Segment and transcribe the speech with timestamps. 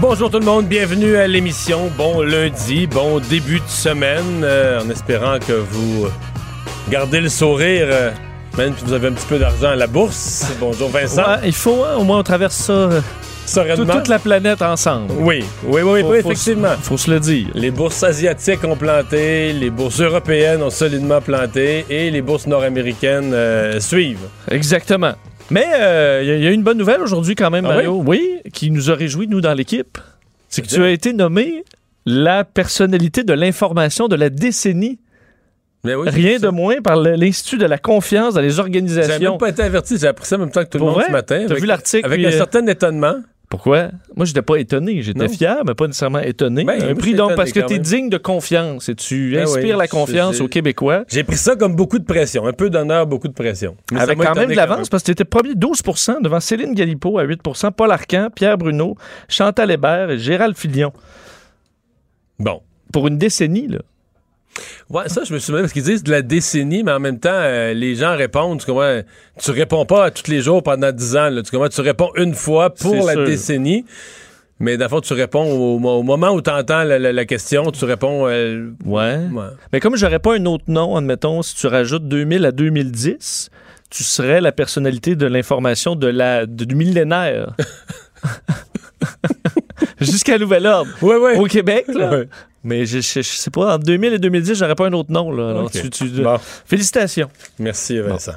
[0.00, 1.90] Bonjour tout le monde, bienvenue à l'émission.
[1.96, 6.06] Bon lundi, bon début de semaine, euh, en espérant que vous
[6.90, 8.10] gardez le sourire, euh,
[8.58, 10.46] même si vous avez un petit peu d'argent à la bourse.
[10.60, 11.22] Bonjour Vincent.
[11.22, 13.00] Ouais, il faut, hein, au moins, on traverse ça, euh,
[13.46, 13.84] Sereinement.
[13.86, 15.12] toute, toute la planète ensemble.
[15.18, 16.72] Oui, oui, oui, oui, Faut- oui, faut effectivement.
[16.78, 17.46] se- Faut se le dire.
[17.54, 23.34] Les bourses asiatiques ont planté, les bourses européennes ont solidement planté et les bourses nord-américaines
[23.80, 24.28] suivent.
[24.50, 25.14] Exactement.
[25.50, 27.74] Mais euh, il y, a- il y a une bonne nouvelle aujourd'hui quand même, Ah
[27.74, 28.02] Mario.
[28.04, 28.40] Oui?
[28.52, 29.98] qui nous a réjouis, nous, dans l'équipe.
[30.48, 31.64] C'est que tu as été nommé
[32.04, 34.98] la personnalité de l'information de la décennie.
[35.84, 39.30] Mais oui, Rien de moins par l'Institut de la confiance dans les J'avais organisations.
[39.32, 41.00] même pas été averti, j'ai appris ça en même temps que tout Pour le monde
[41.02, 41.06] vrai?
[41.08, 41.44] ce matin.
[41.46, 43.14] T'as vu l'article, Avec puis, un euh, certain étonnement.
[43.56, 43.88] Pourquoi?
[44.14, 45.00] Moi, j'étais pas étonné.
[45.00, 46.62] J'étais fier, mais pas nécessairement étonné.
[46.62, 49.76] Ben, un prix donc parce que tu es digne de confiance et tu Ben inspires
[49.76, 51.04] oui, la confiance aux Québécois.
[51.08, 52.46] J'ai pris ça comme beaucoup de pression.
[52.46, 53.74] Un peu d'honneur, beaucoup de pression.
[53.92, 57.18] Mais Avec quand même de l'avance, parce que tu étais premier 12% devant Céline Galipo
[57.18, 58.94] à 8% Paul Arcan, Pierre Bruno,
[59.26, 60.92] Chantal Hébert et Gérald Filion.
[62.38, 62.60] Bon.
[62.92, 63.78] Pour une décennie, là.
[64.90, 67.30] Ouais, ça, je me souviens parce qu'ils disent de la décennie, mais en même temps,
[67.32, 68.60] euh, les gens répondent.
[68.60, 69.00] Tu, comprends?
[69.38, 71.28] tu réponds pas à tous les jours pendant 10 ans.
[71.30, 71.68] Là, tu, comprends?
[71.68, 73.24] tu réponds une fois pour la sûr.
[73.24, 73.84] décennie.
[74.58, 77.84] Mais d'abord, tu réponds au, au moment où tu entends la, la- la question, tu
[77.84, 78.26] réponds.
[78.26, 79.18] euh, Ouais.
[79.32, 79.44] ouais.
[79.72, 83.50] Mais comme j'aurais pas un autre nom, admettons, si tu rajoutes 2000 à 2010,
[83.90, 87.54] tu serais la personnalité de l'information de la, de- du millénaire.
[90.00, 90.90] Jusqu'à nouvel ordre.
[91.02, 91.36] Ouais, ouais.
[91.36, 92.22] Au Québec, là.
[92.66, 95.30] Mais je, je, je sais pas, entre 2000 et 2010, j'aurais pas un autre nom,
[95.30, 95.50] là.
[95.50, 95.72] Alors, Ok.
[95.72, 96.36] tu- tu- Bon.
[96.66, 97.28] Félicitations.
[97.60, 98.32] Merci, Vincent.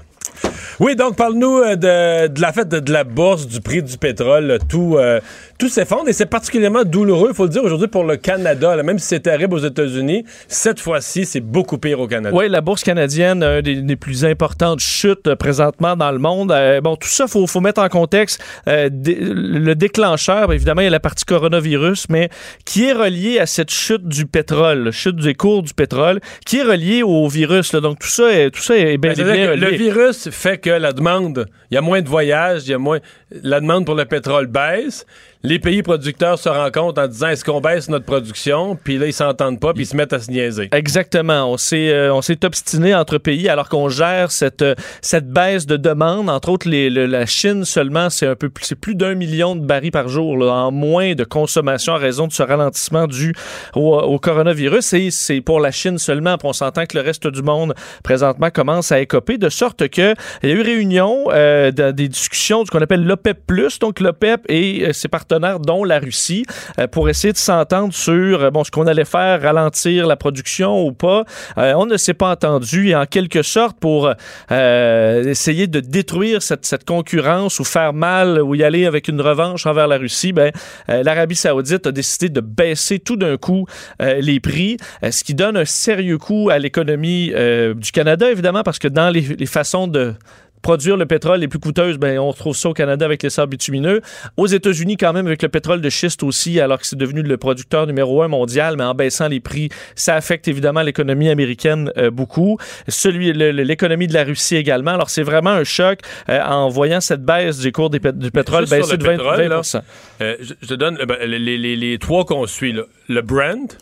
[0.80, 3.98] Oui, donc parle-nous euh, de, de la fête de, de la bourse, du prix du
[3.98, 5.20] pétrole, là, tout, euh,
[5.60, 8.82] tout s'effondre et c'est particulièrement douloureux, il faut le dire aujourd'hui pour le Canada, là,
[8.82, 12.36] même si c'est terrible aux États-Unis, cette fois-ci c'est beaucoup pire au Canada.
[12.36, 16.52] Oui, la bourse canadienne, un des, des plus importantes chutes euh, présentement dans le monde.
[16.54, 20.48] Euh, bon, tout ça, il faut, faut mettre en contexte euh, le déclencheur.
[20.48, 22.30] bien évidemment, il y a la partie coronavirus, mais
[22.66, 26.60] qui est relié à cette chute du pétrole, la chute des cours du pétrole, qui
[26.60, 27.74] est relié au virus.
[27.74, 27.82] là.
[27.82, 29.78] Donc, tout ça est, tout ça est bien, Ben, bien que le relié.
[29.78, 33.00] virus fait que la demande, il y a moins de voyages, il y a moins,
[33.44, 35.06] la demande pour le pétrole baisse.
[35.42, 39.14] Les pays producteurs se compte en disant est-ce qu'on baisse notre production, puis là ils
[39.14, 40.68] s'entendent pas, puis ils se mettent à se niaiser.
[40.74, 41.50] Exactement.
[41.50, 45.66] On s'est, euh, on s'est obstiné entre pays alors qu'on gère cette, euh, cette baisse
[45.66, 46.30] de demande.
[46.30, 49.56] Entre autres, les, le- la Chine seulement, c'est un peu plus, c'est plus d'un million
[49.56, 53.34] de barils par jour là, en moins de consommation à raison de ce ralentissement dû
[53.76, 54.92] au, coronavirus.
[54.92, 56.38] Et c'est pour la Chine seulement.
[56.38, 60.16] Puis on s'entend que le reste du monde présentement commence à écoper de sorte que
[60.44, 63.38] il y a eu réunion euh, de- des discussions de ce qu'on appelle l'OPEP+,
[63.80, 66.46] donc l'OPEP et euh, ses partenaires, dont la Russie,
[66.80, 70.86] euh, pour essayer de s'entendre sur euh, bon, ce qu'on allait faire, ralentir la production
[70.86, 71.24] ou pas.
[71.58, 74.12] Euh, on ne s'est pas entendu et en quelque sorte pour
[74.50, 79.88] essayer de détruire cette, concurrence ou faire mal ou y aller avec une revanche envers
[79.88, 80.52] la Russie, ben,
[80.88, 83.66] l'Arabie saoudite a décidé de baisser tout d'un coup
[84.00, 84.78] les prix,
[85.10, 87.32] ce qui donne un sérieux coup à l'économie
[87.76, 90.16] du Canada, évidemment, parce que dans les façons de
[90.62, 93.52] produire le pétrole les plus coûteuses, ben, on retrouve ça au Canada avec les sables
[93.52, 94.02] bitumineux.
[94.38, 97.38] Aux États-Unis, quand même, avec le pétrole de schiste aussi, alors que c'est devenu le
[97.38, 102.12] producteur numéro un mondial, mais en baissant les prix, ça affecte évidemment l'économie américaine euh,
[102.12, 102.58] beaucoup.
[102.88, 104.92] Celui, l'économie de la Russie également.
[104.92, 106.00] Alors, c'est vraiment un choc
[106.30, 109.62] euh, en voyant cette baisse du cours des du pétrole baisser de 20, pétrole, là,
[109.62, 109.82] 20%.
[110.22, 112.74] Euh, je, je te donne ben, les, les- les trois qu'on suit.
[112.74, 112.84] là.
[113.08, 113.78] Le Brent,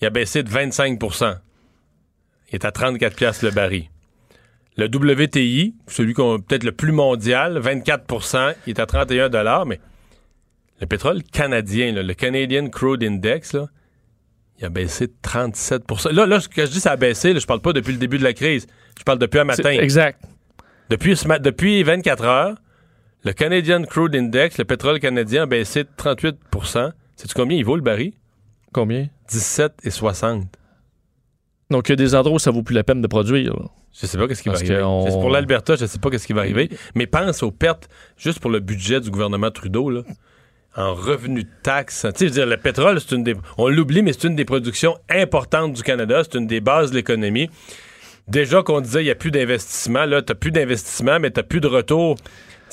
[0.00, 1.36] il a baissé de 25%
[2.50, 3.84] Il est à 34 piastres le baril.
[4.80, 9.28] Le WTI, celui qu'on peut-être le plus mondial, 24 il est à 31
[9.66, 9.78] mais
[10.80, 13.66] le pétrole canadien, là, le Canadian Crude Index, là,
[14.58, 15.82] il a baissé de 37
[16.12, 17.34] Là, là, ce que je dis, ça a baissé.
[17.34, 18.66] Là, je parle pas depuis le début de la crise.
[18.98, 19.70] Je parle depuis un matin.
[19.70, 20.22] Exact.
[20.88, 22.56] Depuis, ce ma- depuis 24 heures,
[23.22, 27.76] le Canadian Crude Index, le pétrole canadien, a baissé de 38% Sais-tu combien il vaut
[27.76, 28.14] le baril?
[28.72, 29.08] Combien?
[29.28, 30.46] 17 et 60.
[31.70, 33.54] Donc, il y a des endroits où ça vaut plus la peine de produire.
[33.54, 33.66] là.
[33.98, 34.82] Je sais pas qu'est-ce qui va arriver.
[34.82, 36.68] on- C'est pour l'Alberta, je sais pas qu'est-ce qui va arriver.
[36.94, 40.02] Mais pense aux pertes, juste pour le budget du gouvernement Trudeau, là,
[40.76, 42.06] en revenus de taxes.
[42.14, 43.34] Tu sais, je veux dire, le pétrole, c'est une des.
[43.58, 46.22] On l'oublie, mais c'est une des productions importantes du Canada.
[46.24, 47.50] C'est une des bases de l'économie.
[48.28, 51.60] Déjà qu'on disait il n'y a plus d'investissement, là, tu plus d'investissement, mais tu plus
[51.60, 52.16] de retour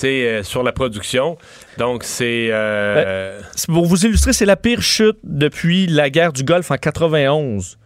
[0.04, 1.38] euh, sur la production.
[1.80, 2.50] Donc, c'est...
[2.52, 6.78] euh, C'est- Pour vous illustrer, c'est la pire chute depuis la guerre du Golfe en
[6.78, 7.80] 91.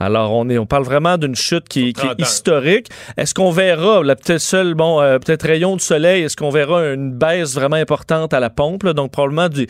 [0.00, 2.88] Alors, on, est, on parle vraiment d'une chute qui, Sur qui 30 est historique.
[3.16, 6.92] Est-ce qu'on verra, la peut-être seul, bon, euh, peut-être rayon de soleil, est-ce qu'on verra
[6.92, 8.82] une baisse vraiment importante à la pompe?
[8.82, 8.92] là?
[8.92, 9.66] Donc, probablement du,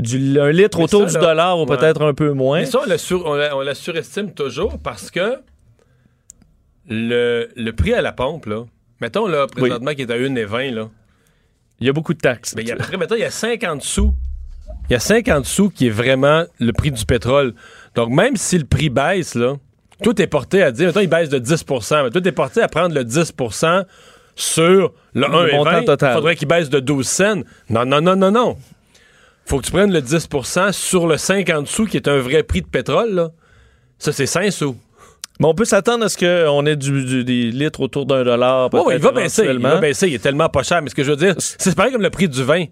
[0.00, 1.76] du un litre Mais autour ça, du là, dollar ou ouais.
[1.76, 2.58] peut-être un peu moins.
[2.60, 5.36] Mais ça, on la, sur- on la- on la surestime toujours parce que
[6.88, 8.64] le, le prix à la pompe, là,
[9.00, 10.88] mettons, là, présentement, qui est à 1,20, là,
[11.80, 12.54] Il y a beaucoup de taxes.
[12.56, 14.12] mais il y a, après, mettons, il y a 50 sous.
[14.88, 17.54] Il y a 50 sous qui est vraiment le prix du pétrole.
[17.94, 19.54] Donc, même si le prix baisse, là,
[20.02, 22.68] tout est porté à dire, mettons, il baisse de 10% mais tout est porté à
[22.68, 23.84] prendre le 10%
[24.36, 25.56] sur le 1,20.
[25.56, 26.10] montant total.
[26.12, 27.42] Il faudrait qu'il baisse de 12 cents.
[27.70, 28.56] Non, non, non, non, non.
[29.46, 32.60] Faut que tu prennes le 10% sur le 50 sous qui est un vrai prix
[32.62, 33.30] de pétrole, là.
[33.98, 34.76] Ça, c'est 5 sous.
[35.40, 38.68] Mais on peut s'attendre à ce qu'on ait du, du- des litres autour d'un dollar.
[38.72, 39.44] Oui, il va baisser.
[39.46, 40.08] Il va baisser.
[40.08, 40.82] Il est tellement pas cher.
[40.82, 42.64] Mais ce que je veux dire, c'est pareil comme le prix du vin.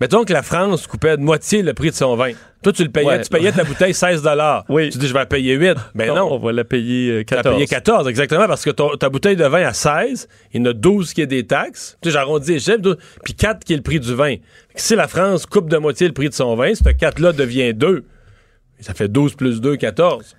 [0.00, 2.32] Mettons que la France coupait de moitié le prix de son vin.
[2.62, 3.06] Toi, tu le payais.
[3.06, 3.20] Ouais.
[3.22, 4.22] Tu payais ta bouteille 16
[4.68, 4.90] Oui.
[4.90, 5.76] Tu dis, je vais la payer 8.
[5.94, 6.32] Ben non.
[6.32, 7.54] On va la payer euh, Tu 14.
[7.56, 10.70] payer 14, exactement, parce que ton- ta bouteille de vin à 16, il y en
[10.70, 11.96] a 12 qui est des taxes.
[12.02, 14.36] Tu sais, j'arrondis les chiffres, 12, puis 4 qui est le prix du vin.
[14.74, 18.04] Si la France coupe de moitié le prix de son vin, ce 4-là devient 2.
[18.80, 20.34] Ça fait 12 plus 2, 14.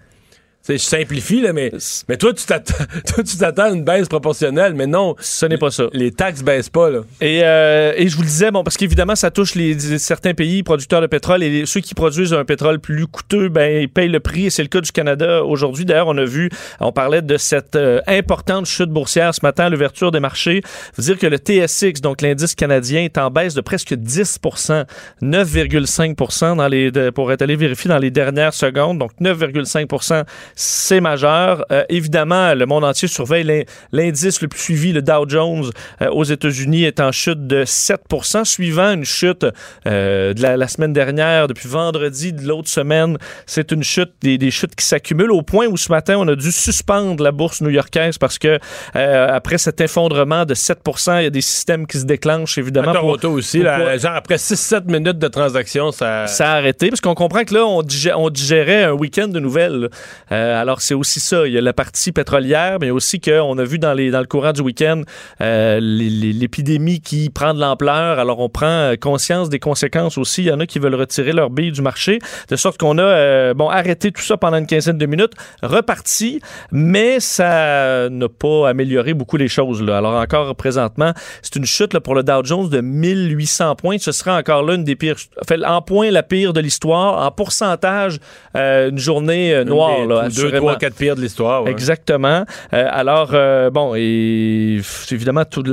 [0.67, 1.71] Je simplifie, là, mais,
[2.09, 2.73] mais toi, tu t'attends
[3.13, 5.15] toi, tu t'attends à une baisse proportionnelle, mais non.
[5.19, 5.85] Ce n'est pas ça.
[5.94, 7.01] Les taxes baissent pas, là.
[7.21, 10.63] Et, euh, et je vous le disais, bon, parce qu'évidemment, ça touche les, certains pays
[10.63, 14.09] producteurs de pétrole et les- ceux qui produisent un pétrole plus coûteux, ben, ils payent
[14.09, 15.85] le prix et c'est le cas du Canada aujourd'hui.
[15.85, 19.69] D'ailleurs, on a vu, on parlait de cette euh, importante chute boursière ce matin à
[19.69, 20.62] l'ouverture des marchés.
[20.95, 24.85] Faut dire que le TSX, donc l'indice canadien, est en baisse de presque 10%
[25.21, 28.97] 9,5% dans les, de- pour être allé vérifier dans les dernières secondes.
[28.97, 31.65] Donc 9,5 c'est majeur.
[31.71, 35.69] Euh, évidemment, le monde entier surveille l'in- l'indice le plus suivi, le Dow Jones
[36.01, 39.45] euh, aux États-Unis, est en chute de 7% suivant une chute
[39.87, 43.17] euh, de la, la semaine dernière, depuis vendredi de l'autre semaine.
[43.45, 46.35] C'est une chute, des, des chutes qui s'accumulent au point où ce matin, on a
[46.35, 48.59] dû suspendre la bourse new-yorkaise parce que
[48.93, 52.91] après cet effondrement de 7% il y a des systèmes qui se déclenchent, évidemment.
[52.91, 56.27] À pour- Toronto aussi, pour là, pas- genre après 6-7 minutes de transaction, ça.
[56.27, 59.39] ça a arrêté parce qu'on comprend que là, on, digé- on digérait un week-end de
[59.39, 59.89] nouvelles.
[60.29, 60.44] là.
[60.45, 61.47] Euh, alors, c'est aussi ça.
[61.47, 64.25] Il y a la partie pétrolière, mais aussi qu'on a vu dans, les, dans le
[64.25, 65.01] courant du week-end
[65.42, 68.19] euh, l'épidémie qui prend de l'ampleur.
[68.19, 70.44] Alors, on prend euh, conscience des conséquences aussi.
[70.44, 72.19] Il y en a qui veulent retirer leur bille du marché,
[72.50, 75.33] de sorte qu'on a euh, bon arrêté tout ça pendant une quinzaine de minutes,
[75.63, 79.81] reparti, mais ça n'a pas amélioré beaucoup les choses.
[79.81, 79.98] Là.
[79.98, 83.98] Alors, encore présentement, c'est une chute là, pour le Dow Jones de 1800 points.
[83.98, 85.18] Ce sera encore là une des pires,
[85.48, 87.25] fait, en points la pire de l'histoire.
[87.25, 88.19] En pourcentage,
[88.56, 90.03] euh, une journée noire.
[90.03, 90.67] Une là, des- deux, assurément.
[90.67, 91.63] trois, quatre pires de l'histoire.
[91.63, 91.71] ouais.
[91.71, 92.45] Exactement.
[92.73, 94.79] Euh, alors, euh, bon, et
[95.11, 95.63] évidemment, tout,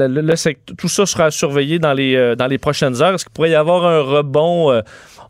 [0.89, 3.15] ça sera surveillé dans les, euh, dans les prochaines heures.
[3.15, 4.83] Est-ce qu'il pourrait y avoir un rebond?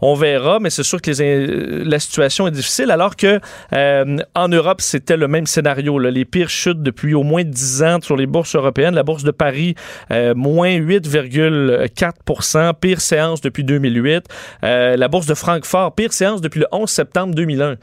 [0.05, 3.39] On verra, mais c'est sûr que les la situation est difficile, alors que
[3.73, 5.97] euh, en Europe, c'était le même scénario.
[6.01, 6.11] là.
[6.11, 8.97] Les pires chutes depuis au moins 10 ans sur les bourses européennes.
[8.97, 9.77] La bourse de Paris,
[10.11, 14.25] euh, moins 8,4% Pire séance depuis 2008.
[14.65, 17.77] Euh, la bourse de Francfort, pire séance depuis le 11 septembre 2001.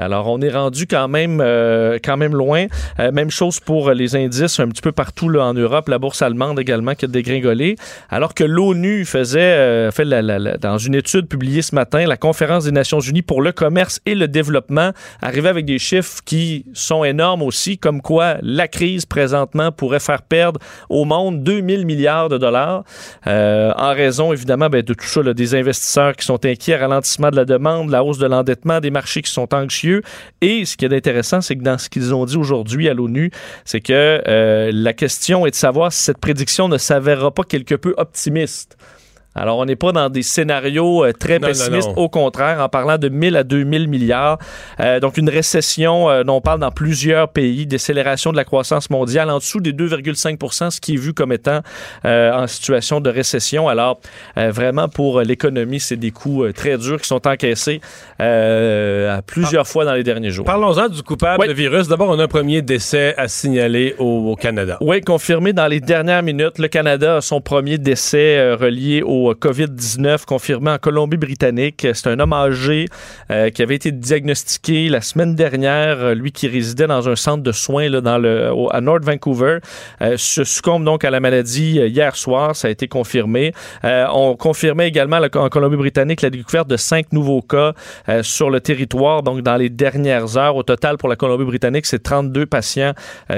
[0.00, 2.66] Alors, on est rendu quand même, euh, quand même loin.
[2.98, 5.88] Euh, même chose pour les indices un petit peu partout là, en Europe.
[5.88, 7.76] La bourse allemande également qui a dégringolé.
[8.08, 10.08] Alors que l'ONU faisait, euh, fait
[10.58, 14.14] dans une étude publiée ce matin, la conférence des Nations Unies pour le commerce et
[14.14, 19.70] le développement arrivait avec des chiffres qui sont énormes aussi, comme quoi la crise présentement
[19.72, 22.84] pourrait faire perdre au monde 2000 milliards de dollars
[23.26, 27.44] en raison évidemment ben, de tout ça, des investisseurs qui sont inquiets, ralentissement de la
[27.44, 29.89] demande, la hausse de l'endettement, des marchés qui sont anxieux.
[30.40, 33.30] Et ce qui est intéressant, c'est que dans ce qu'ils ont dit aujourd'hui à l'ONU,
[33.64, 37.74] c'est que euh, la question est de savoir si cette prédiction ne s'avérera pas quelque
[37.74, 38.76] peu optimiste.
[39.40, 41.88] Alors, on n'est pas dans des scénarios euh, très Non, pessimistes.
[41.88, 41.94] non.
[42.02, 44.38] Au contraire, en parlant de 1000 à 2000 milliards.
[44.80, 48.90] Euh, donc, une récession euh, dont on parle dans plusieurs pays, décélération de la croissance
[48.90, 51.60] mondiale en dessous des 2,5% ce qui est vu comme étant
[52.04, 53.68] euh, en situation de récession.
[53.68, 53.98] Alors,
[54.36, 57.80] euh, vraiment, pour l'économie, c'est des coûts euh, très durs qui sont encaissés
[58.20, 60.44] euh, à plusieurs fois dans les derniers jours.
[60.44, 61.48] Parlons-en du coupable Oui.
[61.48, 61.88] de virus.
[61.88, 64.76] D'abord, on a un premier décès à signaler au, au Canada.
[64.80, 66.58] Oui, confirmé dans les dernières minutes.
[66.58, 71.86] Le Canada a son premier décès relié au au COVID-19 confirmé en Colombie-Britannique.
[71.94, 72.86] C'est un homme âgé
[73.30, 77.42] euh, qui avait été diagnostiqué la semaine dernière, euh, lui qui résidait dans un centre
[77.42, 79.58] de soins là, dans le, à North Vancouver,
[80.02, 82.56] euh, se succombe donc à la maladie euh, hier soir.
[82.56, 83.52] Ça a été confirmé.
[83.84, 87.74] On confirmait également là, en Colombie-Britannique la découverte de cinq nouveaux cas
[88.22, 90.56] sur le territoire, donc dans les dernières heures.
[90.56, 92.92] Au total, pour la Colombie-Britannique, c'est 32 patients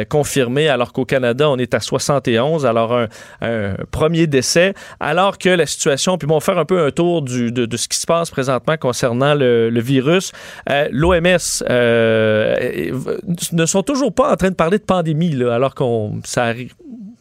[0.08, 2.66] confirmés, alors qu'au Canada, on est à 71.
[2.66, 3.08] Alors, un,
[3.40, 7.50] un premier décès, alors que la situation, puis bon, faire un peu un tour de,
[7.50, 10.32] de ce qui se passe présentement concernant le, virus.
[10.70, 12.92] Euh, L'OMS euh,
[13.52, 16.74] ne sont toujours pas en train de parler de pandémie, là, alors qu'on arrive.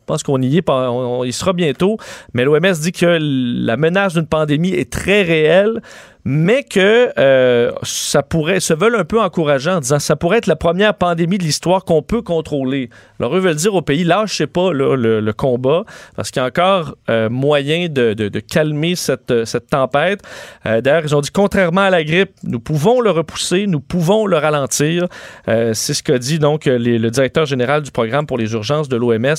[0.05, 1.97] Pense qu'on y est, on y sera bientôt.
[2.33, 5.81] Mais l'OMS dit que la menace d'une pandémie est très réelle,
[6.23, 10.47] mais que euh, ça pourrait, se veulent un peu encourageant en disant ça pourrait être
[10.47, 12.89] la première pandémie de l'histoire qu'on peut contrôler.
[13.19, 15.83] Alors eux veulent dire au pays, lâchez pas là, le, le combat,
[16.15, 20.21] parce qu'il y a encore euh, moyen de, de- calmer cette, euh, cette tempête.
[20.65, 24.37] D'ailleurs, ils ont dit, contrairement à la grippe, nous pouvons le repousser, nous pouvons le
[24.37, 25.07] ralentir.
[25.47, 29.35] C'est ce qu'a dit donc le directeur général du programme pour les urgences de l'OMS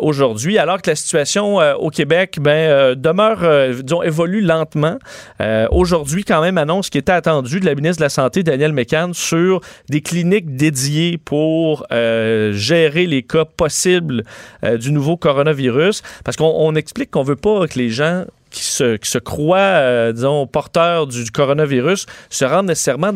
[0.00, 4.98] aujourd'hui, alors que la situation au Québec ben, demeure, disons, évolue lentement.
[5.40, 5.66] Euh,
[6.06, 9.10] aujourd'hui, quand même, annonce qui était attendu de la ministre de la Santé, Danielle Mécan,
[9.12, 14.22] sur des cliniques dédiées pour euh, gérer les cas possibles
[14.62, 16.04] euh, du nouveau coronavirus.
[16.24, 20.46] Parce qu'on on explique qu'on veut pas que les gens qui se, croient, euh, disons,
[20.46, 23.12] porteurs du, coronavirus se rendent nécessairement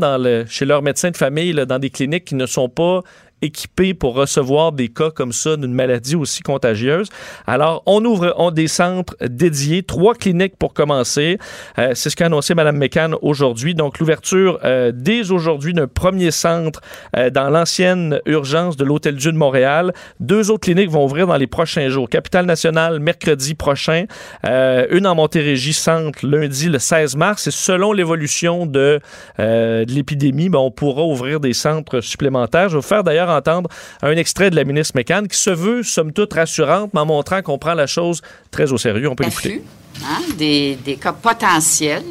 [0.49, 3.02] chez leur médecin de famille, dans des cliniques qui ne sont pas
[3.42, 7.09] équipés pour recevoir des cas comme ça d'une maladie aussi contagieuse.
[7.47, 11.38] Alors, on ouvre on, des centres dédiés, trois cliniques pour commencer.
[11.78, 13.75] Euh, c'est ce qu'a annoncé Mme McCann aujourd'hui.
[13.75, 16.80] Donc, l'ouverture euh, dès aujourd'hui d'un premier centre
[17.16, 19.92] euh, dans l'ancienne urgence de l'Hôtel Dieu de Montréal.
[20.18, 22.09] Deux autres cliniques vont ouvrir dans les prochains jours.
[22.09, 24.04] Capitale nationale, mercredi prochain.
[24.44, 27.47] Une en Montérégie centre, lundi le 16 mars.
[27.47, 29.00] Et selon l'évolution de,
[29.38, 32.68] de l'épidémie, ben, on pourra ouvrir des centres supplémentaires.
[32.68, 33.68] Je vais vous faire d'ailleurs entendre
[34.02, 37.42] un extrait de la ministre McCann qui se veut, somme toute, rassurante, mais en montrant
[37.42, 38.20] qu'on prend la chose
[38.50, 39.08] très au sérieux.
[39.08, 39.62] On peut l'écouter.
[40.04, 42.04] hein, des, des cas potentiels.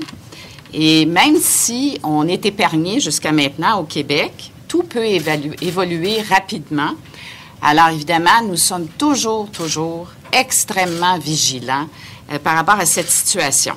[0.74, 6.92] Et même si on est épargné jusqu'à maintenant au Québec, tout peut évoluer rapidement.
[7.62, 11.88] Alors évidemment, nous sommes toujours, toujours extrêmement vigilants
[12.32, 13.74] euh, par rapport à cette situation.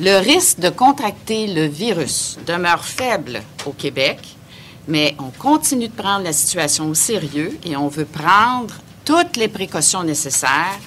[0.00, 4.18] Le risque de contracter le virus demeure faible au Québec,
[4.88, 8.74] mais on continue de prendre la situation au sérieux et on veut prendre
[9.04, 10.78] toutes les précautions nécessaires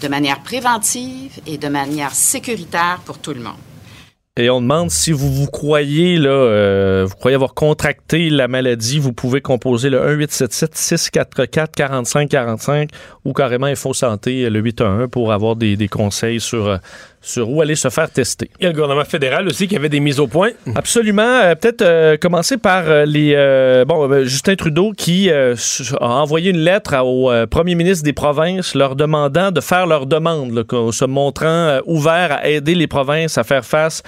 [0.00, 3.54] de manière préventive et de manière sécuritaire pour tout le monde.
[4.36, 8.98] Et on demande si vous vous croyez, là, euh, vous croyez avoir contracté la maladie,
[8.98, 12.88] vous pouvez composer le 1-877-644-4545
[13.24, 16.78] ou carrément Info Santé, le 811 pour avoir des, des conseils sur, euh,
[17.24, 18.50] sur où aller se faire tester.
[18.60, 20.50] Il y a le gouvernement fédéral aussi qui avait des mises au point.
[20.74, 21.22] Absolument.
[21.22, 23.34] Euh, Peut-être euh, commencer par euh, les
[23.86, 25.54] bon euh, Justin Trudeau qui a
[26.00, 30.62] envoyé une lettre au premier ministre des provinces leur demandant de faire leur demande, là,
[30.92, 34.02] se montrant ouvert à aider les provinces à faire face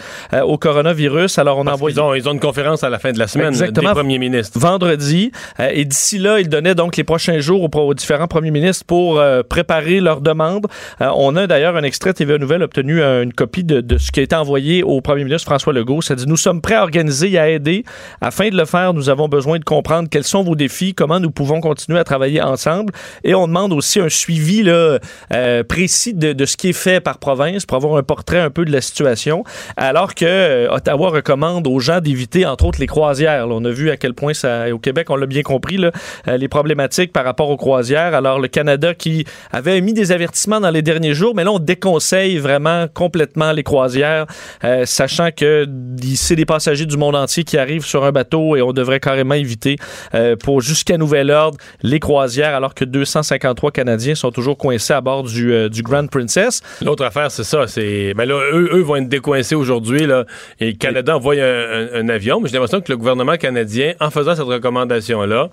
[0.45, 1.39] au coronavirus.
[1.39, 3.27] Alors on Parce envoyé qu'ils ont, ils ont une conférence à la fin de la
[3.27, 3.91] semaine Exactement.
[3.91, 4.59] des premiers ministres.
[4.59, 5.33] vendredi.
[5.59, 10.01] Et d'ici là, il donnait donc les prochains jours aux, différents premiers ministres pour préparer
[10.01, 10.67] leurs demandes.
[11.01, 14.21] Euh, on a d'ailleurs un extrait TVA Nouvelle obtenu une copie de, de ce qui
[14.21, 16.03] a été envoyé au premier ministre François Legault.
[16.03, 17.85] Ça dit Nous sommes prêts à organiser et à aider.
[18.21, 21.31] Afin de le faire, nous avons besoin de comprendre quels sont vos défis, comment nous
[21.31, 22.93] pouvons continuer à travailler ensemble.
[23.25, 24.99] Et on demande aussi un suivi là,
[25.33, 28.51] euh, précis de, de ce qui est fait par province pour avoir un portrait un
[28.51, 29.45] peu de la situation.
[29.77, 33.47] Alors que euh, Ottawa recommande aux gens d'éviter, entre autres, les croisières.
[33.47, 33.55] là.
[33.55, 35.91] on a vu à quel point ça, au Québec, on l'a bien compris, là,
[36.29, 38.15] euh, les problématiques par rapport aux croisières.
[38.15, 41.59] Alors, le Canada qui avait mis des avertissements dans les derniers jours, mais là, on
[41.59, 44.25] déconseille vraiment complètement les croisières,
[44.65, 45.67] euh, sachant que
[46.15, 49.35] c'est des passagers du monde entier qui arrivent sur un bateau et on devrait carrément
[49.35, 49.77] éviter,
[50.15, 55.03] euh, pour jusqu'à nouvel ordre, les croisières, alors que 253 Canadiens sont toujours coincés à
[55.03, 56.63] bord du, euh, du Grand Princess.
[56.83, 57.67] L'autre affaire, c'est ça.
[57.67, 60.25] C'est, ben là, eux, eux vont être décoincés aujourd'hui, là,
[60.59, 62.41] et le Canada envoie un, un- un avion.
[62.41, 65.51] Mais j'ai l'impression que le gouvernement canadien, en faisant cette recommandation-là,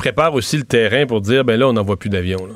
[0.00, 2.48] prépare aussi le terrain pour dire, ben là, on n'envoie plus d'avions.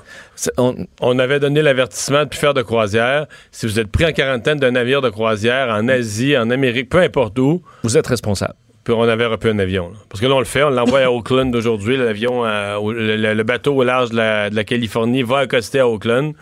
[0.56, 3.26] on- On avait donné l'avertissement de plus faire de croisière.
[3.52, 6.98] Si vous êtes pris en quarantaine d'un navire de croisière en Asie, en Amérique, peu
[7.00, 8.54] importe où, vous êtes responsable.
[8.82, 9.90] puis on avait repris un avion.
[9.90, 9.96] là.
[10.08, 11.96] Parce que là, on le fait, on l'envoie à Auckland aujourd'hui.
[11.98, 12.78] L'avion, euh,
[13.34, 16.32] le, bateau au large de la, de la Californie va accoster à Auckland.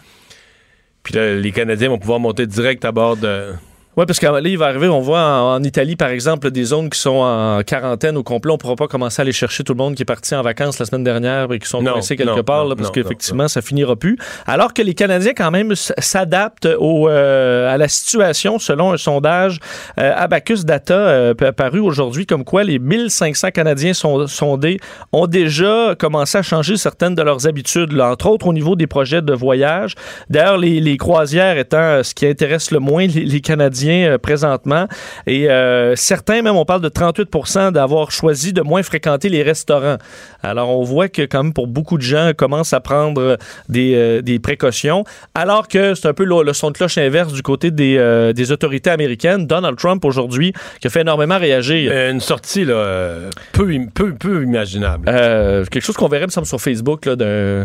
[1.02, 3.52] Puis là, les Canadiens vont pouvoir monter direct à bord de,
[3.94, 6.64] Oui, parce que là, il va arriver, on voit en, en Italie, par exemple, des
[6.64, 8.50] zones qui sont en quarantaine au complet.
[8.50, 10.40] On ne pourra pas commencer à aller chercher tout le monde qui est parti en
[10.40, 13.48] vacances la semaine dernière et qui sont coincés quelque non, part, non, là, parce qu'effectivement,
[13.48, 14.16] ça finira plus.
[14.46, 19.58] Alors que les Canadiens, quand même, s'adaptent euh, à la situation selon un sondage
[20.00, 24.78] euh, Abacus Data euh, pa- paru aujourd'hui, comme quoi les 1500 Canadiens sont, sondés
[25.12, 28.86] ont déjà commencé à changer certaines de leurs habitudes, là, entre autres au niveau des
[28.86, 29.96] projets de voyage.
[30.30, 34.18] D'ailleurs, les, les croisières étant euh, ce qui intéresse le moins les, les Canadiens euh,
[34.18, 34.86] présentement.
[35.26, 39.96] Et euh, certains, même, on parle de 38 d'avoir choisi de moins fréquenter les restaurants.
[40.42, 44.22] Alors, on voit que, quand même, pour beaucoup de gens, commencent à prendre des, euh,
[44.22, 45.04] des précautions.
[45.34, 48.52] Alors que c'est un peu le, le son de cloche inverse du côté des, des
[48.52, 49.46] autorités américaines.
[49.46, 51.92] Donald Trump, aujourd'hui, qui a fait énormément réagir.
[51.92, 55.08] Une sortie là, peu, peu, peu imaginable.
[55.08, 57.64] Euh, quelque chose qu'on verrait, me semble, sur Facebook, là, d'un,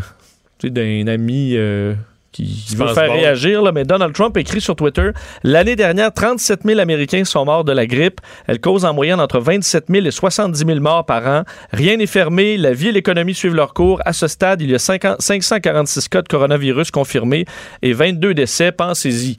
[0.64, 1.94] d'un ami euh,
[2.32, 3.14] qui, qui veut faire bon?
[3.14, 3.62] réagir.
[3.62, 5.12] Là, mais Donald Trump écrit sur Twitter
[5.44, 8.22] L'année dernière, 37 000 Américains sont morts de la grippe.
[8.48, 11.44] Elle cause en moyenne entre 27 000 et 70 000 morts par an.
[11.72, 12.58] Rien n'est fermé.
[12.58, 14.02] La vie et l'économie suivent leur cours.
[14.06, 17.46] À ce stade, il y a 50 546 cas de coronavirus confirmés
[17.82, 18.72] et 22 décès.
[18.72, 19.38] Pensez-y.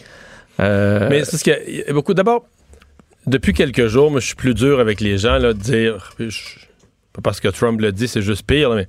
[0.61, 2.14] Euh, Mais c'est ce qu'il y a beaucoup.
[2.14, 2.47] D'abord,
[3.26, 6.14] depuis quelques jours, moi, je suis plus dur avec les gens là, de dire.
[7.12, 8.88] pas parce que Trump le dit, c'est juste pire, là, mais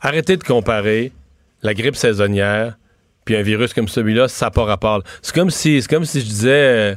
[0.00, 1.12] arrêtez de comparer
[1.62, 2.76] la grippe saisonnière
[3.24, 5.02] puis un virus comme celui-là, ça n'a pas rapport.
[5.22, 6.50] C'est comme si, c'est comme si je disais.
[6.50, 6.94] euh,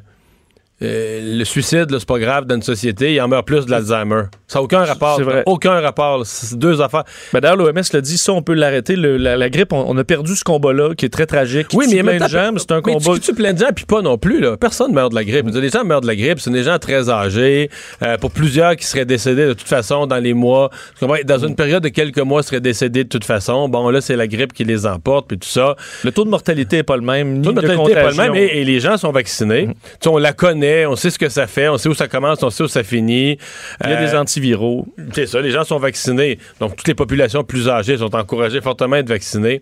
[0.84, 4.24] euh, le suicide, c'est pas grave dans une société, il en meurt plus de l'Alzheimer.
[4.48, 5.18] Ça n'a aucun rapport.
[5.18, 5.44] C'est vrai.
[5.46, 6.26] Aucun rapport.
[6.26, 7.04] C'est deux affaires.
[7.34, 8.96] Ben D'ailleurs, l'OMS l'a dit, ça, on peut l'arrêter.
[8.96, 11.68] Le- la, la grippe, on, on a perdu ce combat-là, qui est très tragique.
[11.74, 13.12] Oui, mais plein même de gens, c'est un mais combat.
[13.16, 14.40] tu tues plein de gens, puis pas non plus.
[14.40, 14.56] Là?
[14.56, 15.48] Personne meurt de la grippe.
[15.54, 17.70] Les gens meurent de la grippe, c'est des gens très âgés.
[18.04, 21.56] Euh, pour plusieurs qui seraient décédés de toute façon dans les mois, tu dans une
[21.56, 23.68] période de quelques mois, seraient décédés de toute façon.
[23.68, 25.76] Bon, là, c'est la grippe qui les emporte, puis tout ça.
[26.06, 28.16] Le taux de mortalité n'est pas le même, ni Toute de mortalité est pas le
[28.16, 29.68] même, et, et les gens sont vaccinés.
[29.68, 29.74] Tu
[30.04, 32.42] sais, on la connaît, on sait ce que ça fait, on sait où ça commence,
[32.44, 33.38] on sait où ça finit.
[33.84, 34.88] Il y a Euh, des antiviraux.
[35.14, 36.40] c'est ça, les gens sont vaccinés.
[36.60, 39.62] Donc, toutes les populations plus âgées sont encouragées fortement à être vaccinées.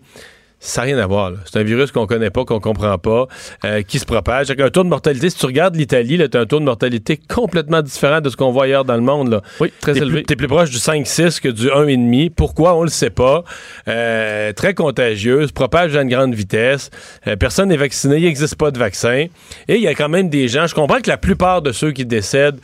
[0.58, 1.32] Ça n'a rien à voir.
[1.44, 3.28] C'est un virus qu'on connaît pas, qu'on comprend pas,
[3.66, 4.50] euh, qui se propage.
[4.50, 7.20] Avec un taux de mortalité, si tu regardes l'Italie, tu as un taux de mortalité
[7.28, 9.30] complètement différent de ce qu'on voit ailleurs dans le monde.
[9.30, 9.42] Là.
[9.60, 10.10] Oui, très élevé.
[10.10, 12.30] plus, t'es plus proche du 5-6 que du 1,5.
[12.30, 12.74] Pourquoi?
[12.74, 13.44] On le sait pas.
[13.86, 16.90] Euh, très contagieuse, propage à une grande vitesse.
[17.26, 19.26] Euh, personne n'est vacciné, il n'existe pas de vaccin.
[19.68, 21.92] Et il y a quand même des gens, je comprends que la plupart de ceux
[21.92, 22.58] qui décèdent,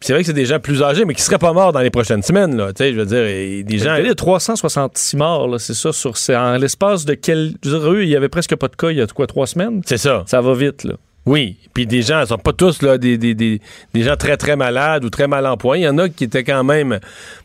[0.00, 1.90] c'est vrai que c'est des gens plus âgés, mais qui seraient pas morts dans les
[1.90, 2.56] prochaines semaines.
[2.56, 3.96] Là, Tu sais, je veux dire, et des gens...
[3.96, 7.54] Il y a 366 morts, c'est ça, sur, c'est en l'espace de quel...
[7.64, 9.26] Je veux dire, eux, il y avait presque pas de cas il y a quoi,
[9.26, 9.82] trois semaines?
[9.84, 10.22] C'est ça.
[10.26, 10.94] Ça va vite, là.
[11.26, 13.60] Oui, puis des gens, ils sont pas tous là, des, des, des,
[13.92, 15.76] des gens très, très malades ou très mal en point.
[15.76, 17.00] Il y en a qui étaient quand même...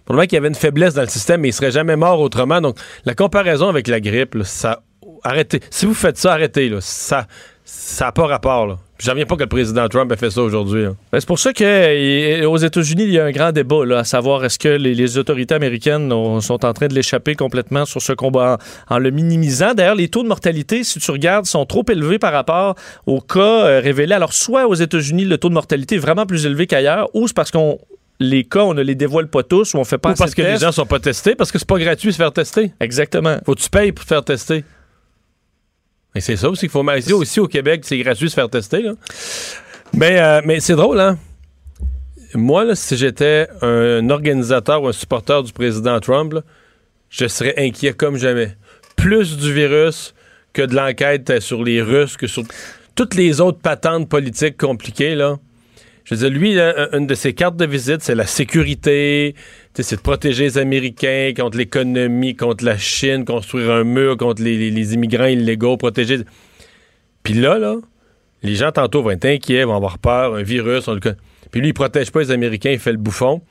[0.05, 2.61] Probablement qu'il y avait une faiblesse dans le système, mais ils seraient jamais morts autrement.
[2.61, 4.83] Donc, la comparaison avec la grippe, là, ça...
[5.25, 5.61] Arrêtez.
[5.69, 6.69] Si vous faites ça, arrêtez.
[6.69, 6.77] Là.
[6.81, 7.27] Ça
[7.65, 8.67] ça n'a pas rapport.
[8.67, 8.77] Là.
[9.03, 10.83] J'en reviens pas que le président Trump ait fait ça aujourd'hui.
[10.83, 10.89] là.
[11.11, 14.45] Ben, c'est pour ça qu'aux États-Unis, il y a un grand débat, là, à savoir
[14.45, 18.13] est-ce que les, les autorités américaines ont- sont en train de l'échapper complètement sur ce
[18.13, 18.57] combat
[18.89, 19.73] en, en le minimisant.
[19.73, 23.39] D'ailleurs, les taux de mortalité, si tu regardes, sont trop élevés par rapport aux cas
[23.65, 24.15] euh, révélés.
[24.15, 27.35] Alors, soit aux États-Unis, le taux de mortalité est vraiment plus élevé qu'ailleurs, ou c'est
[27.35, 27.79] parce qu'on
[28.19, 30.35] les cas, on ne les dévoile pas tous, ou on fait pas Ou parce de
[30.35, 32.71] que les gens sont pas testés, parce que c'est pas gratuit se faire tester.
[32.79, 33.37] Exactement.
[33.45, 34.63] Faut que tu payes pour te faire tester.
[36.15, 36.89] Et c'est ça aussi qu'il faut.
[36.91, 38.81] Ici aussi au Québec, c'est gratuit se faire tester.
[38.81, 38.93] Là.
[39.93, 41.17] Mais, euh, mais c'est drôle, hein?
[42.35, 46.41] Moi, là, si j'étais un organisateur ou un supporter du président Trump, là,
[47.09, 48.55] je serais inquiet comme jamais.
[48.95, 50.15] Plus du virus
[50.51, 52.43] que de l'enquête sur les Russes, que sur
[52.95, 55.37] toutes les autres patentes politiques compliquées, là.
[56.05, 59.35] Je veux dire, lui, là, une de ses cartes de visite, c'est la sécurité,
[59.81, 64.93] c'est de protéger les Américains contre l'économie, contre la Chine, construire un mur contre les,
[64.93, 66.19] immigrants illégaux, protéger.
[67.23, 67.77] Puis là, là,
[68.43, 70.99] les gens tantôt vont être inquiets, vont avoir peur, un virus, on.
[70.99, 73.41] Puis lui, il protège pas les Américains, il fait le bouffon.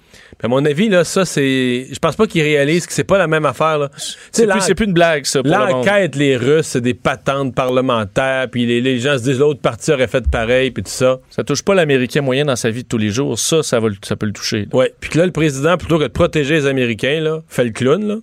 [0.43, 1.87] À mon avis, là, ça, c'est.
[1.93, 3.89] Je pense pas qu'il réalise que c'est pas la même affaire,
[4.33, 5.41] C'est plus, plus une blague, ça.
[5.41, 5.87] pour le monde.
[5.87, 9.93] L'enquête, les Russes, c'est des patentes parlementaires, puis les, les gens se disent l'autre parti
[9.93, 11.21] aurait fait pareil, puis tout ça.
[11.31, 13.39] Ça touche pas l'Américain moyen dans sa vie de tous les jours.
[13.39, 14.67] Ça, ça, va, ça peut le toucher.
[14.73, 14.93] Ouais.
[14.99, 18.07] Puis que là, le président, plutôt que de protéger les Américains, là, fait le clown,
[18.07, 18.17] là.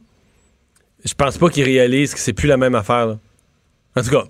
[1.05, 3.17] Je pense pas qu'il réalise que c'est plus la même affaire, là.
[3.95, 4.25] En tout cas.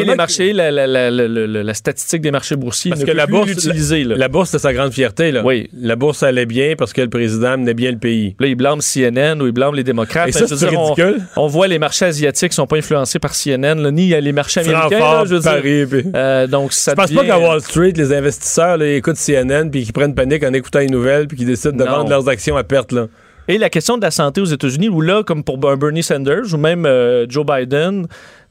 [0.00, 3.06] Et les marchés, la, la- la- la- la- la statistique des marchés boursiers, Parce ne
[3.06, 3.66] que la bourse-.
[4.16, 5.42] La bourse, c'est sa grande fierté, là.
[5.44, 5.68] Oui.
[5.78, 8.34] La bourse allait bien parce que le président menait bien le pays.
[8.40, 10.28] Là, ils blâment CNN ou ils blâment les démocrates.
[10.28, 11.20] Et ça, veux c'est ridicule.
[11.36, 15.24] On, voit les marchés asiatiques sont pas influencés par CNN, ni les marchés américains.
[15.26, 15.50] Je veux dire.
[15.50, 19.84] Paris, Euh, donc, ça Je pense pas qu'à Wall Street, les investisseurs écoutent CNN puis
[19.84, 22.64] qu'ils prennent panique en écoutant les nouvelles puis qu'ils décident de vendre leurs actions à
[22.64, 22.92] perte.
[22.92, 23.06] Là.
[23.48, 26.56] Et la question de la santé aux États-Unis, où là, comme pour Bernie Sanders ou
[26.56, 28.06] même euh, Joe Biden,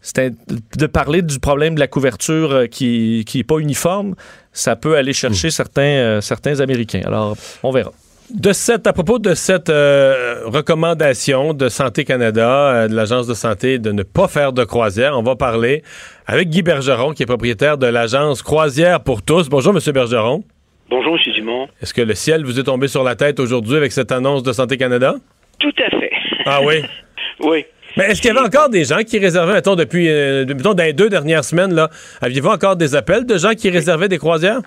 [0.07, 0.29] c'est un-
[0.77, 4.13] de parler du problème de la couverture euh, qui qui est pas uniforme,
[4.53, 7.01] ça peut aller chercher certains euh, certains Américains.
[7.05, 7.91] Alors, on verra.
[8.33, 13.33] De cette, à propos de cette euh, recommandation de Santé Canada, euh, de l'Agence de
[13.35, 15.83] santé, de ne pas faire de croisière, on va parler
[16.25, 19.47] avec Guy Bergeron, qui est propriétaire de l'agence Croisière pour tous.
[19.49, 20.43] Bonjour, Monsieur Bergeron.
[20.89, 21.33] Bonjour, M.
[21.35, 21.67] Dumont.
[21.81, 24.53] Est-ce que le ciel vous est tombé sur la tête aujourd'hui avec cette annonce de
[24.53, 25.15] Santé Canada?
[25.59, 26.11] Tout à fait.
[26.47, 26.81] Ah oui?
[27.41, 27.65] oui.
[27.97, 30.83] Mais est-ce qu'il y avait encore des gens qui réservaient, mettons, depuis, euh, mettons, dans
[30.83, 31.89] les deux dernières semaines, là,
[32.21, 34.61] aviez-vous encore des appels de gens qui réservaient des croisières?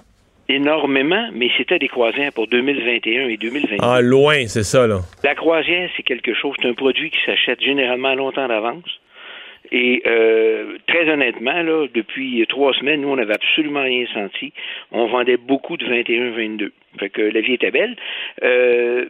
[0.49, 3.77] Énormément, mais c'était des croisières pour 2021 et 2022.
[3.83, 5.01] Ah, loin, c'est ça, là.
[5.23, 8.99] La croisière, c'est quelque chose, c'est un produit qui s'achète généralement longtemps d'avance.
[9.71, 14.53] Et euh, très honnêtement, là, depuis trois semaines, nous, on n'avait absolument rien senti.
[14.93, 16.71] On vendait beaucoup de 21-22.
[16.99, 17.95] Fait que la vie était belle.
[18.43, 19.07] Euh,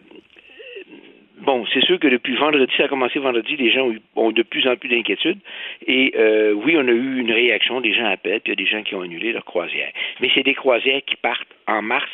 [1.42, 4.66] bon, c'est sûr que depuis vendredi, ça a commencé vendredi, les gens ont, de plus
[4.66, 5.38] en plus d'inquiétudes.
[5.87, 8.64] Et euh, oui, on a eu une réaction, des gens appellent, puis il y a
[8.64, 9.90] des gens qui ont annulé leur croisière.
[10.20, 12.11] Mais c'est des croisières qui partent en mars.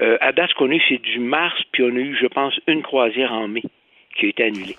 [0.00, 2.26] Euh, à date, ce qu'on a eu, c'est du mars, puis on a eu, je
[2.26, 3.62] pense, une croisière en mai
[4.18, 4.76] qui a été annulée.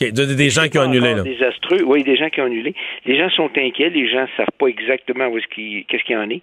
[0.00, 1.22] OK, de- des gens qui ont annulé, là.
[1.22, 2.74] Désastreux, oui, des gens qui ont annulé.
[3.06, 6.16] Les gens sont inquiets, les gens ne savent pas exactement où est-ce qu'il, qu'est-ce qu'il
[6.16, 6.42] y en est.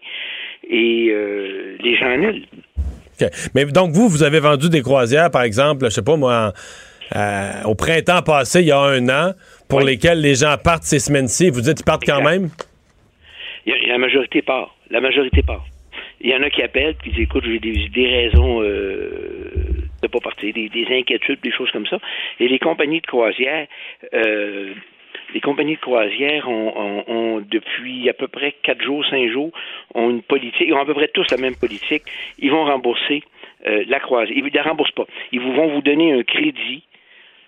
[0.69, 2.45] Et euh, les gens annulent.
[3.55, 7.17] Mais donc, vous, vous avez vendu des croisières, par exemple, je sais pas moi, en-
[7.17, 9.33] euh, au printemps passé, il y a un an,
[9.67, 9.85] pour Oui.
[9.85, 11.49] lesquels les gens partent ces semaines-ci.
[11.49, 12.49] Vous dites qu'ils partent quand même?
[13.87, 14.75] La majorité part.
[14.89, 15.65] La majorité part.
[16.21, 19.51] Il y en a qui appellent puis disent écoute, j'ai des, des raisons euh,
[20.01, 21.97] de pas partir, des, des inquiétudes, des choses comme ça.
[22.39, 23.67] Et les compagnies de croisière,
[24.13, 24.73] euh,
[25.33, 29.51] les compagnies de croisière ont, ont- ont, depuis à peu près quatre jours, cinq jours,
[29.95, 32.03] ont une politique, ils ont à peu près tous la même politique.
[32.39, 33.23] Ils vont rembourser
[33.67, 34.35] euh, la croisière.
[34.37, 35.05] Ils ne la remboursent pas.
[35.31, 36.83] Ils vous, vont vous donner un crédit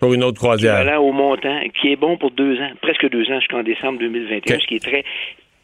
[0.00, 0.78] Pour une autre croisière.
[0.80, 4.54] équivalent au montant, qui est bon pour deux ans, presque deux ans jusqu'en décembre 2021,
[4.56, 4.62] Ok.
[4.62, 5.04] ce qui est très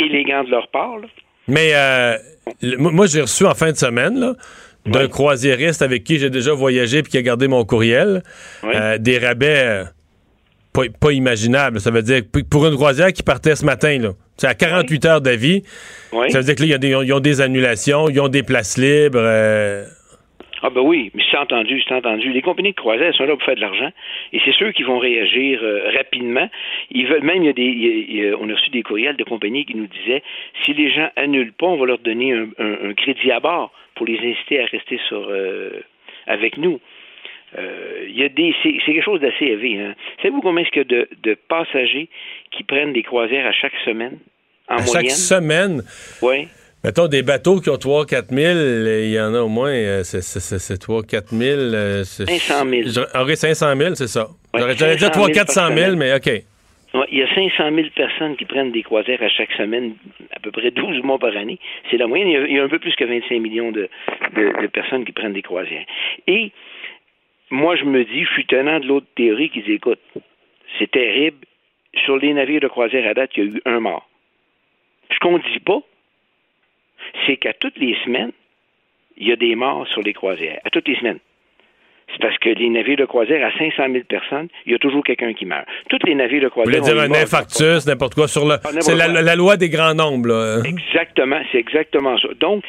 [0.01, 0.99] élégant de leur part.
[0.99, 1.07] là.
[1.49, 2.17] Mais euh,
[2.63, 4.35] le- moi, j'ai reçu en fin de semaine
[4.87, 8.23] d'un croisiériste avec qui j'ai déjà voyagé puis qui a gardé mon courriel
[8.65, 9.83] euh, des rabais
[10.83, 11.81] pas, pas imaginables.
[11.81, 15.05] Ça veut dire que pour une croisière qui partait ce matin, là, c'est à 48
[15.07, 15.63] heures d'avis,
[16.13, 16.31] Oui.
[16.31, 18.29] ça veut dire que là, il y a des- ils ont des annulations, ils ont
[18.29, 19.19] des places libres.
[19.21, 19.85] euh,
[20.61, 22.33] Ah ben oui, mais c'est entendu, c'est entendu.
[22.33, 23.91] Les compagnies de croisière sont là pour faire de l'argent
[24.33, 26.49] et c'est ceux qui vont réagir euh, rapidement.
[26.91, 29.17] Ils veulent même il y a des il y a- on a reçu des courriels
[29.17, 30.21] de compagnies qui nous disaient
[30.65, 33.71] si les gens annulent pas, on va leur donner un, un- un crédit à bord
[33.95, 35.71] pour les inciter à rester sur euh,
[36.27, 36.81] avec nous.
[37.57, 39.81] Euh, Il y a des c'est c'est quelque chose d'assez élevé.
[39.81, 39.95] Hein.
[40.21, 42.09] Savez-vous combien est-ce qu'il y a de, de passagers
[42.51, 44.19] qui prennent des croisières à chaque semaine?
[44.69, 45.11] En à chaque moyenne?
[45.11, 45.83] semaine,
[46.21, 46.49] Oui.
[46.85, 50.03] mettons des bateaux qui ont 3-4 000, euh, il y en a au moins, euh,
[50.05, 51.59] c'est- c'est c'est- c'est 3-4 000.
[51.59, 52.83] euh, c'est- 500 000.
[52.89, 54.25] Je- ah oui, 500 000, c'est ça.
[54.53, 56.45] Ouais, J'aurais j'aurais dit 500 000 300-400 000, par mais OK.
[56.95, 59.95] Ouais, il y a 500 000 personnes qui prennent des croisières à chaque semaine,
[60.37, 61.59] à peu près 12 mois par année.
[61.91, 62.29] C'est la moyenne.
[62.29, 63.89] Il y, a, il y a un peu plus que 25 millions de,
[64.37, 65.85] de- de personnes qui prennent des croisières.
[66.27, 66.51] Et
[67.51, 70.01] moi, je me dis, je suis tenant de l'autre théorie qui dit, écoute,
[70.79, 71.39] c'est terrible.
[72.05, 74.09] Sur les navires de croisière à date, il y a eu un mort.
[75.11, 75.81] Ce qu'on ne dit pas,
[77.27, 78.33] c'est qu'à toutes les semaines,
[79.17, 80.61] il y a des morts sur les croisières.
[80.65, 81.19] À toutes les semaines.
[82.13, 85.05] C'est parce que les navires de croisière, à 500 000 personnes, il y a toujours
[85.05, 85.67] quelqu'un qui meurt.
[85.91, 86.83] Tous les navires de Vous croisière.
[86.83, 88.55] voulez dire un infarctus, n'importe quoi sur le.
[88.65, 90.63] Ah, C'est la, loi des grands nombres, là.
[90.65, 92.29] Exactement, c'est exactement ça.
[92.41, 92.65] Donc,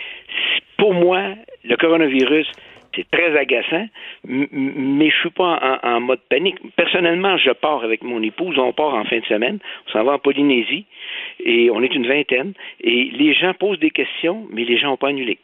[0.78, 2.52] pour moi, le coronavirus,
[2.96, 3.88] c'est très agaçant,
[4.28, 6.58] mais je suis pas en, en mode panique.
[6.76, 10.14] Personnellement, je pars avec mon épouse, on part en fin de semaine, on s'en va
[10.14, 10.86] en Polynésie,
[11.46, 14.98] et on est une vingtaine, et les gens posent des questions, mais les gens n'ont
[14.98, 15.38] pas annulé.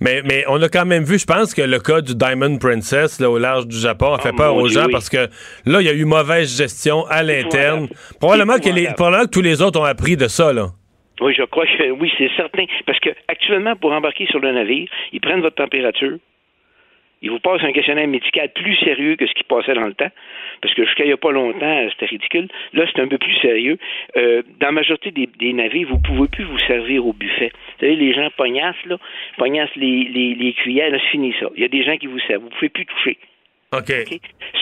[0.00, 3.18] Mais, mais on a quand même vu, je pense que le cas du Diamond Princess
[3.20, 4.92] là, au large du Japon a fait Oh, peur aux Dieu, gens oui.
[4.92, 5.28] parce que
[5.66, 7.88] là, il y a eu mauvaise gestion à l'interne.
[8.20, 10.52] Probablement que, les, probablement que tous les autres ont appris de ça.
[10.52, 10.66] Là.
[11.20, 12.64] Oui, je crois que oui, c'est certain.
[12.86, 16.18] Parce que actuellement, pour embarquer sur le navire, ils prennent votre température.
[17.24, 20.10] Ils vous passent un questionnaire médical plus sérieux que ce qui passait dans le temps.
[20.60, 22.48] Parce que jusqu'à il n'y a pas longtemps, c'était ridicule.
[22.74, 23.78] Là, c'est un peu plus sérieux.
[24.18, 27.50] Euh, dans la majorité des, navires, vous ne pouvez plus vous servir au buffet.
[27.54, 28.98] Vous savez, les gens pognassent, là,
[29.38, 31.46] pognassent les, les, les cuillères, là, c'est fini ça.
[31.56, 32.42] Il y a des gens qui vous servent.
[32.42, 33.16] Vous ne pouvez plus toucher.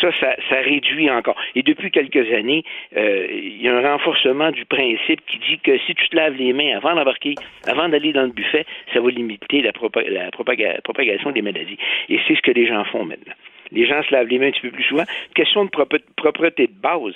[0.00, 1.36] Ça, ça, ça réduit encore.
[1.54, 2.64] Et depuis quelques années,
[2.96, 6.34] euh, il y a un renforcement du principe qui dit que si tu te laves
[6.36, 7.34] les mains avant d'embarquer,
[7.66, 11.78] avant d'aller dans le buffet, ça va limiter la, propa- la propaga- propagation des maladies.
[12.08, 13.34] Et c'est ce que les gens font maintenant.
[13.70, 15.04] Les gens se lavent les mains un petit peu plus souvent.
[15.34, 15.70] Question de
[16.16, 17.14] propreté de base.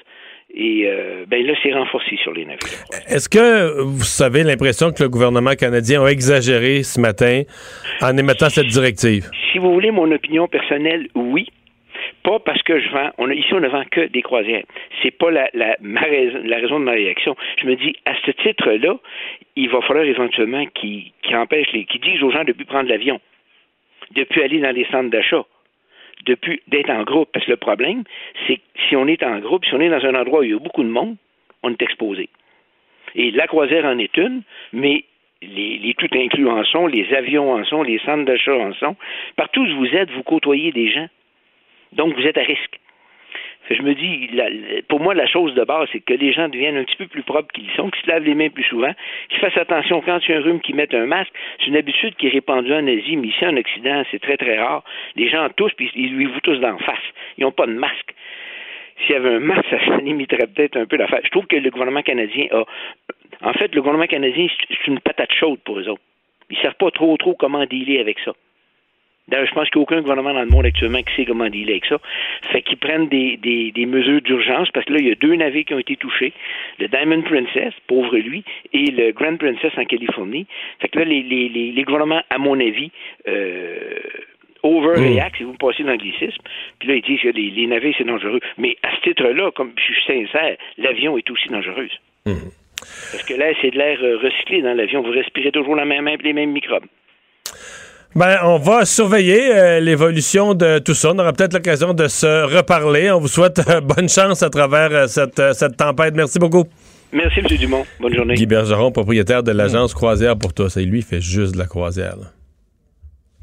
[0.55, 2.61] Et euh, ben là, c'est renforcé sur les navires.
[3.09, 7.43] Est-ce que vous avez l'impression que le gouvernement canadien a exagéré ce matin
[8.01, 9.29] en émettant cette directive?
[9.53, 11.49] Si vous voulez mon opinion personnelle, oui.
[12.27, 13.11] Pas parce que je vends.
[13.19, 14.65] On a, ici, on ne vend que des croisières.
[15.01, 17.37] C'est pas la, la, ma raison, la raison de ma réaction.
[17.63, 18.97] Je me dis, à ce titre-là,
[19.55, 23.21] il va falloir éventuellement qu'ils empêchent les, qu'ils disent aux gens de plus prendre l'avion,
[24.11, 25.45] de plus aller dans les centres d'achat,
[26.25, 27.31] de plus d'être en groupe.
[27.33, 28.03] Parce que le problème,
[28.49, 30.51] c'est que si on est en groupe, si on est dans un endroit où il
[30.51, 31.15] y a beaucoup de monde,
[31.63, 32.29] on est exposé.
[33.15, 35.05] Et la croisière en est une, mais
[35.43, 38.97] les, les tout inclus en sont, les avions en sont, les centres d'achat en sont.
[39.37, 41.09] Partout où vous êtes, vous côtoyez des gens.
[41.97, 42.79] Donc, vous êtes à risque.
[43.69, 44.31] Je me dis,
[44.89, 47.23] pour moi, la chose de base, c'est que les gens deviennent un petit peu plus
[47.23, 48.93] propres qu'ils sont, qu'ils se lavent les mains plus souvent,
[49.29, 51.33] qu'ils fassent attention quand il y a un rhume, qu'ils mettent un masque.
[51.59, 54.57] C'est une habitude qui est répandue en Asie, mais ici en Occident, c'est très, très
[54.59, 54.85] rare.
[55.17, 56.99] Les gens toussent, puis ils lui vous tous d'en face.
[57.39, 58.15] Ils n'ont pas de masque.
[59.01, 61.21] S'il y avait un masque, ça limiterait peut-être un peu l'affaire.
[61.25, 62.65] Je trouve que le gouvernement canadien a.
[63.43, 66.03] En fait, le gouvernement canadien, c'est une patate chaude pour eux autres.
[66.51, 68.33] Ils ne savent pas trop, trop comment dealer avec ça.
[69.29, 71.49] D'ailleurs, je pense qu'il n'y a aucun gouvernement dans le monde actuellement qui sait comment
[71.49, 71.99] dealer avec ça.
[72.53, 75.35] Fait qu'ils prennent des, des, des mesures d'urgence parce que là, il y a deux
[75.35, 76.33] navires qui ont été touchés.
[76.79, 80.47] Le Diamond Princess, pauvre lui, et le Grand Princess en Californie.
[80.81, 82.93] Fait que là, les, les, les, les gouvernements, à mon avis,
[83.27, 83.99] euh,
[84.63, 86.43] overreact, si vous me passez l'anglicisme.
[86.79, 88.41] Puis là, ils disent que les, les navires, c'est dangereux.
[88.59, 91.99] Mais à ce titre-là, comme je suis sincère, l'avion est aussi dangereuse.
[92.79, 95.03] Parce que là, c'est de l'air euh, recyclé dans l'avion.
[95.03, 96.87] Vous respirez toujours la même, les mêmes microbes.
[98.17, 101.11] Ben, on va surveiller euh, l'évolution de tout ça.
[101.13, 103.11] On aura peut-être l'occasion de se reparler.
[103.11, 106.15] On vous souhaite euh, bonne chance à travers euh, cette, euh, cette tempête.
[106.15, 106.65] Merci beaucoup.
[107.13, 107.47] Merci, M.
[107.59, 107.85] Dumont.
[108.01, 108.35] Bonne journée.
[108.35, 110.77] Guy Bergeron, propriétaire de l'agence Croisière pour tous.
[110.79, 112.17] Et lui, il fait juste de la croisière.
[112.17, 112.33] là.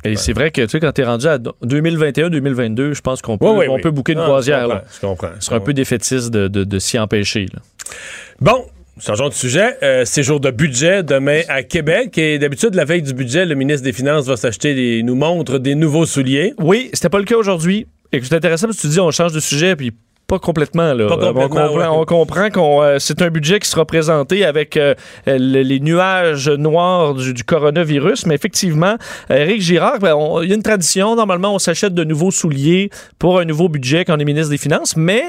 [0.06, 3.46] Et c'est vrai que, tu sais, quand t'es rendu à 2021-2022, je pense qu'on peut,
[3.46, 3.82] Oui, oui, on oui.
[3.82, 4.64] peut booker une Non, croisière.
[4.64, 4.76] Je là.
[4.80, 4.92] comprends.
[4.96, 5.30] Je comprends.
[5.40, 7.46] Ce serait un peu défaitiste de, de, de s'y empêcher.
[7.54, 7.60] là.
[8.42, 8.66] Bon,
[9.00, 9.78] changeons de sujet.
[9.84, 12.18] Euh, c'est jour de budget demain à Québec.
[12.18, 15.58] Et d'habitude, la veille du budget, le ministre des Finances va s'acheter des, nous montre
[15.58, 16.54] des nouveaux souliers.
[16.60, 17.88] Oui, c'était pas le cas aujourd'hui.
[18.12, 19.92] Et c'est intéressant parce que tu dis on change de sujet, puis
[20.28, 20.94] pas complètement.
[20.94, 21.08] Là.
[21.08, 21.86] Pas complètement, on comprend, ouais.
[21.90, 24.94] on comprend qu'on euh, c'est un budget qui sera présenté avec euh,
[25.28, 28.96] le- les nuages noirs du, du coronavirus, mais effectivement,
[29.32, 31.16] euh, Éric Girard, ben, il y a une tradition.
[31.16, 34.58] Normalement, on s'achète de nouveaux souliers pour un nouveau budget quand on est ministre des
[34.58, 35.24] Finances, mais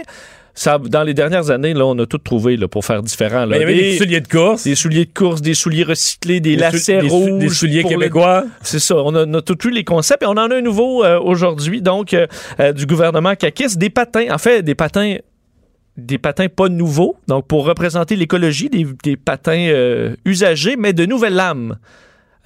[0.55, 3.41] ça, dans les dernières années, là, on a tout trouvé là, pour faire différent.
[3.45, 3.47] là.
[3.47, 4.63] Mais il y avait des souliers de course.
[4.65, 7.39] des souliers de course, des souliers recyclés, des, Des lacets des rouges.
[7.41, 8.45] des souliers le- québécois.
[8.63, 8.97] c'est ça.
[8.97, 11.19] On a, on a tout eu les concepts et on en a un nouveau euh,
[11.21, 12.27] aujourd'hui, donc, euh,
[12.61, 13.77] euh, du gouvernement Kakis.
[13.77, 15.17] Des patins, en fait, des patins.
[15.97, 21.07] Des patins pas nouveaux, donc pour représenter l'écologie, des, des patins euh, usagés, mais de
[21.07, 21.77] nouvelles lames,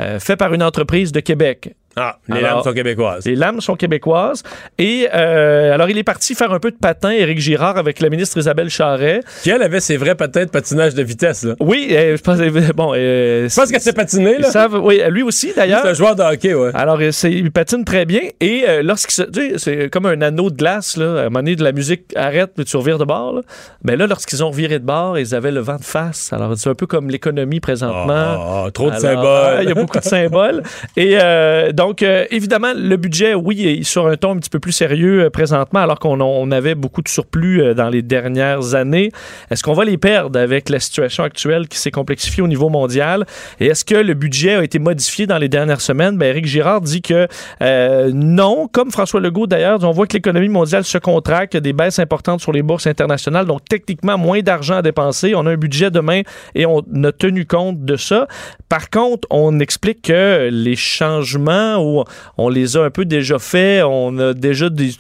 [0.03, 1.75] euh, faits par une entreprise de Québec.
[1.99, 3.27] Ah, les Alors, lames sont québécoises.
[3.27, 4.43] Les lames sont québécoises.
[4.79, 8.09] Et euh, alors, il est parti faire un peu de patin, Éric Girard, avec la
[8.09, 9.21] ministre Isabelle Charret.
[9.43, 11.45] Qui, elle, avait ses vrais patins de patinage de vitesse.
[11.45, 11.55] Là.
[11.61, 14.39] Oui, euh, je pense, euh, bon, euh, Je pense qu'elle s'est patinée.
[14.39, 14.51] Là.
[14.51, 15.81] savent- oui, lui aussi, d'ailleurs.
[15.83, 16.71] C'est un joueur de hockey, ouais.
[16.75, 18.21] Alors, il patine très bien.
[18.41, 19.23] Et lorsqu'il se.
[19.23, 21.05] Tu sais, c'est comme un anneau de glace, là.
[21.05, 23.35] À un moment donné, de la musique arrête, puis tu revires de bord.
[23.35, 23.41] Là.
[23.83, 26.33] Ben là, lorsqu'ils ont reviré de bord, ils avaient le vent de face.
[26.33, 28.65] Alors, c'est un peu comme l'économie présentement.
[28.67, 29.59] Ah, trop de Alors, symboles.
[29.63, 30.63] Il y a beaucoup de symboles.
[30.97, 34.61] Et euh, donc, euh, évidemment, le budget, oui, est sur un ton un petit peu
[34.61, 38.75] plus sérieux euh, présentement, alors qu'on on avait beaucoup de surplus euh, dans les dernières
[38.75, 39.11] années.
[39.51, 43.25] Est-ce qu'on va les perdre avec la situation actuelle qui s'est complexifiée au niveau mondial?
[43.59, 46.19] Et est-ce que le budget a été modifié dans les dernières semaines?
[46.19, 47.27] Ben, Éric Girard dit que
[47.63, 52.01] euh, non, comme François Legault d'ailleurs, on voit que l'économie mondiale se contracte, des baisses
[52.01, 55.35] importantes sur les bourses internationales, donc techniquement moins d'argent à dépenser.
[55.35, 56.21] On a un budget demain
[56.55, 58.29] et on a tenu compte de ça.
[58.69, 62.05] Par contre, on explique que les changements, ou
[62.37, 64.91] on les a un peu déjà faits, on a déjà des,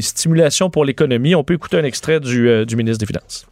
[0.00, 1.34] stimulations pour l'économie.
[1.34, 3.46] On peut écouter un extrait du, euh, du ministre des Finances.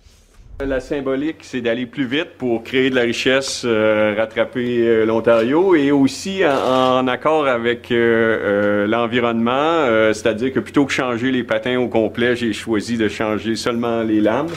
[0.65, 5.75] La symbolique, c'est d'aller plus vite pour créer de la richesse, euh, rattraper euh, l'Ontario
[5.75, 12.37] et aussi en, accord avec l'environnement, c'est-à-dire que plutôt que changer les patins au complet,
[12.37, 14.51] j'ai choisi de changer seulement les lames.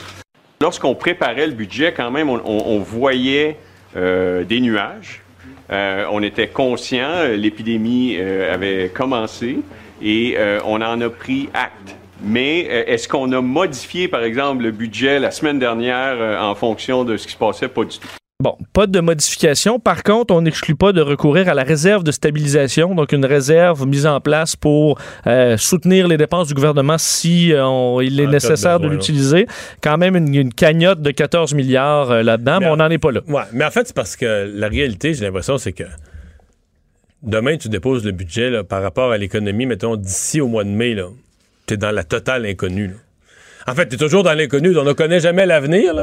[0.60, 3.56] Lorsqu'on préparait le budget, quand même, on, voyait
[3.94, 5.23] des nuages.
[5.70, 9.60] Euh, on était conscient, euh, l'épidémie euh, avait commencé
[10.02, 11.96] et on en a pris acte.
[12.22, 17.16] Mais est-ce qu'on a modifié, par exemple, le budget la semaine dernière en fonction de
[17.16, 17.68] ce qui se passait?
[17.68, 18.08] Pas du tout.
[18.44, 19.80] Bon, pas de modification.
[19.80, 23.86] Par contre, on n'exclut pas de recourir à la réserve de stabilisation, donc une réserve
[23.86, 28.24] mise en place pour euh, soutenir les dépenses du gouvernement si euh, on- il est
[28.24, 29.46] En de nécessaire de l'utiliser.
[29.80, 32.98] Quand même une, une cagnotte de 14 milliards euh, là-dedans, mais Mais- on n'en est
[32.98, 33.22] pas là.
[33.28, 35.84] Ouais, mais en fait, c'est parce que la réalité, j'ai l'impression, c'est que
[37.22, 40.68] demain, tu déposes le budget là, par rapport à l'économie, mettons, d'ici au mois de
[40.68, 41.06] mai, là,
[41.64, 42.88] t'es dans la totale inconnue.
[42.88, 42.94] là.
[43.66, 45.94] En fait, t'es toujours dans l'inconnu, on ne connaît jamais l'avenir.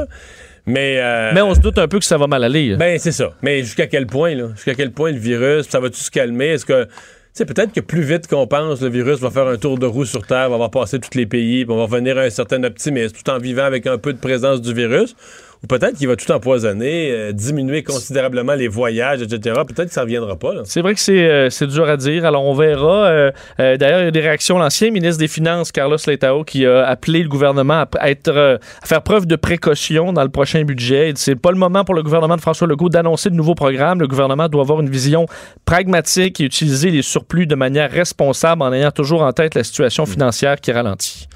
[0.66, 2.68] Mais, euh, Mais on se doute un peu que ça va mal aller.
[2.70, 2.76] là.
[2.76, 3.32] ben, c'est ça.
[3.42, 4.48] Mais jusqu'à quel point, là?
[4.54, 6.48] Jusqu'à quel point le virus, ça va-tu se calmer?
[6.48, 6.86] Est-ce que.
[7.32, 10.04] sais, peut-être que plus vite qu'on pense, le virus va faire un tour de roue
[10.04, 12.62] sur Terre, va avoir passé tous les pays, puis on va revenir à un certain
[12.62, 15.16] optimisme, tout en vivant avec un peu de présence du virus.
[15.62, 19.60] Ou peut-être qu'il va tout empoisonner, euh, diminuer considérablement les voyages, etc.
[19.66, 20.54] Peut-être que ça ne reviendra pas.
[20.64, 22.24] C'est vrai que c'est euh, c'est dur à dire.
[22.24, 23.06] Alors, on verra.
[23.06, 24.58] Euh, D'ailleurs, il y a des réactions.
[24.58, 29.02] L'ancien ministre des Finances, Carlos Letao, qui a appelé le gouvernement à, être, à faire
[29.02, 31.12] preuve de précaution dans le prochain budget.
[31.14, 34.00] C'est pas le moment pour le gouvernement de François Legault d'annoncer de nouveaux programmes.
[34.00, 35.26] Le gouvernement doit avoir une vision
[35.64, 40.06] pragmatique et utiliser les surplus de manière responsable en ayant toujours en tête la situation
[40.06, 41.28] financière qui ralentit.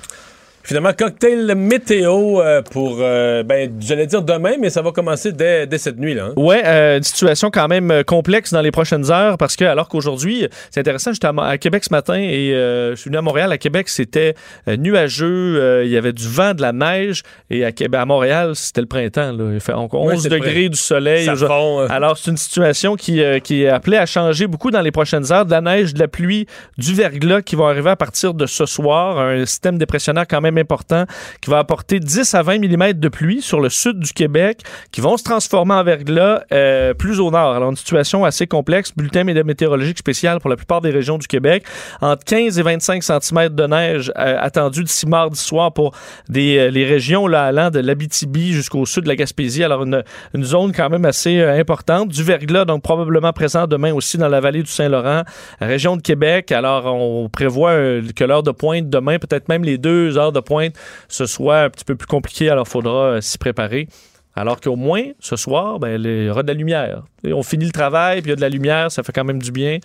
[0.67, 5.65] Finalement, cocktail météo euh, pour, euh, ben, j'allais dire demain, mais ça va commencer dès,
[5.65, 6.13] dès cette nuit.
[6.13, 6.25] là.
[6.25, 6.33] hein.
[6.35, 10.49] Ouais, euh, une situation quand même complexe dans les prochaines heures parce que alors qu'aujourd'hui,
[10.73, 13.53] c'est intéressant, j'étais à, Québec ce matin et je suis venu à Montréal.
[13.53, 14.35] À Québec, c'était
[14.67, 18.81] nuageux, il y avait du vent, de la neige et à, Québec, à Montréal, c'était
[18.81, 19.31] le printemps.
[19.31, 19.53] Là.
[19.55, 21.27] Il fait encore Ouais, 11 c'est le degrés du soleil.
[21.27, 21.87] Ça fond, euh.
[21.91, 25.45] Alors, c'est une situation qui, qui est appelée à changer beaucoup dans les prochaines heures.
[25.47, 28.67] De la neige, de la pluie, du verglas qui vont arriver à partir de ce
[28.67, 29.21] soir.
[29.21, 31.05] Un système dépressionnaire quand même important
[31.41, 34.61] qui va apporter 10 à 20 mm de pluie sur le sud du Québec
[34.93, 37.55] qui vont se transformer en verglas euh, plus au nord.
[37.55, 38.93] Alors, une situation assez complexe.
[38.97, 41.65] Bulletin mé- météorologique spécial pour la plupart des régions du Québec.
[42.01, 45.95] Entre 15 et 25 cm de neige euh, attendu d'ici mardi soir pour
[46.29, 49.65] des, euh, les régions là, allant de l'Abitibi jusqu'au sud de la Gaspésie.
[49.65, 50.03] Alors, une,
[50.35, 52.09] une zone quand même assez euh, importante.
[52.09, 55.23] Du verglas, donc probablement présent demain aussi dans la vallée du Saint-Laurent,
[55.61, 56.53] région de Québec.
[56.53, 57.75] Alors, on prévoit
[58.15, 60.75] que l'heure de pointe demain, peut-être même les deux heures de pointe,
[61.09, 62.49] ce soit un petit peu plus compliqué.
[62.49, 63.89] Alors, il faudra euh, s'y préparer.
[64.35, 67.03] Alors qu'au moins, ce soir, ben, il y aura de la lumière.
[67.25, 69.25] Et on finit le travail, puis il y a de la lumière, ça fait quand
[69.25, 69.79] même du bien.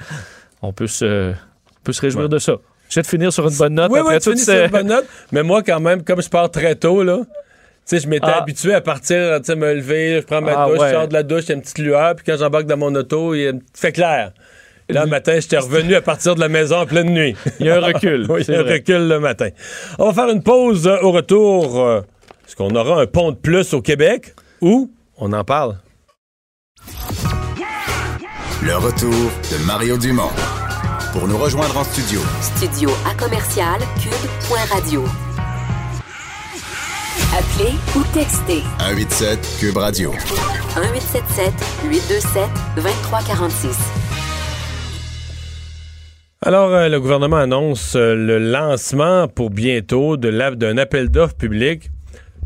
[0.62, 2.30] On peut se, on peut se réjouir Ouais.
[2.30, 2.54] de ça.
[2.90, 3.90] Je vais te finir sur une bonne note.
[3.92, 5.06] Oui, après oui, tu finis sur une bonne note.
[5.32, 7.20] Mais moi, quand même, comme je pars très tôt, là,
[7.90, 8.42] je m'étais Ah.
[8.42, 9.18] habitué à partir,
[9.56, 10.90] me lever, je prends ma Ah, douche, ouais.
[10.90, 12.78] je sors de la douche, il y a une petite lueur, puis quand j'embarque dans
[12.78, 14.34] mon auto, il fait clair.
[14.92, 17.36] Et là, le matin, j'étais revenu à partir de la maison en pleine nuit.
[17.60, 18.74] Il y a un recul, oui, il y a un vrai.
[18.74, 19.48] recul le matin.
[20.00, 21.80] On va faire une pause euh, au retour.
[21.80, 22.02] euh,
[22.48, 25.78] Est-ce qu'on aura un pont de plus au Québec ou on en parle?
[28.64, 29.10] Le retour
[29.52, 30.30] de Mario Dumont.
[31.14, 35.04] Pour nous rejoindre en studio, Studio à commercial cube.radio.
[37.38, 40.12] Appelez ou textez 187 Cube Radio.
[40.12, 41.54] 1877
[41.86, 43.78] 827 2346.
[46.44, 51.92] Alors, euh, le gouvernement annonce euh, le lancement pour bientôt d'un appel d'offres public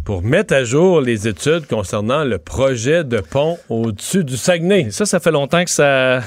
[0.04, 4.88] pour mettre à jour les études concernant le projet de pont au-dessus du Saguenay.
[4.88, 6.20] Et ça, ça fait longtemps que ça,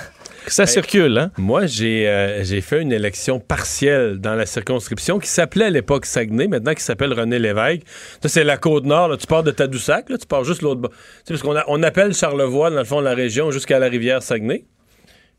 [0.47, 1.19] que ça circule.
[1.19, 1.31] Hein?
[1.37, 6.07] Moi, j'ai euh, j'ai fait une élection partielle dans la circonscription qui s'appelait à l'époque
[6.07, 7.83] Saguenay, maintenant qui s'appelle René Lévesque.
[8.23, 9.09] Ça, c'est la Côte-Nord.
[9.09, 9.19] là.
[9.19, 10.91] Tu pars de Tadoussac, là, tu pars juste l'autre bord.
[10.91, 14.23] Tu sais, parce qu'on on appelle Charlevoix, dans le fond, la région, jusqu'à la rivière
[14.23, 14.65] Saguenay.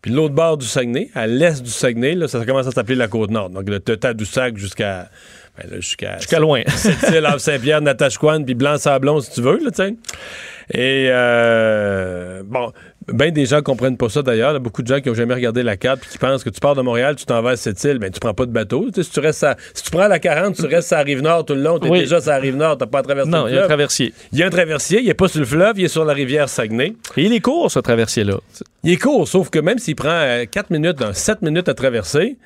[0.02, 3.08] Puis l'autre bord du Saguenay, à l'est du Saguenay, là, ça commence à s'appeler la
[3.08, 3.50] Côte-Nord.
[3.50, 5.10] Donc, de Tadoussac jusqu'à...
[5.58, 6.62] ben, là, jusqu'à Jusqu'à loin.
[6.68, 9.96] Sept-Îles, Havre-Saint-Pierre, Natashquan, puis Blanc-Sablon, si tu veux, là, tu sais.
[10.72, 12.72] Et, euh, bon,
[13.14, 14.52] ben des gens comprennent pas ça, d'ailleurs.
[14.52, 16.44] Il y a Beaucoup de gens qui ont jamais regardé la carte puis qui pensent
[16.44, 18.52] que tu pars de Montréal, tu t'en vas à Sept-Îles, ben tu prends pas de
[18.52, 18.86] bateau.
[18.88, 21.04] Tu sais, si, tu restes à- si tu prends la 40, tu restes à la
[21.04, 22.00] Rive-Nord tout le long, t'es Oui.
[22.00, 24.14] déjà sur la Rive-Nord, t'as pas à traverser Non, le il y a un traversier.
[24.32, 26.14] Il y a un traversier, il est pas sur le fleuve, il est sur la
[26.14, 26.94] rivière Saguenay.
[27.18, 28.38] Et il est court, ce traversier-là.
[28.84, 32.38] Il est court, sauf que même s'il prend 4 minutes, 7 minutes à traverser,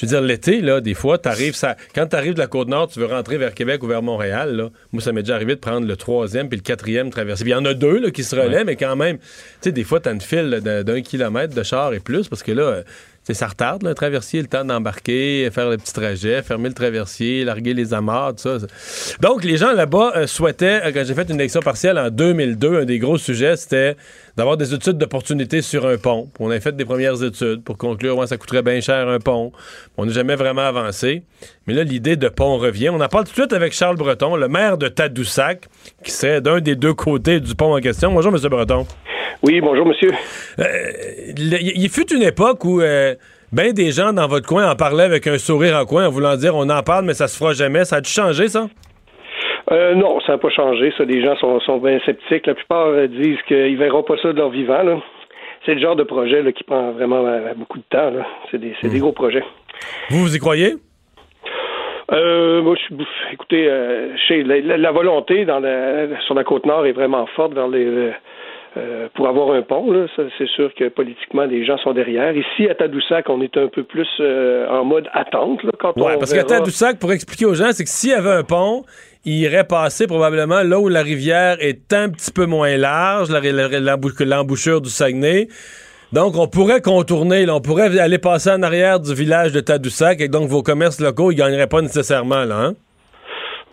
[0.00, 2.88] je veux dire, l'été, là, des fois, t'arrives, ça, quand tu arrives de la Côte-Nord,
[2.88, 5.60] tu veux rentrer vers Québec ou vers Montréal, là, moi, ça m'est déjà arrivé de
[5.60, 7.44] prendre le troisième puis le quatrième traversée.
[7.44, 9.24] Puis il y en a deux là, qui se relaient, mais quand même, tu
[9.60, 12.82] sais, des fois, t'as une file d'un kilomètre de char et plus, parce que là,
[13.34, 17.74] ça retarde, un traversier, le temps d'embarquer, faire le petit trajet, fermer le traversier, larguer
[17.74, 18.66] les amarres, tout ça.
[19.20, 22.80] Donc, les gens là-bas euh, souhaitaient, euh, quand j'ai fait une élection partielle en 2002,
[22.80, 23.96] un des gros sujets, c'était
[24.36, 26.30] d'avoir des études d'opportunité sur un pont.
[26.38, 29.52] On a fait des premières études pour conclure, ouais, ça coûterait bien cher un pont.
[29.96, 31.22] On n'a jamais vraiment avancé.
[31.66, 32.88] Mais là, l'idée de pont revient.
[32.90, 35.68] On en parle tout de suite avec Charles Breton, le maire de Tadoussac,
[36.04, 38.12] qui serait d'un des deux côtés du pont en question.
[38.12, 38.40] Bonjour, M.
[38.48, 38.86] Breton.
[39.42, 40.10] Oui, bonjour, monsieur.
[40.58, 40.64] Euh,
[41.36, 43.14] il fut une époque où euh,
[43.52, 46.36] ben des gens dans votre coin en parlaient avec un sourire en coin en voulant
[46.36, 47.84] dire on en parle, mais ça se fera jamais.
[47.84, 48.68] Ça a dû changer, ça?
[49.72, 50.92] Euh, non, ça n'a pas changé.
[50.98, 52.46] Ça, les gens sont, sont bien sceptiques.
[52.46, 54.82] La plupart euh, disent qu'ils verront pas ça de leur vivant.
[54.82, 54.98] là.
[55.64, 58.10] C'est le genre de projet là, qui prend vraiment euh, beaucoup de temps.
[58.10, 58.26] là.
[58.50, 59.44] C'est des, c'est des gros projets.
[60.10, 60.74] Vous, vous y croyez?
[62.12, 66.66] Euh, moi, je suis, écoutez, euh, chez la- la volonté dans la, sur la côte
[66.66, 68.10] nord est vraiment forte vers les,
[68.76, 69.90] euh, pour avoir un pont.
[69.90, 72.32] Là, ça, c'est sûr que politiquement, les gens sont derrière.
[72.36, 75.62] Ici, à Tadoussac, on est un peu plus euh, en mode attente.
[75.64, 78.14] Là, quand Ouais, on parce qu'à Tadoussac, pour expliquer aux gens, c'est que s'il y
[78.14, 78.84] avait un pont,
[79.24, 84.24] il irait passer probablement là où la rivière est un petit peu moins large, que
[84.24, 85.48] l'embouchure du Saguenay.
[86.12, 90.20] Donc, on pourrait contourner, là, on pourrait aller passer en arrière du village de Tadoussac
[90.20, 92.74] et donc vos commerces locaux, ils gagneraient pas nécessairement, là, hein?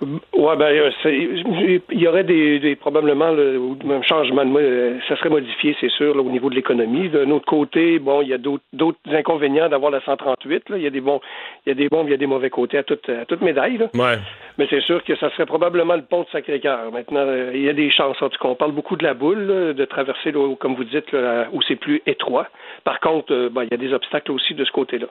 [0.02, 3.60] Ouais, ben, euh, il y aurait des, des probablement le,
[3.90, 7.10] un changement de euh, ça serait modifié, c'est sûr, là, au niveau de l'économie.
[7.10, 10.70] D'un autre côté, bon, il y a d'autres d'autres inconvénients d'avoir la 138.
[10.70, 10.78] Là.
[10.78, 11.20] Il y a des bons,
[11.66, 13.42] il y a des bons, il y a des mauvais côtés à toute, à toute
[13.42, 13.78] médaille.
[13.78, 13.88] Là.
[13.96, 14.20] Ouais.
[14.60, 16.92] Mais c'est sûr que ça serait probablement le pont de Sacré-Cœur.
[16.92, 18.22] Maintenant, euh, il y a des chances.
[18.22, 20.84] En tout cas, on parle beaucoup de la boule, là, de traverser, là, comme vous
[20.84, 22.48] dites, là, où c'est plus étroit.
[22.84, 25.08] Par contre, ben, il y a des obstacles aussi de ce côté-là.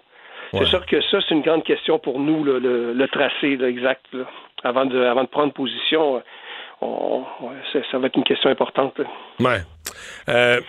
[0.52, 0.60] Ouais.
[0.62, 4.04] C'est sûr que ça, c'est une grande question pour nous, le, le tracé là, exact.
[4.12, 4.24] là.
[4.64, 6.20] Avant, de, avant de prendre position, euh,
[6.80, 8.98] on, ouais, ça, va être une question importante.
[8.98, 9.04] là.
[9.40, 9.60] Ouais.
[10.28, 10.60] Euh,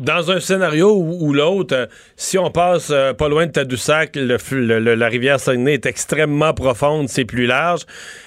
[0.00, 4.36] dans un scénario ou, l'autre, si on passe euh, pas loin de Tadoussac, le,
[4.80, 7.82] le- la rivière Saguenay est extrêmement profonde, c'est plus large.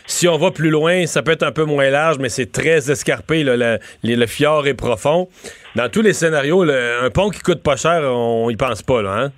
[0.05, 2.89] Si on va plus loin, ça peut être un peu moins large, mais c'est très
[2.89, 3.43] escarpé.
[3.43, 5.27] là, le, les- le fjord est profond.
[5.75, 9.11] Dans tous les scénarios, un pont qui coûte pas cher, on y pense pas, là,
[9.23, 9.31] hein?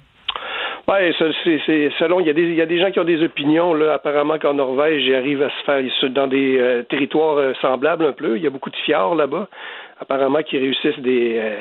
[0.89, 3.21] Ouais, c'est, selon, il y, a des, il y a des gens qui ont des
[3.23, 7.53] opinions, là, apparemment qu'en Norvège, ils arrivent à se faire dans des euh, territoires euh,
[7.61, 8.37] semblables un peu.
[8.37, 9.47] Il y a beaucoup de fjords là-bas.
[10.01, 11.57] Apparemment qu'ils réussissent des, euh,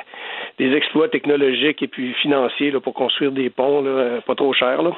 [0.59, 4.81] des exploits technologiques et puis financiers là, pour construire des ponts là, pas trop chers.
[4.81, 4.93] Là.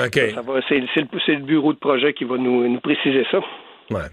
[0.00, 0.18] OK.
[0.34, 3.24] Ça va, c'est, c'est le, c'est le bureau de projet qui va nous, nous préciser
[3.30, 3.38] ça.
[3.90, 4.08] Ouais.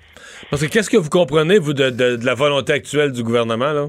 [0.49, 3.73] Parce que qu'est-ce que vous comprenez, vous, de, de- de la volonté actuelle du gouvernement,
[3.73, 3.87] là?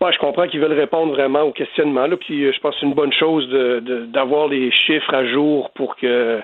[0.00, 2.06] Ouais, je comprends qu'ils veulent répondre vraiment au questionnement.
[2.06, 3.48] Là, puis euh, je pense que c'est une bonne chose
[4.12, 6.40] d'avoir les chiffres à jour pour que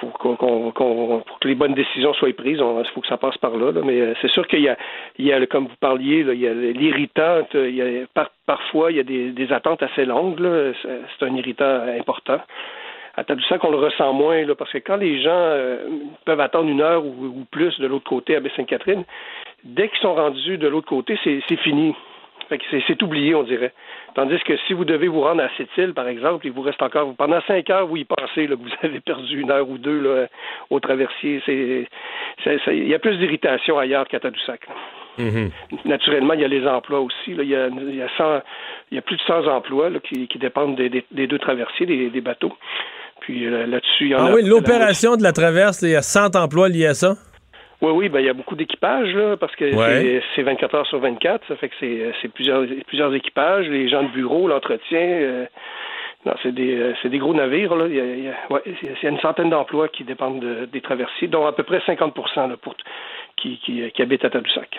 [0.00, 2.58] pour, qu'on, qu'on- qu'on- pour que les bonnes décisions soient prises.
[2.60, 3.70] Il faut que ça passe par là.
[3.84, 4.76] Mais euh, c'est sûr qu'il y a,
[5.16, 7.46] il y a comme vous parliez, il y a l'irritant.
[8.14, 10.40] Par- parfois, il y a des, attentes assez longues.
[10.82, 12.40] C'est, un irritant important.
[13.16, 15.86] À Tadoussac, on le ressent moins, parce que quand les gens euh,
[16.24, 19.04] peuvent attendre une heure ou, ou plus de l'autre côté à Baie-Sainte-Catherine,
[19.64, 21.94] dès qu'ils sont rendus de l'autre côté, c'est fini.
[22.48, 23.72] Fait que c'est, oublié, on dirait.
[24.14, 27.14] Tandis que si vous devez vous rendre à Sept-Îles, par exemple, il vous reste encore
[27.16, 30.00] pendant cinq heures, vous y pensez là, que vous avez perdu une heure ou deux
[30.00, 30.26] là,
[30.70, 31.40] au traversier.
[31.48, 34.60] Il y a plus d'irritation ailleurs qu'à Tadoussac.
[35.18, 35.50] Mhm.
[35.84, 37.34] Naturellement, il y a les emplois aussi.
[37.34, 37.42] là.
[37.42, 38.40] Il, y a, il, y a 100
[38.90, 41.38] il y a plus de 100 emplois là, qui, qui dépendent des, des- des deux
[41.38, 42.52] traversiers, des, des bateaux.
[43.20, 44.34] Puis euh, là-dessus, il y en Ah a.
[44.34, 47.14] oui, l'opération de la traverse, il y a 100 emplois liés à ça?
[47.82, 50.02] Oui, oui, ben, il y a beaucoup d'équipages, là, parce que Ouais.
[50.02, 51.44] c'est- c'est 24 heures sur 24.
[51.48, 55.00] Ça fait que c'est c'est plusieurs, plusieurs équipages, les gens de bureau, l'entretien.
[55.00, 55.46] euh,
[56.24, 57.86] non, c'est des, euh, c'est des gros navires, là.
[57.88, 59.50] Il y a, il y a- ouais, il y a- il y a une centaine
[59.50, 62.76] d'emplois qui dépendent de- des traversiers, dont à peu près 50% là, pour,
[63.36, 64.70] qui, qui, qui habitent à Tadoussac.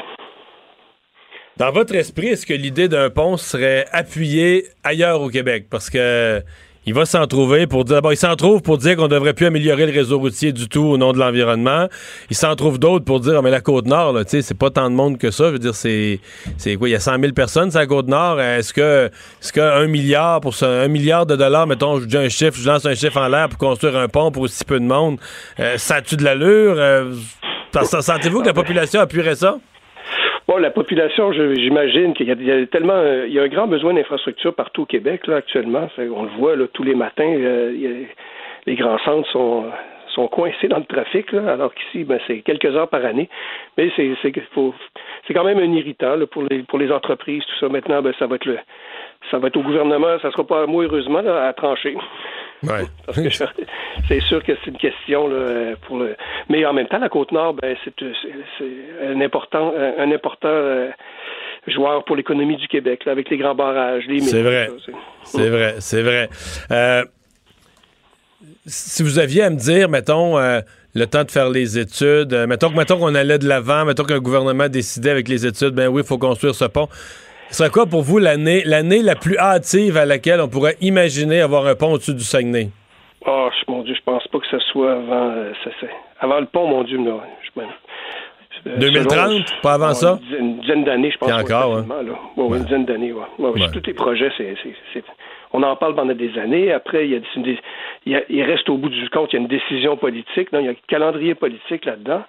[1.57, 5.65] Dans votre esprit, est-ce que l'idée d'un pont serait appuyée ailleurs au Québec?
[5.69, 6.39] Parce que
[6.85, 7.95] il va s'en trouver pour dire.
[7.95, 10.81] D'abord, il s'en trouve pour dire qu'on devrait plus améliorer le réseau routier du tout
[10.81, 11.87] au nom de l'environnement.
[12.29, 14.89] Il s'en trouve d'autres pour dire, Ah, mais la Côte-Nord, tu sais, c'est pas tant
[14.89, 15.45] de monde que ça.
[15.47, 16.19] Je veux dire, c'est,
[16.57, 16.89] c'est quoi?
[16.89, 18.41] Il y a 100 000 personnes sur la Côte-Nord.
[18.41, 19.09] Est-ce que,
[19.41, 22.85] est-ce qu'un milliard pour un milliard de dollars, mettons, je dis un chiffre, je lance
[22.85, 25.19] un chiffre en l'air pour construire un pont pour aussi peu de monde,
[25.59, 26.75] euh, ça a-tu de l'allure?
[26.77, 27.13] Euh,
[27.83, 29.57] sentez-vous que la population appuierait ça?
[30.47, 33.93] Bon, la population, j'imagine qu'il y, a- tellement, euh, il y a un grand besoin
[33.93, 35.87] d'infrastructures partout au Québec là actuellement.
[35.97, 37.23] On le voit là, tous les matins.
[37.25, 38.03] euh,
[38.65, 39.65] les grands centres sont
[40.15, 43.27] sont coincés dans le trafic, là, alors qu'ici, ben, c'est quelques heures par année.
[43.77, 47.69] Mais c'est c'est quand même un irritant là, pour les pour les entreprises, tout ça.
[47.69, 48.59] Maintenant, ben, ça va être le
[49.31, 51.95] ça va être au gouvernement, ça sera pas moi heureusement là, à trancher.
[52.63, 52.85] Ouais.
[53.05, 53.29] Parce que
[54.07, 56.15] c'est sûr que c'est une question là, pour le.
[56.49, 57.93] Mais en même temps, la Côte-Nord, ben, c'est,
[58.57, 60.89] c'est un important, un important euh,
[61.67, 64.69] joueur pour l'économie du Québec, là, avec les grands barrages, les C'est vrai.
[65.23, 66.29] C'est vrai, c'est vrai.
[66.71, 67.03] Euh,
[68.65, 70.61] si vous aviez à me dire, mettons, euh,
[70.95, 74.03] le temps de faire les études, euh, mettons, que- mettons qu'on allait de l'avant, mettons
[74.03, 76.87] qu'un gouvernement décidait avec les études, ben oui, il faut construire ce pont.
[77.53, 81.39] Ce serait quoi pour vous l'année, l'année la plus hâtive à laquelle on pourrait imaginer
[81.39, 82.69] avoir un pont au-dessus du Saguenay?
[83.27, 85.89] Oh, mon Dieu, je pense pas que ce soit avant, euh, ça, c'est-
[86.19, 86.97] avant le pont, mon Dieu.
[86.97, 89.29] Je, euh, 2030?
[89.29, 90.17] selon- Pas avant ça?
[90.39, 91.29] Une dizaine, d'années, je pense.
[91.31, 92.19] Puis encore, ouais, facilement, là.
[92.37, 93.69] Ouais, ouais, Une dizaine d'années, Ouais.
[93.71, 94.55] Tous les projets, c'est,
[95.53, 96.71] on en parle pendant des années.
[96.73, 97.19] Après, il, y a,
[98.07, 100.51] il, y a- il reste au bout du compte, il y a une décision politique.
[100.51, 102.23] Non, il y a un calendrier politique là-dedans.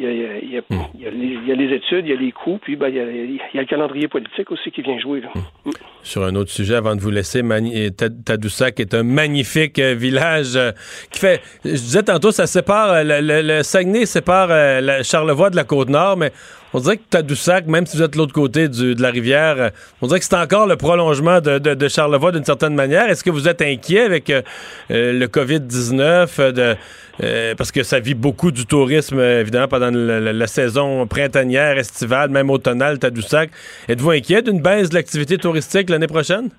[0.00, 0.62] Il y, a, il, y a, il, y a,
[0.94, 2.76] il y a les, il y a les études, il y a les coûts, puis
[2.76, 5.20] ben, il, y a, le calendrier politique aussi qui vient jouer.
[5.22, 5.28] Là.
[5.34, 5.70] Hmm.
[6.04, 9.94] Sur un autre sujet, avant de vous laisser, Mani- Tad- Tadoussac est un magnifique euh,
[9.94, 10.70] village euh,
[11.10, 11.40] qui fait.
[11.64, 12.92] Je disais tantôt, ça sépare.
[12.92, 16.30] euh, le, le- le Saguenay sépare euh, la Charlevoix de la Côte-Nord, mais
[16.74, 19.70] on dirait que Tadoussac, même si vous êtes de l'autre côté du- de la rivière,
[20.02, 23.08] on dirait que c'est encore le prolongement de, de- Charlevoix d'une certaine manière.
[23.08, 24.42] Est-ce que vous êtes inquiet avec euh,
[24.90, 26.74] euh, le COVID-19
[27.20, 32.48] euh, parce que ça vit beaucoup du tourisme, évidemment, pendant la, saison printanière, estivale, même
[32.50, 33.50] automnale, Tadoussac.
[33.88, 36.50] Êtes-vous inquiet d'une baisse de l'activité touristique l'année prochaine?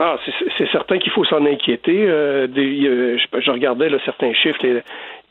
[0.00, 0.32] Ah, c'est-
[0.72, 2.06] certain qu'il faut s'en inquiéter.
[2.06, 4.58] Je, regardais certains chiffres.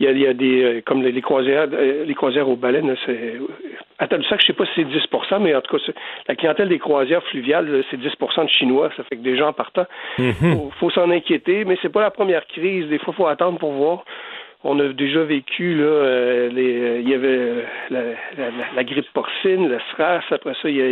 [0.04, 2.49] Il y a, il y a des euh, comme les, les croisières, euh, les croisières
[2.49, 2.93] aux baleines.
[3.06, 3.36] C'est
[3.99, 5.84] à Tadoussac, je sais pas si c'est 10% mais en tout cas,
[6.28, 8.89] la clientèle des croisières fluviales, c'est 10% de Chinois.
[8.97, 9.86] Ça fait que des gens partant,
[10.34, 11.64] faut, faut s'en inquiéter.
[11.64, 12.88] Mais c'est pas la première crise.
[12.88, 14.04] Des fois, faut attendre pour voir.
[14.66, 18.72] On a déjà vécu là, euh, les, euh, il y avait euh, la, la- la-
[18.76, 20.22] la grippe porcine, le SRAS.
[20.32, 20.89] Après ça, il y a,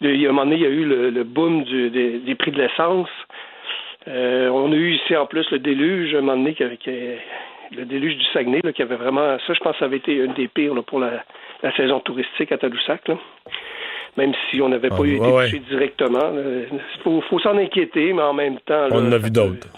[0.00, 2.18] il y a un moment donné, il y a eu le, le boom du- des,
[2.18, 3.08] des prix de l'essence.
[4.08, 6.90] Euh, on a eu ici en plus le déluge, un moment donné, qui, qui-
[7.76, 9.38] le déluge du Saguenay, là, qui avait vraiment.
[9.46, 11.24] Ça, je pense que ça avait été une des pires là, pour la,
[11.62, 13.08] la saison touristique à Tadoussac.
[13.08, 13.16] Là.
[14.16, 16.32] Même si on n'avait pas Ah, eu été ouais, touché directement.
[16.70, 18.88] Il faut, faut s'en inquiéter, mais en même temps.
[18.90, 19.68] On en a vu d'autres.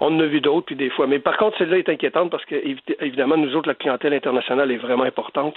[0.00, 1.06] On en a vu d'autres, puis des fois.
[1.06, 4.70] Mais par contre, celle-là est inquiétante parce que, évi- évidemment, nous autres, la clientèle internationale
[4.70, 5.54] est vraiment importante.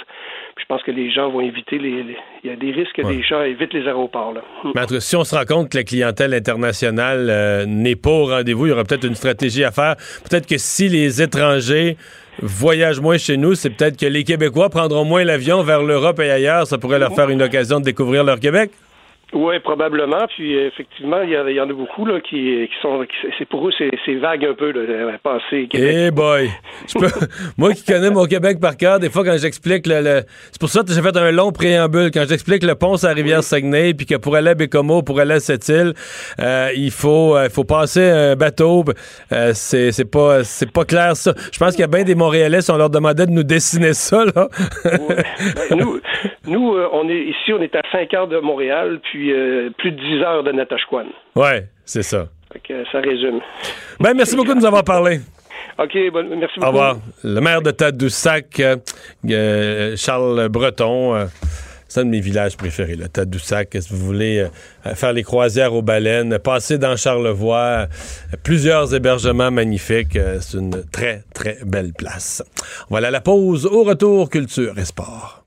[0.55, 2.03] Puis je pense que les gens vont éviter les.
[2.03, 3.13] les- Il y a des risques que Ouais.
[3.13, 4.33] les gens évitent les aéroports.
[4.33, 4.41] Là.
[4.63, 4.71] Hmm.
[4.75, 7.95] Mais en tout cas, si on se rend compte que la clientèle internationale euh, n'est
[7.95, 9.95] pas au rendez-vous, il y aura peut-être une stratégie à faire.
[10.29, 11.97] Peut-être que si les étrangers
[12.41, 16.31] voyagent moins chez nous, c'est peut-être que les Québécois prendront moins l'avion vers l'Europe et
[16.31, 16.65] ailleurs.
[16.65, 18.71] Ça pourrait leur faire une occasion de découvrir leur Québec.
[19.33, 20.25] Oui, probablement.
[20.35, 23.01] Puis effectivement, il y, y en a beaucoup là, qui, qui sont.
[23.03, 24.85] qui- c'est pour eux, c'est vague un peu de
[25.23, 25.95] penser Québec.
[26.07, 26.49] Eh boy!
[26.87, 27.27] Je peux-
[27.57, 30.01] Moi qui connais mon Québec par cœur, des fois quand j'explique le.
[30.01, 30.21] le-
[30.51, 32.11] C'est pour ça que j'ai fait un long préambule.
[32.13, 35.19] Quand j'explique le pont sur la rivière Saguenay, puis que pour aller à Bécomo, pour
[35.19, 35.93] aller à Sept-Îles,
[36.39, 38.83] euh, il faut, euh, il faut passer un bateau.
[39.31, 41.33] Euh, c'est c'est pas, c'est pas clair ça.
[41.53, 43.93] Je pense qu'il y a bien des Montréalais, si on leur demandait de nous dessiner
[43.93, 44.47] ça, là.
[44.85, 45.23] Ouais.
[45.69, 45.99] Ben, nous,
[46.47, 49.91] nous euh, on est ici, on est à 5 heures de Montréal, puis euh, plus
[49.91, 51.05] de 10 heures de Natashquan.
[51.35, 52.27] ouais, c'est ça.
[52.53, 53.39] Fait que, ça résume.
[53.99, 55.19] Ben, merci beaucoup de nous avoir parlé.
[55.79, 56.67] OK, bon, merci Au beaucoup.
[56.67, 56.97] revoir.
[57.23, 58.75] Le maire de Tadoussac, euh,
[59.29, 61.15] euh, Charles Breton.
[61.15, 61.25] euh,
[61.87, 63.69] c'est un de mes villages préférés, le Tadoussac.
[63.79, 64.39] Si vous voulez
[64.85, 67.87] euh, faire les croisières aux baleines, passer dans Charlevoix,
[68.43, 70.15] plusieurs hébergements magnifiques.
[70.15, 72.43] euh, c'est une très, très belle place.
[72.89, 73.65] Voilà la pause.
[73.65, 75.43] Au retour, culture et sport.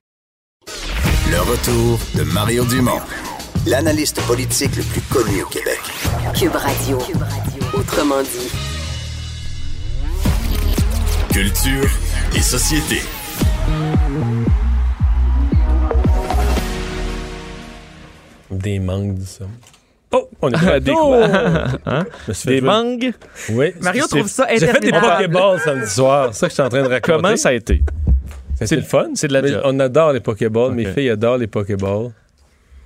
[0.67, 3.01] Le retour de Mario Dumont,
[3.67, 5.81] l'analyste politique le plus connu au Québec.
[6.39, 6.99] Cube Radio.
[7.75, 8.51] Autrement dit.
[11.33, 11.89] Culture
[12.37, 13.01] et société.
[18.51, 19.45] Des mangues, dit ça.
[20.13, 21.27] Oh, on est Des des quoi?
[21.87, 22.05] Hein?
[22.29, 23.13] Des jouer- mangues?
[23.51, 23.73] Oui.
[23.81, 25.17] Mario trouve ça J'ai fait des interminable.
[25.17, 26.29] Pokéballs samedi soir.
[26.33, 27.13] C'est ça que je suis en train de raconter.
[27.13, 27.83] Comment ça a été?
[28.61, 29.09] C'est le fun.
[29.15, 29.63] c'est de la Mais job.
[29.65, 30.69] On adore les Pokéballs.
[30.71, 30.75] Ok.
[30.75, 32.11] Mes filles adorent les Pokéballs.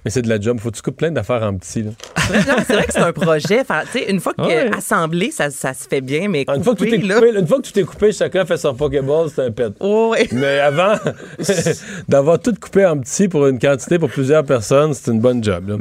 [0.09, 0.59] Mais c'est de la job.
[0.59, 1.85] Faut que tu coupes plein d'affaires en petit.
[2.17, 3.61] C'est vrai que c'est un projet.
[3.61, 4.71] Enfin, une fois que Ouais.
[4.75, 7.39] assemblé, ça, ça se fait bien, mais Ah, Une fois, que tout est là- coupé,
[7.39, 9.71] une fois que tout est coupé, chacun fait son Pokéball, c'est un pet.
[9.81, 10.27] Oh, ouais.
[10.33, 10.95] Mais avant,
[12.09, 15.69] d'avoir tout coupé en petit pour une quantité pour plusieurs personnes, c'est une bonne job.
[15.69, 15.77] là.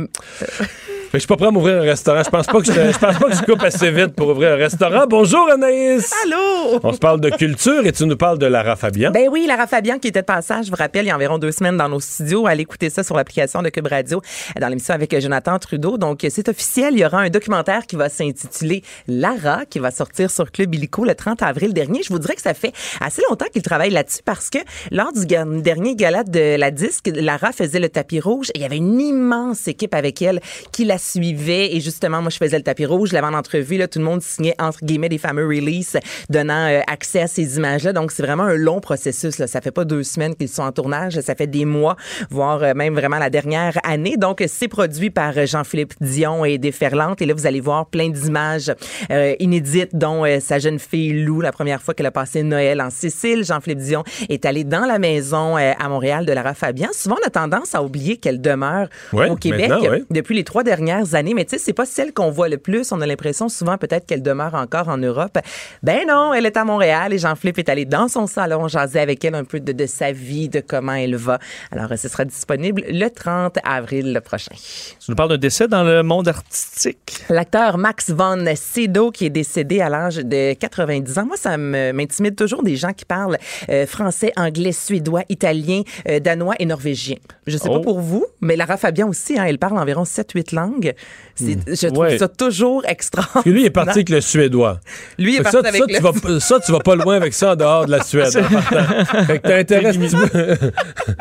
[1.14, 2.22] Je suis pas prêt à m'ouvrir un restaurant.
[2.22, 4.52] Je pense pas que je, je pense pas que je coupe assez vite pour ouvrir
[4.52, 5.06] un restaurant.
[5.08, 6.12] Bonjour Anaïs.
[6.26, 6.80] Allô?
[6.84, 9.12] On se parle de culture et tu nous parles de Lara Fabian.
[9.12, 11.38] Ben oui, Lara Fabian qui était de passage, je vous rappelle, il y a environ
[11.38, 12.46] deux semaines dans nos studios.
[12.46, 14.22] Allez écouter ça sur l'application de Cube Radio
[14.60, 15.98] dans l'émission avec Jonathan Trudeau.
[15.98, 16.94] Donc, c'est officiel.
[16.94, 21.06] Il y aura un documentaire qui va s'intituler Lara, qui va sortir sur Club Illico
[21.06, 22.04] le 30 avril dernier.
[22.04, 24.60] Je vous dirais que ça fait assez longtemps qu'il travaille là-dessus parce que
[24.92, 28.66] lors du dernier gala de la disque, Lara faisait le tapis rouge et il y
[28.66, 30.42] avait une immense équipe avec elle
[30.74, 31.76] qui la suivait.
[31.76, 33.10] Et justement, moi, je faisais le tapis rouge.
[33.10, 33.78] Je l'avais en entrevue.
[33.78, 35.98] Là, tout le monde signait, entre guillemets, des fameux releases
[36.30, 37.94] donnant euh, accès à ces images-là.
[37.94, 39.38] Donc, c'est vraiment un long processus.
[39.38, 39.48] Là.
[39.48, 41.20] Ça fait pas deux semaines qu'ils sont en tournage.
[41.20, 41.96] Ça fait des mois,
[42.30, 44.18] voire euh, même vraiment la dernière année.
[44.18, 47.22] Donc, c'est produit par euh, Jean-Philippe Dion et Déferlante.
[47.22, 48.74] Et là, vous allez voir plein d'images
[49.12, 52.90] euh, inédites, dont sa jeune fille Lou, la première fois qu'elle a passé Noël en
[52.90, 53.44] Sicile.
[53.44, 56.90] Jean-Philippe Dion est allé dans la maison à Montréal de Lara Fabian.
[56.94, 60.04] Souvent, on a tendance à oublier qu'elle demeure Ouais, au Québec ouais.
[60.10, 61.34] depuis les trois dernières années.
[61.34, 62.92] Mais tu sais, c'est pas celle qu'on voit le plus.
[62.92, 65.38] On a l'impression souvent peut-être qu'elle demeure encore en Europe.
[65.84, 69.24] Ben non, elle est à Montréal et Jean-Philippe est allé dans son salon jaser avec
[69.26, 71.40] elle un peu de, de sa vie, de comment elle va.
[71.72, 74.56] Alors, ce sera disponible le 30 avril le prochain.
[74.56, 77.24] Tu nous parles d'un décès dans le monde artistique.
[77.30, 81.26] L'acteur Max von Sydow qui est décédé à l'âge de 90 ans.
[81.26, 83.38] Moi, ça me- m'intimide toujours des gens qui parlent
[83.70, 87.16] euh, français, anglais, suédois, italien, euh, danois et norvégien.
[87.46, 87.74] Je sais Oh.
[87.78, 90.77] pas pour vous, mais Lara Fabian aussi, hein, elle parle environ 7-8 langues.
[90.78, 90.96] Langues.
[91.38, 92.18] C'est- Je trouve Ouais.
[92.18, 93.44] ça toujours extraordinaire.
[93.54, 94.80] Lui, il est parti avec le Suédois.
[95.20, 95.96] Lui, il est parti ça, avec ça, le...
[95.96, 98.32] tu vas, ça, tu vas pas loin avec ça en dehors de la Suède.
[99.28, 99.92] fait que t'as intérêt,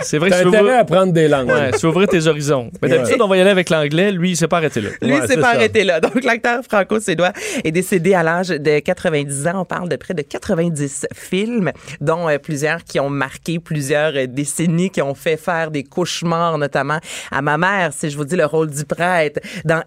[0.03, 1.49] C'est vrai que t'as tu veux intérêt ouvrir- à prendre des langues.
[1.51, 2.71] Ouais, tu ouvrir tes horizons.
[2.83, 2.97] Mais Ouais.
[2.99, 4.13] d'habitude, on va y aller avec l'anglais.
[4.13, 4.91] Lui, il s'est pas arrêté là.
[5.03, 5.57] Lui, Ouais, c'est c'est pas ça.
[5.57, 6.01] arrêté là.
[6.01, 7.33] Donc, l'acteur franco-suédois
[7.65, 9.61] est décédé à l'âge de 90 ans.
[9.61, 14.27] On parle de près de 90 films, dont euh, plusieurs qui ont marqué plusieurs euh,
[14.27, 16.99] décennies, qui ont fait faire des cauchemars, notamment
[17.31, 19.83] à ma mère, si je vous dis le rôle du prêtre dans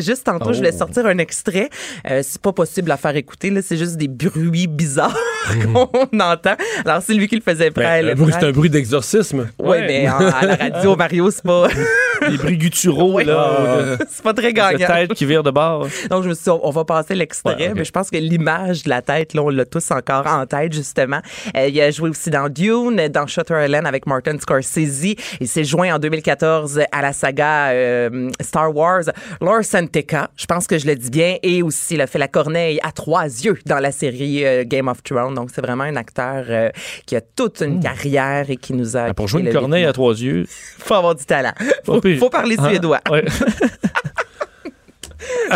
[0.00, 0.78] Juste tantôt, je voulais Oh.
[0.78, 1.68] sortir un extrait.
[2.10, 3.60] Euh, c'est pas possible à faire écouter, là.
[3.62, 5.16] C'est juste des bruits bizarres
[5.72, 5.88] qu'on
[6.20, 6.56] entend.
[6.84, 8.38] Alors, c'est lui qui le faisait Ben, bruit- prêtre.
[8.40, 9.48] c'est un bruit d'exorcisme.
[9.58, 11.68] Oui, mais à la radio, Mario, c'est pas,
[12.56, 13.24] Gutturaux, Ouais.
[13.24, 13.58] là.
[13.60, 14.86] ou de- c'est pas très gagnant.
[14.86, 15.86] tête qui vire de bord.
[16.10, 18.16] Donc, je me suis dit, on on va passer l'extrait, Ouais, mais je pense que
[18.16, 21.20] l'image de la tête, là, on l'a tous encore en tête, justement.
[21.56, 25.14] Euh, il a joué aussi dans Dune, dans Shutter Island avec Martin Scorsese.
[25.40, 29.02] Il s'est joint en 2014 à la saga euh, Star Wars.
[29.40, 32.28] Lord Santeca, je pense que je le dis bien, et aussi il a fait la
[32.28, 35.34] corneille à trois yeux dans la série euh, Game of Thrones.
[35.34, 36.70] Donc, c'est vraiment un acteur euh,
[37.06, 39.06] qui a toute une carrière et qui nous a...
[39.10, 40.44] Ah, Pour jouer une le corneille à trois yeux.
[40.48, 41.52] Faut avoir du talent.
[41.84, 42.68] Faut, faut parler Hein?
[42.70, 43.00] suédois.
[43.10, 43.24] Ouais.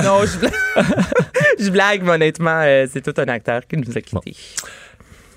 [0.02, 0.52] Non, je blague,
[1.58, 4.34] je blague mais honnêtement, euh, c'est tout un acteur qui nous a quittés.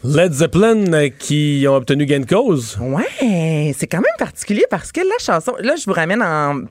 [0.04, 2.78] Led Zeppelin euh, qui ont obtenu gain de cause.
[2.80, 6.62] Ouais, c'est quand même particulier parce que la chanson, là, je vous ramène en.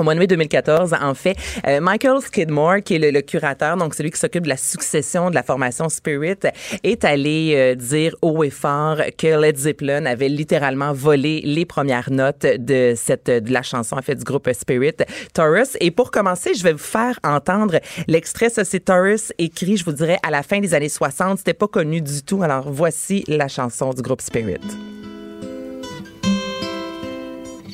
[0.00, 1.36] Au mois de mai 2014, en fait,
[1.66, 5.34] euh, Michael Skidmore, qui est le, curateur, donc celui qui s'occupe de la succession de
[5.34, 6.38] la formation Spirit,
[6.82, 12.10] est allé euh, dire haut et fort que Led Zeppelin avait littéralement volé les premières
[12.10, 14.96] notes de cette de la chanson en fait du groupe Spirit,
[15.34, 15.76] Taurus.
[15.80, 17.78] Et pour commencer, je vais vous faire entendre
[18.08, 18.48] l'extrait.
[18.48, 21.40] Ça, c'est Taurus écrit, je vous dirais, à la fin des années 60.
[21.40, 22.42] C'était pas connu du tout.
[22.42, 24.60] Alors voici la chanson du groupe Spirit.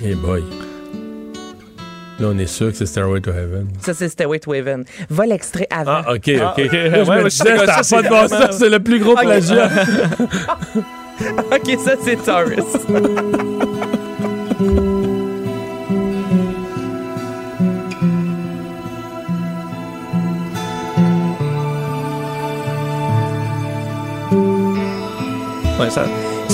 [0.02, 0.65] Hey boy.
[2.18, 3.68] Là, on est sûr que c'est Stairway to Heaven.
[3.80, 4.84] Ça, c'est Stairway to Heaven.
[5.10, 6.00] Va l'extrait avant.
[6.06, 6.40] Ah, OK, OK.
[6.40, 6.72] Ah, ok.
[6.72, 8.98] Là, je Ouais, me disais, ça, n'a pas de bon c'est sens, c'est le plus
[9.00, 9.20] gros Ok.
[9.20, 9.68] plagiat.
[11.52, 12.64] OK, ça, c'est Taurus.
[25.78, 26.06] Ouais, ça,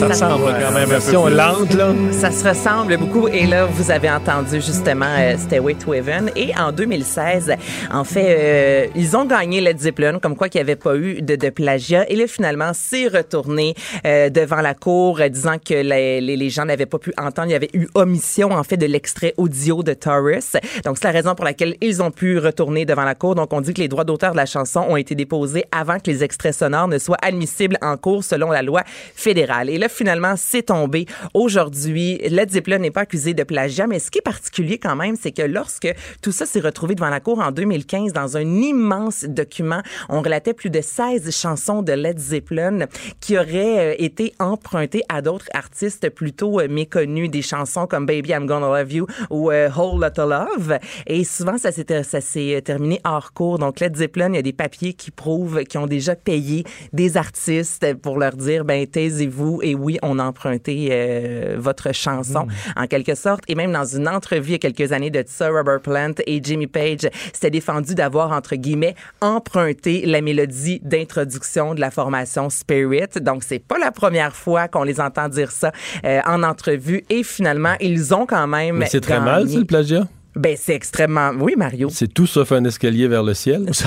[0.09, 0.91] ça ressemble quand même un peu.
[0.91, 1.93] Version lente, là.
[2.11, 3.29] Ça se ressemble beaucoup.
[3.29, 6.31] Et là, vous avez entendu justement euh, Stairway to Heaven.
[6.35, 7.53] Et en 2016,
[7.93, 11.23] en fait, euh, ils ont gagné Led Zeppelin, comme quoi qu'il n'y avait pas eu
[11.23, 12.09] de, de plagiat.
[12.11, 13.75] Et là, finalement, c'est retourné
[14.05, 17.49] euh, devant la cour, euh, disant que les, les, les gens n'avaient pas pu entendre.
[17.49, 20.57] Il y avait eu omission, en fait, de l'extrait audio de Taurus.
[20.85, 23.35] Donc, c'est la raison pour laquelle ils ont pu retourner devant la cour.
[23.35, 26.11] Donc, on dit que les droits d'auteur de la chanson ont été déposés avant que
[26.11, 28.83] les extraits sonores ne soient admissibles en cours selon la loi
[29.15, 29.71] fédérale.
[29.71, 31.07] Et là, finalement, c'est tombé.
[31.35, 35.17] Aujourd'hui, Led Zeppelin n'est pas accusé de plagiat, mais ce qui est particulier quand même,
[35.21, 35.89] c'est que lorsque
[36.21, 40.55] tout ça s'est retrouvé devant la cour en 2015 dans un immense document, on relatait
[40.55, 42.87] plus de 16 chansons de Led Zeppelin
[43.21, 48.31] qui auraient euh, été empruntées à d'autres artistes plutôt euh, méconnus, des chansons comme Baby
[48.31, 50.79] I'm Gonna Love You ou euh, Whole Lotta Love.
[51.07, 53.59] Et souvent, ça s'est terminé hors cours.
[53.59, 57.17] Donc, Led Zeppelin, il y a des papiers qui prouvent qu'ils ont déjà payé des
[57.17, 62.87] artistes pour leur dire, ben taisez-vous et oui, on a emprunté euh, votre chanson en
[62.87, 63.43] quelque sorte.
[63.49, 66.41] Et même dans une entrevue il y a quelques années de ça, Robert Plant et
[66.43, 73.21] Jimmy Page s'étaient défendus d'avoir entre guillemets emprunté la mélodie d'introduction de la formation Spirit.
[73.21, 75.73] Donc c'est pas la première fois qu'on les entend dire ça
[76.05, 77.05] euh, en entrevue.
[77.11, 78.77] Et finalement, ils ont quand même.
[78.79, 79.25] Mais c'est très gagné.
[79.25, 80.09] mal, c'est le plagiat?
[80.35, 81.33] Ben c'est extrêmement.
[81.39, 81.89] Oui, Mario.
[81.91, 83.71] C'est tout sauf un escalier vers le ciel.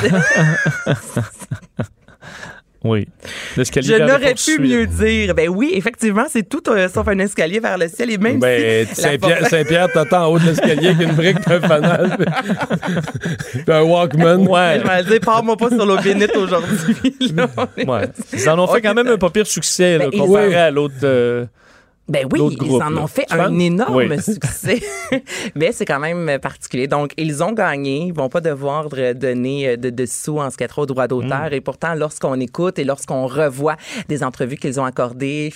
[2.86, 3.08] Oui.
[3.58, 5.34] L'escalier Je n'aurais pu mieux dire.
[5.34, 8.86] Ben oui, effectivement, c'est tout euh, sauf un escalier vers le ciel et même Ben,
[8.88, 12.16] si Saint-Pierre, Saint-Pierre t'attends en haut de l'escalier avec une brique un fanal.
[12.18, 14.48] puis- puis un Walkman.
[14.48, 14.82] Ouais.
[14.84, 17.16] Je vais dire, pars-moi pas sur l'eau bénite aujourd'hui.
[17.36, 17.50] là.
[17.88, 18.08] Ouais.
[18.34, 20.56] Ils en ont fait quand même un pas pire succès là, Ben, comparé Oui.
[20.56, 20.94] à l'autre.
[21.04, 21.46] euh,
[22.08, 24.22] Ben oui, ils groupe, en ont fait un énorme Oui.
[24.22, 24.80] succès.
[25.56, 26.88] Mais c'est quand même particulier.
[26.88, 28.08] Donc, ils ont gagné.
[28.08, 30.84] Ils vont pas devoir euh, donner euh, de, de sous en ce qui a trop
[30.84, 31.52] au droit d'auteur.
[31.52, 33.78] Et pourtant, lorsqu'on écoute et lorsqu'on revoit
[34.08, 35.52] des entrevues qu'ils ont accordées,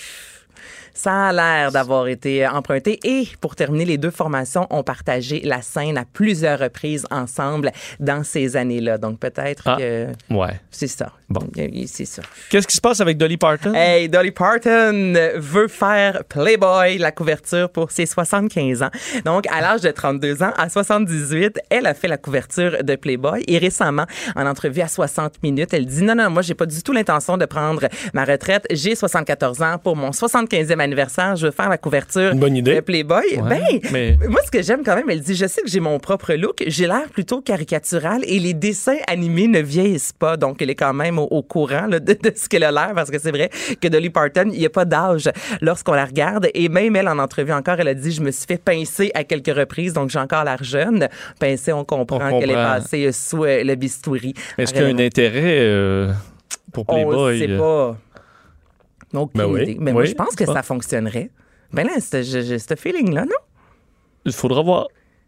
[0.93, 2.99] ça a l'air d'avoir été emprunté.
[3.03, 8.23] Et pour terminer, les deux formations ont partagé la scène à plusieurs reprises ensemble dans
[8.23, 8.97] ces années-là.
[8.97, 9.77] Donc, peut-être Ah.
[9.79, 10.59] que Ouais.
[10.71, 11.11] c'est ça.
[11.29, 11.41] Bon.
[11.87, 12.21] C'est ça.
[12.49, 13.73] Qu'est-ce qui se passe avec Dolly Parton?
[13.73, 18.89] Hey, Dolly Parton veut faire Playboy, la couverture pour ses 75 ans.
[19.25, 23.43] Donc, à l'âge de 32 ans, à 78, elle a fait la couverture de Playboy.
[23.47, 26.81] Et récemment, en entrevue à 60 minutes, elle dit non, non, moi, j'ai pas du
[26.81, 28.65] tout l'intention de prendre ma retraite.
[28.71, 30.88] J'ai 74 ans pour mon 75e anniversaire,
[31.35, 32.75] je veux faire la couverture Une bonne idée.
[32.75, 33.23] de Playboy.
[33.49, 33.61] ben,
[33.91, 36.33] mais- moi, ce que j'aime quand même, elle dit, je sais que j'ai mon propre
[36.33, 40.37] look, j'ai l'air plutôt caricatural et les dessins animés ne vieillissent pas.
[40.37, 42.91] Donc, elle est quand même au, au courant là, de, de ce qu'elle a l'air
[42.95, 43.49] parce que c'est vrai
[43.81, 45.29] que Dolly Parton, il n'y a pas d'âge
[45.61, 46.47] lorsqu'on la regarde.
[46.53, 49.23] Et même elle, en entrevue encore, elle a dit, je me suis fait pincer à
[49.23, 51.07] quelques reprises, donc j'ai encore l'air jeune.
[51.39, 54.33] Pincer, on comprend, On qu'elle est passée sous euh, le bistouri.
[54.57, 56.11] Est-ce qu'il y a un intérêt euh,
[56.71, 57.33] pour On Playboy?
[57.33, 57.91] ne sait euh?
[59.13, 60.07] Donc, Ben oui, Mais moi, oui.
[60.09, 61.29] je pense que ça fonctionnerait.
[61.73, 63.35] Ben là, c'est- j'ai ce feeling-là, non?
[64.25, 64.87] Il faudra voir.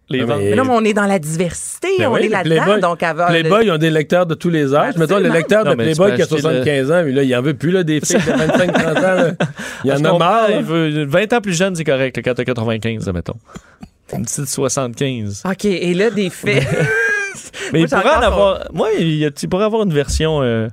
[0.09, 0.39] Les Ah, ventes.
[0.39, 2.79] mais- Mais non, mais on est dans la diversité, Ben on oui, est là-dedans, Playboy-
[2.81, 3.29] donc avoir...
[3.29, 4.97] Playboy, ils ont des lecteurs de tous les âges.
[4.97, 7.33] Mettons, le lecteur de Non, mais Playboy qui a acheter 75 ans, mais là, il
[7.35, 9.01] en veut plus, là, des filles de 25-30 ans.
[9.01, 9.31] là.
[9.85, 10.51] Il en a marre.
[10.51, 13.35] il veut- 20 ans plus jeune, c'est correct, le 4 95, mettons.
[14.13, 15.43] Une petite 75.
[15.49, 16.67] OK, et là, des faits...
[17.71, 18.59] Mais Moi, il pourrait en avoir.
[18.73, 20.41] Moi, il, y a- il pourrait avoir une version.
[20.41, 20.67] euh,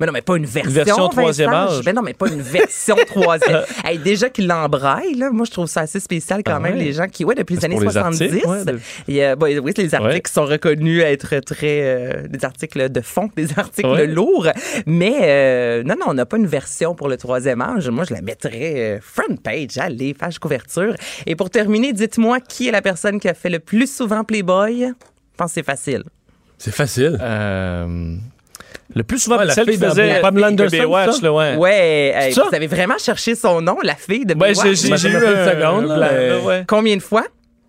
[0.00, 1.80] Mais non, mais pas une version, version troisième âge.
[1.84, 3.62] Mais non, mais pas une version troisième.
[3.84, 6.84] Hey, déjà qu'il l'embraille, là, moi, je trouve ça assez spécial quand Ah même, ouais.
[6.84, 9.72] les gens qui, ouais, depuis les années pour les 70, articles, ouais, de- bon, oui,
[9.76, 10.20] les articles Ouais.
[10.20, 14.06] qui sont reconnus être très, euh, des articles de fond, des articles Ouais.
[14.06, 14.46] lourds.
[14.86, 17.88] Mais, euh, non, non, on n'a pas une version pour le troisième âge.
[17.90, 20.94] Moi, je la mettrais euh, front page, allez, page couverture.
[21.26, 24.80] Et pour terminer, dites-moi qui est la personne qui a fait le plus souvent Playboy?
[24.86, 24.92] Je
[25.36, 26.04] pense que c'est facile.
[26.56, 27.18] C'est facile.
[27.20, 28.14] euh,
[28.94, 31.22] le plus souvent, Ouais, la celle qui fille dans faisait Pamela Anderson, Baywatch, ça?
[31.22, 31.56] là, ouais.
[31.56, 34.66] Ouais, hey, vous avez vraiment cherché son nom, la fille de Ouais, Baywatch?
[34.80, 36.64] j'ai j'ai- eu une un seconde, ouais.
[36.66, 37.24] Combien de fois?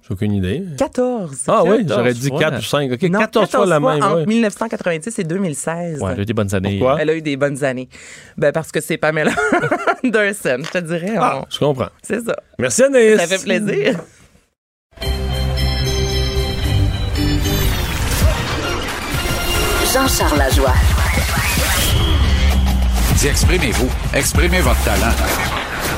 [0.08, 0.64] J'ai aucune idée.
[0.76, 1.44] 14.
[1.48, 2.40] Ah oui, 14 j'aurais dit fois.
[2.40, 2.92] 4 ou 5.
[2.94, 4.02] OK, Non, 14 fois la même.
[4.04, 4.26] entre ouais.
[4.26, 6.02] 1990 et 2016.
[6.02, 6.78] Ouais, elle a eu des bonnes années.
[6.80, 6.98] Pourquoi?
[7.00, 7.90] Elle a eu des bonnes années.
[8.36, 9.30] Ben parce que c'est Pamela
[10.04, 11.14] Anderson, je te dirais.
[11.16, 11.90] Ah, on- je comprends.
[12.02, 12.36] C'est ça.
[12.58, 13.20] Merci, Anaïs.
[13.20, 14.00] Ça fait plaisir.
[19.94, 20.74] Jean-Charles Lajoie.
[23.28, 23.90] Exprimez-vous.
[24.14, 25.12] Exprimez votre talent.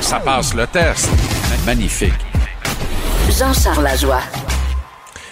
[0.01, 1.07] Ça passe le test.
[1.67, 2.15] Magnifique.
[3.29, 4.21] Jean-Charles Lajoie.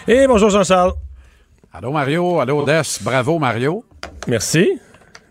[0.07, 0.93] Et bonjour, Jean-Charles.
[1.73, 2.39] Allô, Mario.
[2.41, 2.81] Allô, Des.
[3.01, 3.83] Bravo, Mario.
[4.27, 4.79] Merci.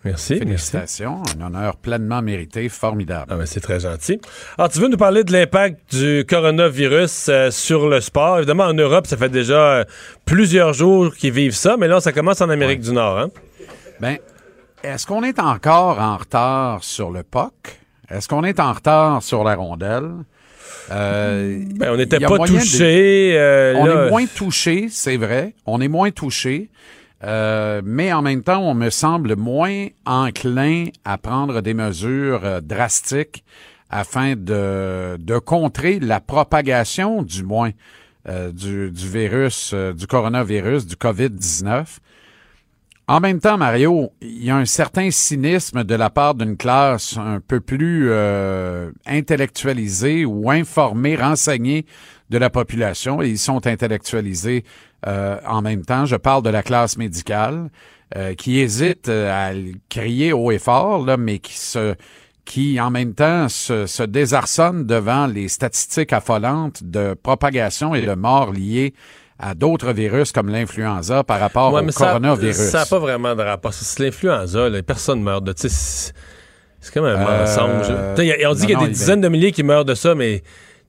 [0.03, 0.33] Merci.
[0.33, 0.39] Merci.
[0.39, 1.23] Félicitations.
[1.37, 2.67] Un honneur pleinement mérité.
[2.67, 3.27] Formidable.
[3.29, 4.19] Ah ben, c'est très gentil.
[4.57, 8.39] Alors, tu veux nous parler de l'impact du coronavirus euh, sur le sport?
[8.39, 9.83] Évidemment, en Europe, ça fait déjà euh,
[10.25, 13.17] plusieurs jours qu'ils vivent ça, mais là, ça commence en Amérique du Nord.
[13.17, 13.29] Hein?
[14.01, 14.17] Ben,
[14.83, 17.53] est-ce qu'on est encore en retard sur le POC?
[18.09, 20.09] Est-ce qu'on est en retard sur la rondelle?
[20.91, 23.33] Euh, Ben, on n'était pas de- touché.
[23.37, 25.53] euh, On là, est moins touché, c'est vrai.
[25.65, 26.69] On est moins touché.
[27.23, 33.43] Euh, mais en même temps, on me semble moins enclin à prendre des mesures drastiques
[33.89, 37.71] afin de, de contrer la propagation, du moins,
[38.53, 41.85] du, du virus, du coronavirus, du COVID-19.
[43.09, 47.17] En même temps, Mario, il y a un certain cynisme de la part d'une classe
[47.17, 51.87] un peu plus euh, intellectualisée ou informée, renseignée
[52.29, 53.23] de la population.
[53.23, 54.63] Et ils sont intellectualisés
[55.07, 56.05] euh, en même temps.
[56.05, 57.71] Je parle de la classe médicale
[58.15, 59.53] euh, qui hésite à
[59.89, 61.95] crier haut et fort, mais qui se
[62.45, 68.13] qui en même temps se, se désarçonne devant les statistiques affolantes de propagation et de
[68.13, 68.93] morts liées
[69.39, 72.55] à d'autres virus comme l'influenza par rapport Ouais, au coronavirus.
[72.55, 73.73] Ça n'a pas vraiment de rapport.
[73.73, 75.53] C'est l'influenza, personne meurt de.
[75.53, 76.11] tu sais,
[76.81, 77.87] C'est comme un Euh, mensonge.
[77.89, 80.13] On dit non, qu'il y a non, des dizaines de milliers qui meurent de ça,
[80.15, 80.41] mais.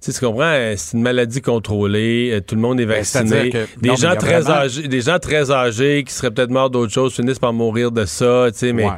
[0.02, 2.96] Tu sais, tu comprends, euh, c'est une maladie contrôlée, euh, tout le monde est Ben,
[2.96, 3.50] vacciné.
[3.50, 6.70] que- des, non, gens très vraiment- âgés, des gens très âgés qui seraient peut-être morts
[6.70, 8.86] d'autre chose finissent par mourir de ça, tu sais, mais.
[8.86, 8.92] Ouais.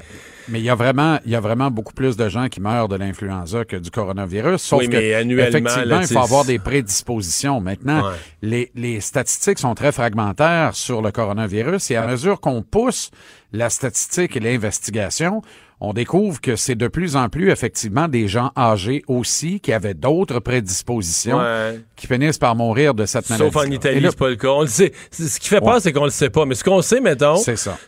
[0.49, 2.89] Mais il y a vraiment, il y a vraiment beaucoup plus de gens qui meurent
[2.89, 4.61] de l'influenza que du coronavirus.
[4.61, 7.61] Sauf Oui, que, mais annuellement, effectivement, là, il faut avoir des prédispositions.
[7.61, 8.15] Maintenant, Ouais.
[8.43, 13.11] les, les statistiques sont très fragmentaires sur le coronavirus et à mesure qu'on pousse
[13.53, 15.43] la statistique et l'investigation,
[15.85, 19.95] on découvre que c'est de plus en plus effectivement des gens âgés aussi qui avaient
[19.95, 21.81] d'autres prédispositions Ouais.
[21.97, 23.51] qui finissent par mourir de cette maladie.
[23.53, 24.49] Sauf en Italie, c'est pas le cas.
[24.49, 24.93] On le sait.
[25.11, 25.81] Ce qui fait peur, Ouais.
[25.81, 26.47] c'est qu'on le sait pas.
[26.47, 27.37] Mais ce qu'on sait, mettons,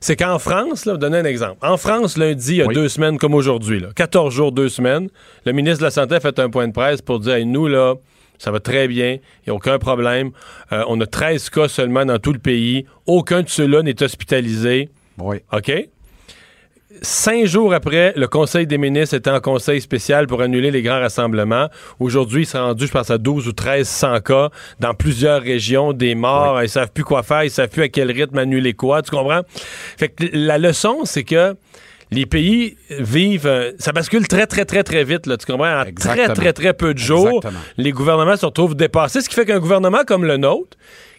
[0.01, 1.57] C'est qu'en France, là, je vais donner un exemple.
[1.63, 2.75] En France, lundi, il y a Oui.
[2.75, 5.09] deux semaines comme aujourd'hui, là, 14 jours, deux semaines,
[5.47, 7.69] le ministre de la Santé a fait un point de presse pour dire Hey, nous,
[7.69, 7.95] là,
[8.39, 10.33] ça va très bien, il n'y a aucun problème.
[10.73, 12.87] Euh, on a 13 cas seulement dans tout le pays.
[13.07, 14.89] Aucun de ceux-là n'est hospitalisé.
[15.19, 15.37] oui.
[15.53, 15.73] OK?
[17.03, 21.01] Cinq jours après, le Conseil des ministres était en conseil spécial pour annuler les grands
[21.01, 21.69] rassemblements.
[21.99, 26.15] Aujourd'hui, il s'est rendu, je pense, à 12 ou 1300 cas dans plusieurs régions, des
[26.15, 26.63] morts.
[26.63, 29.03] Ils savent plus quoi faire, ils savent plus à quel rythme annuler quoi.
[29.03, 29.43] Tu comprends?
[29.97, 31.57] Fait que la leçon, c'est que
[32.11, 35.27] les pays vivent, euh, ça bascule très, très, très, très vite.
[35.27, 35.81] Là, tu comprends?
[35.81, 37.61] En très, très, très peu de jours, Exactement.
[37.77, 39.21] les gouvernements se retrouvent dépassés.
[39.21, 40.77] Ce qui fait qu'un gouvernement comme le nôtre,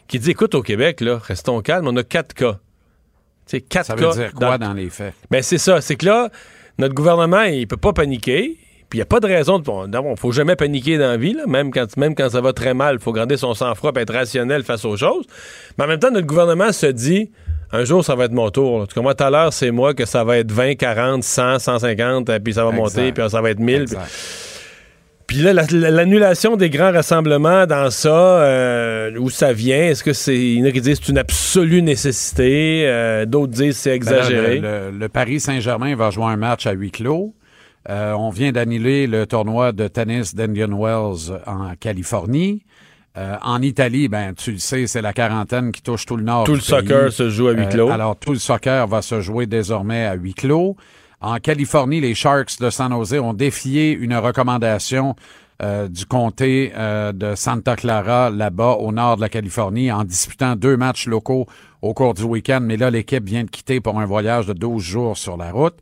[0.07, 2.59] qui dit, écoute, au Québec, là, restons calmes, on a quatre cas.
[3.45, 4.09] C'est quatre Ça cas.
[4.09, 5.13] veut dire quoi dans les faits?
[5.29, 6.29] Ben c'est ça, c'est que là,
[6.77, 8.57] notre gouvernement, il peut pas paniquer
[8.89, 9.61] Puis il n'y a pas de raison.
[9.85, 11.43] Il ne faut jamais paniquer dans la vie, là.
[11.47, 12.95] Même, quand, même quand ça va très mal.
[12.95, 15.25] Il faut garder son sang-froid et être rationnel face aux choses.
[15.77, 17.31] Mais en même temps, notre gouvernement se dit
[17.71, 18.79] un jour, ça va être mon tour.
[18.81, 18.85] là.
[18.87, 19.13] Tu comprends?
[19.15, 22.53] Tout à l'heure, c'est moi que ça va être 20, 40, 100, 150, euh, puis
[22.53, 22.81] ça va Exact.
[22.81, 23.85] monter, puis ça va être 1000.
[23.85, 24.54] Puis, Exact.
[25.27, 28.09] Puis là, la- la- l'annulation des grands rassemblements dans ça,
[28.41, 30.37] euh, où ça vient, est-ce que c'est.
[30.37, 34.05] Il y en a qui disent c'est une absolue nécessité, euh, d'autres disent c'est Ben
[34.05, 34.59] là, exagéré?
[34.59, 37.33] le, le- le Paris Saint-Germain va jouer un match à huis clos.
[37.89, 42.63] Euh, on vient d'annuler le tournoi de tennis d'Indian Wells en Californie.
[43.43, 46.43] En Italie, ben tu le sais, c'est la quarantaine qui touche tout le nord.
[46.43, 47.89] Tout le soccer se joue à huis clos.
[47.89, 50.75] alors tout le soccer va se jouer désormais à huis clos.
[51.25, 55.15] En Californie, les Sharks de San Jose ont défié une recommandation
[55.63, 60.55] euh, du comté euh, de Santa Clara, là-bas, au nord de la Californie, en disputant
[60.55, 61.47] deux matchs locaux
[61.81, 62.59] au cours du week-end.
[62.61, 65.73] Mais là, l'équipe vient de quitter pour un voyage de 12 jours sur la route.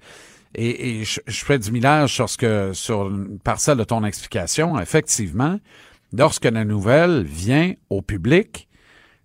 [0.56, 4.06] Et, et je, je fais du millage sur ce que sur une parcelle de ton
[4.06, 4.80] explication.
[4.80, 5.60] Effectivement,
[6.14, 8.70] lorsque la nouvelle vient au public,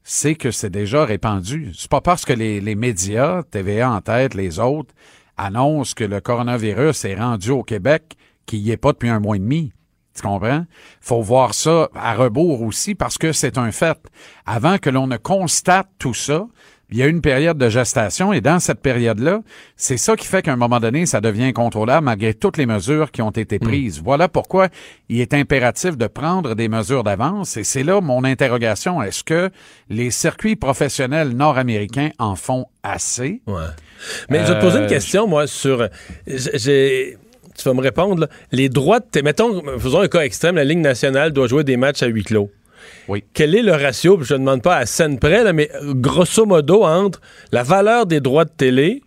[0.02, 1.70] c'est que c'est déjà répandu.
[1.78, 4.92] C'est pas parce que les, les médias, TVA en tête, les autres,
[5.38, 9.36] annoncent que le coronavirus est rendu au Québec qu'il n'y est pas depuis un mois
[9.36, 9.72] et demi.
[10.14, 10.64] Tu comprends?
[11.00, 13.98] Faut voir ça à rebours aussi parce que c'est un fait.
[14.46, 16.46] Avant que l'on ne constate tout ça,
[16.90, 19.42] il y a une période de gestation et dans cette période-là,
[19.76, 23.10] c'est ça qui fait qu'à un moment donné, ça devient incontrôlable malgré toutes les mesures
[23.10, 24.00] qui ont été prises.
[24.02, 24.68] Voilà pourquoi
[25.10, 29.02] il est impératif de prendre des mesures d'avance et c'est là mon interrogation.
[29.02, 29.50] Est-ce que
[29.90, 33.42] les circuits professionnels nord-américains en font assez?
[33.46, 33.66] Ouais.
[34.28, 35.88] Mais je vais te poser une Euh, question, moi, sur.
[36.26, 37.16] j'ai-.
[37.56, 38.28] Tu vas me répondre, là.
[38.52, 39.20] Les droits de.
[39.22, 42.50] Mettons, faisons un cas extrême, la Ligue nationale doit jouer des matchs à huis clos.
[43.08, 43.24] Oui.
[43.34, 46.84] Quel est le ratio, je ne demande pas à scène près, là, mais grosso modo,
[46.84, 47.20] entre
[47.52, 49.02] la valeur des droits de télé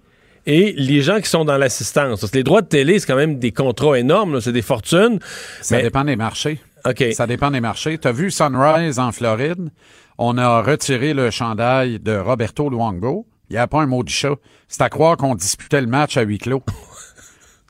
[0.46, 2.20] et les gens qui sont dans l'assistance?
[2.20, 5.20] Parce que les droits de télé, c'est quand même des contrats énormes, c'est des fortunes.
[5.62, 6.60] Ça Mais- dépend des marchés.
[6.84, 7.06] OK.
[7.14, 7.98] Ça dépend des marchés.
[8.00, 9.70] Tu as vu Sunrise en Floride?
[10.18, 13.26] On a retiré le chandail de Roberto Luongo.
[13.52, 14.36] Il n'y a pas un mot du chat.
[14.70, 16.64] C'est à croire qu'on disputait le match à huis clos.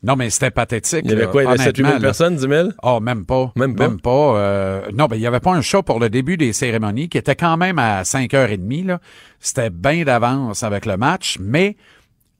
[0.03, 1.01] Non, mais c'était pathétique.
[1.03, 1.43] Il y avait quoi?
[1.43, 2.07] Il y avait 7 000 honnêtement, là.
[2.07, 2.69] personnes, 10 000?
[2.81, 3.51] Oh, même pas.
[3.55, 4.09] Même pas?
[4.09, 7.19] euh, non, ben, il n'y avait pas un chat pour le début des cérémonies, qui
[7.19, 8.99] était quand même à 5h30, là.
[9.39, 11.75] C'était bien d'avance avec le match, mais,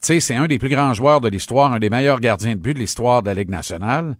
[0.01, 2.59] tu sais, c'est un des plus grands joueurs de l'histoire, un des meilleurs gardiens de
[2.59, 4.17] but de l'histoire de la Ligue nationale.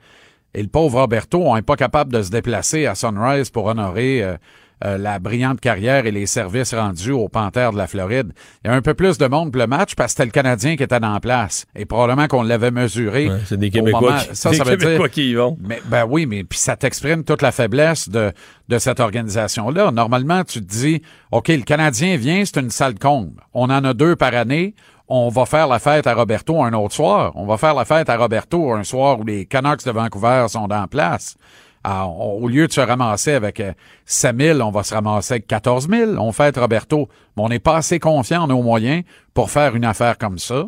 [0.53, 4.21] Et le pauvre Roberto, on n'est pas capable de se déplacer à Sunrise pour honorer
[4.21, 4.35] euh,
[4.83, 8.33] euh, la brillante carrière et les services rendus aux Panthères de la Floride.
[8.63, 10.31] Il y a un peu plus de monde pour le match parce que c'était le
[10.31, 11.65] Canadien qui était dans la place.
[11.75, 13.29] Et probablement qu'on l'avait mesuré.
[13.29, 15.57] Ouais, c'est des Québécois moment- qui- ça, des ça veut dire- Québécois qui y vont.
[15.61, 18.31] mais ben oui, mais puis ça t'exprime toute la faiblesse de,
[18.69, 19.91] de cette organisation-là.
[19.91, 21.01] Normalement, tu te dis,
[21.31, 23.41] OK, le Canadien vient, c'est une salle comble.
[23.53, 24.73] On en a deux par année.
[25.13, 27.33] On va faire la fête à Roberto un autre soir.
[27.35, 30.71] On va faire la fête à Roberto un soir où les Canucks de Vancouver sont
[30.71, 31.35] en place.
[31.85, 33.73] On- au lieu de se ramasser avec euh,
[34.05, 36.11] 5 000, on va se ramasser avec 14 000.
[36.17, 37.07] On fête Roberto.
[37.35, 39.03] Mais on n'est pas assez confiant en nos moyens
[39.33, 40.65] pour faire une affaire comme ça.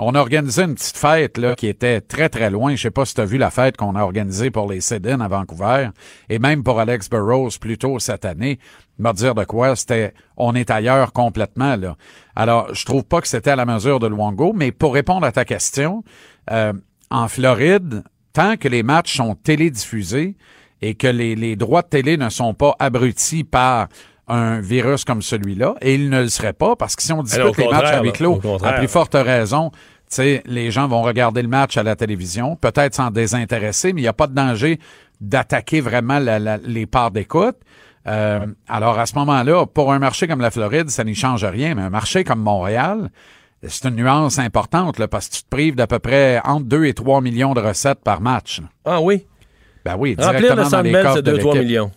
[0.00, 2.76] On a organisé une petite fête là, qui était très, très loin.
[2.76, 5.20] Je sais pas si tu as vu la fête qu'on a organisée pour les Sedin
[5.20, 5.88] à Vancouver
[6.28, 8.60] et même pour Alex Burrows plus tôt cette année.
[9.00, 11.74] Me dire de quoi, c'était on est ailleurs complètement.
[11.74, 11.96] là.
[12.36, 15.32] Alors, je trouve pas que c'était à la mesure de Luongo, mais pour répondre à
[15.32, 16.04] ta question,
[16.52, 16.72] euh,
[17.10, 20.36] en Floride, tant que les matchs sont télédiffusés
[20.82, 23.88] et que les, les droits de télé ne sont pas abrutis par
[24.28, 27.56] un virus comme celui-là, et ils ne le seraient pas, parce que si on dispute
[27.56, 28.34] les matchs à huis clos,
[28.68, 29.78] à plus forte raison, tu
[30.10, 34.04] sais, les gens vont regarder le match à la télévision, peut-être s'en désintéresser, mais il
[34.04, 34.78] n'y a pas de danger
[35.20, 37.56] d'attaquer vraiment la- la- les parts d'écoute.
[38.06, 41.74] Euh, Alors, à ce moment-là, pour un marché comme la Floride, ça n'y change rien,
[41.74, 43.10] mais un marché comme Montréal,
[43.66, 46.84] c'est une nuance importante, là, parce que tu te prives d'à peu près entre 2
[46.86, 48.60] et 3 millions de recettes par match.
[48.84, 49.26] Ah oui?
[49.84, 51.62] Ben oui, Remplir le directement dans les coffres c'est de 2-3 l'équipe.
[51.62, 51.90] millions.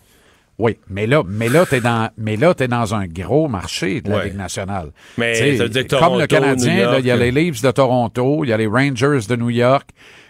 [0.58, 4.10] Oui, mais là, mais là, t'es dans, mais là, t'es dans un gros marché de
[4.10, 4.24] la Ouais.
[4.26, 4.90] Ligue nationale.
[5.18, 7.10] Mais Tu sais, ça veut dire que comme Toronto, le Canadien, New là, il y
[7.10, 9.88] a York, les Leafs de Toronto, il y a les Rangers de New York,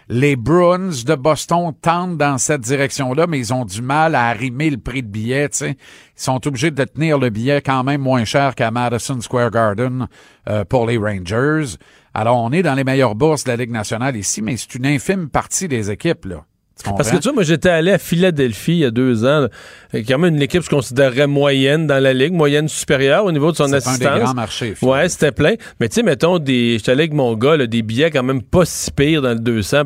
[0.09, 4.69] les Bruins de Boston tentent dans cette direction-là, mais ils ont du mal à arrimer
[4.69, 5.49] le prix de billet.
[5.61, 5.75] Ils
[6.15, 10.07] sont obligés de tenir le billet quand même moins cher qu'à Madison Square Garden
[10.49, 11.77] euh, pour les Rangers.
[12.13, 14.85] Alors, on est dans les meilleures bourses de la Ligue nationale ici, mais c'est une
[14.85, 16.45] infime partie des équipes là.
[16.83, 19.47] Parce que tu vois, moi, j'étais allé à Philadelphie il y a deux ans.
[19.93, 23.51] Quand même une équipe que je considérerais moyenne dans la ligue, moyenne supérieure au niveau
[23.51, 23.99] de son C'est un assistance.
[23.99, 24.73] des grands marchés.
[24.81, 25.53] Ouais, c'était plein.
[25.79, 28.41] Mais tu sais, mettons, des, j'étais allé avec mon gars, là, des billets quand même
[28.41, 29.83] pas si pires dans le 200.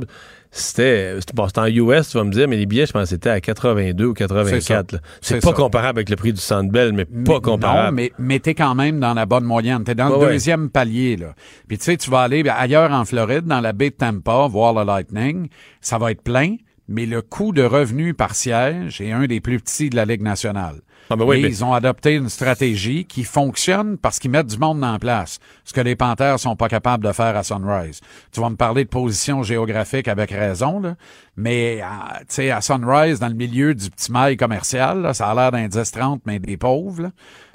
[0.49, 3.29] C'était, bon, c'était en US, tu vas me dire, mais les billets, je pense c'était
[3.29, 4.93] à 82 ou 84.
[4.93, 4.99] là.
[5.21, 5.53] C'est pas ça.
[5.53, 7.87] comparable avec le prix du Centre Bell, mais Mais- pas comparable.
[7.87, 9.83] Non, mais, mais t'es quand même dans la bonne moyenne.
[9.83, 10.31] T'es dans le ouais.
[10.31, 11.35] deuxième palier, là.
[11.67, 14.73] Puis tu sais, tu vas aller ailleurs en Floride, dans la baie de Tampa, voir
[14.73, 15.49] le Lightning.
[15.81, 16.55] Ça va être plein.
[16.87, 20.21] Mais le coût de revenu par siège est un des plus petits de la Ligue
[20.21, 20.81] nationale.
[21.09, 24.57] Ah ben oui, mais- ils ont adopté une stratégie qui fonctionne parce qu'ils mettent du
[24.57, 28.01] monde en place, ce que les Panthères sont pas capables de faire à Sunrise.
[28.33, 30.95] Tu vas me parler de position géographique avec raison, là,
[31.37, 35.29] mais à- tu sais à Sunrise, dans le milieu du petit mail commercial, là, ça
[35.29, 37.11] a l'air d'un 10-30, mais des pauvres, là,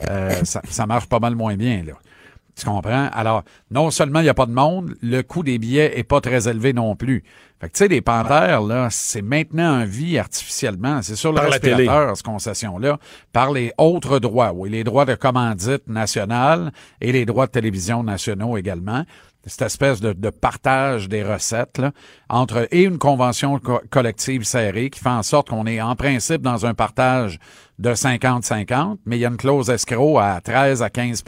[0.09, 1.83] euh, ça, ça marche pas mal moins bien.
[1.87, 1.93] Là.
[2.55, 3.09] Tu comprends?
[3.12, 6.20] Alors, non seulement il n'y a pas de monde, le coût des billets est pas
[6.20, 7.24] très élevé non plus.
[7.61, 11.00] Fait que, tu sais, les panthères, là, c'est maintenant en vie artificiellement.
[11.00, 11.74] C'est sur le Par la télé.
[11.74, 12.98] respirateur, cette concession-là,
[13.32, 14.53] par les autres droits.
[14.53, 19.05] Oui, les droits de commandite nationale et les droits de télévision nationaux également.
[19.46, 21.90] Cette espèce de, de partage des recettes, là,
[22.28, 26.42] entre, et une convention co- collective serrée qui fait en sorte qu'on est en principe
[26.42, 27.40] dans un partage
[27.80, 31.24] de 50-50, mais il y a une clause escroc à 13 à 15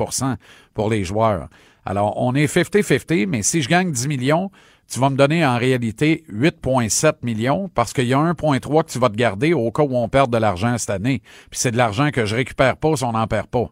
[0.75, 1.49] pour les joueurs.
[1.87, 4.51] Alors, on est 50-50, mais si je gagne 10 millions,
[4.91, 8.99] tu vas me donner en réalité 8,7 millions parce qu'il y a 1,3 que tu
[8.99, 11.23] vas te garder au cas où on perd de l'argent cette année.
[11.51, 13.71] Puis c'est de l'argent que je récupère pas si on n'en perd pas.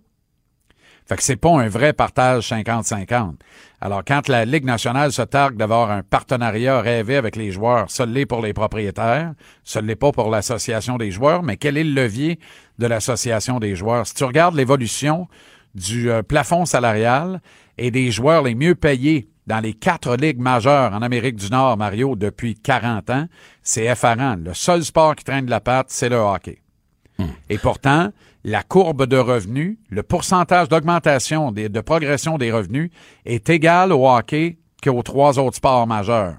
[1.07, 3.34] Fait que c'est pas un vrai partage 50-50.
[3.80, 8.07] Alors, quand la Ligue nationale se targue d'avoir un partenariat rêvé avec les joueurs, ça
[8.07, 9.32] l'est pour les propriétaires,
[9.64, 12.38] ça l'est pas pour l'association des joueurs, mais quel est le levier
[12.78, 14.07] de l'association des joueurs?
[14.07, 15.26] Si tu regardes l'évolution
[15.75, 17.41] du euh, plafond salarial
[17.79, 21.77] et des joueurs les mieux payés dans les quatre ligues majeures en Amérique du Nord,
[21.77, 23.27] Mario, depuis 40 ans,
[23.62, 24.37] c'est effarant.
[24.37, 26.59] Le seul sport qui traîne de la patte, c'est le hockey.
[27.49, 28.11] Et pourtant,
[28.45, 32.91] la courbe de revenus, le pourcentage d'augmentation, de progression des revenus
[33.25, 36.37] est égal au hockey qu'aux trois autres sports majeurs.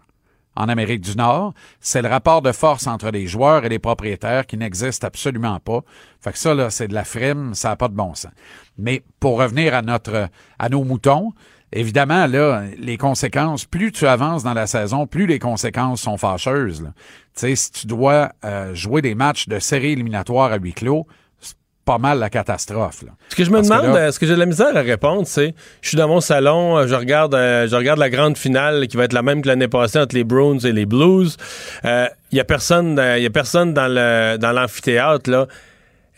[0.56, 4.46] En Amérique du Nord, c'est le rapport de force entre les joueurs et les propriétaires
[4.46, 5.80] qui n'existe absolument pas.
[6.22, 8.32] Fait que ça, là, c'est de la frime, ça n'a pas de bon sens.
[8.78, 10.28] Mais pour revenir à notre,
[10.60, 11.32] à nos moutons,
[11.72, 16.84] évidemment, là, les conséquences, plus tu avances dans la saison, plus les conséquences sont fâcheuses.
[16.84, 16.92] Tu
[17.34, 21.08] sais, si tu dois euh, jouer des matchs de série éliminatoire à huis clos,
[21.40, 21.56] c'est
[21.86, 23.02] pas mal la catastrophe.
[23.04, 23.12] Là.
[23.30, 24.76] Ce que je me Parce que demande, là- euh, ce que j'ai de la misère
[24.78, 28.10] à répondre, c'est je suis dans mon salon, euh, je regarde, euh, je regarde la
[28.10, 30.86] grande finale qui va être la même que l'année passée entre les Bruins et les
[30.86, 31.38] Blues.
[31.84, 35.48] Il y a personne, euh, y a personne dans le dans l'amphithéâtre là.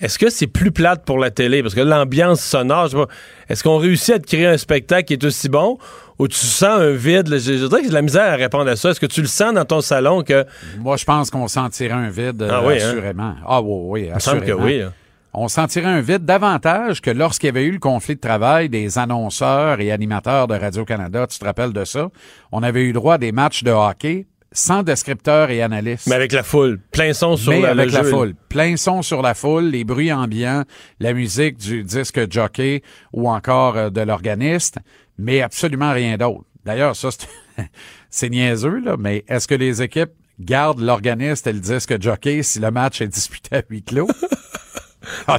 [0.02, 1.62] Est-ce que c'est plus plate pour la télé?
[1.62, 3.08] Parce que l'ambiance sonore, je sais pas,
[3.50, 5.78] est-ce qu'on réussit à te créer un spectacle qui est aussi bon
[6.20, 7.30] ou tu sens un vide?
[7.30, 7.38] Là?
[7.38, 8.90] je, je dirais que j'ai de la misère à répondre à ça.
[8.90, 10.46] Est-ce que tu le sens dans ton salon que
[10.80, 12.90] Moi, je pense qu'on sentirait un vide, Ah oui, hein?
[12.90, 13.36] assurément.
[13.48, 14.60] Ah oui, oui, Il me semble assurément.
[14.60, 14.94] que oui, hein.
[15.38, 18.98] On sentirait un vide davantage que lorsqu'il y avait eu le conflit de travail des
[18.98, 21.28] annonceurs et animateurs de Radio-Canada.
[21.28, 22.08] Tu te rappelles de ça?
[22.54, 26.08] On avait eu droit à des matchs de hockey sans descripteurs et analystes.
[26.08, 28.34] mais avec la foule, plein son sur Mais la, avec le la jeu, foule.
[28.50, 30.64] Plein son sur la foule, les bruits ambiants,
[31.00, 32.82] la musique du disque jockey
[33.14, 34.78] ou encore euh, de l'organiste,
[35.20, 36.46] mais absolument rien d'autre.
[36.66, 37.28] D'ailleurs, ça, c'est-
[38.10, 42.60] c'est niaiseux, là, mais est-ce que les équipes gardent l'organiste et le disque jockey si
[42.60, 44.08] le match est disputé à huis clos?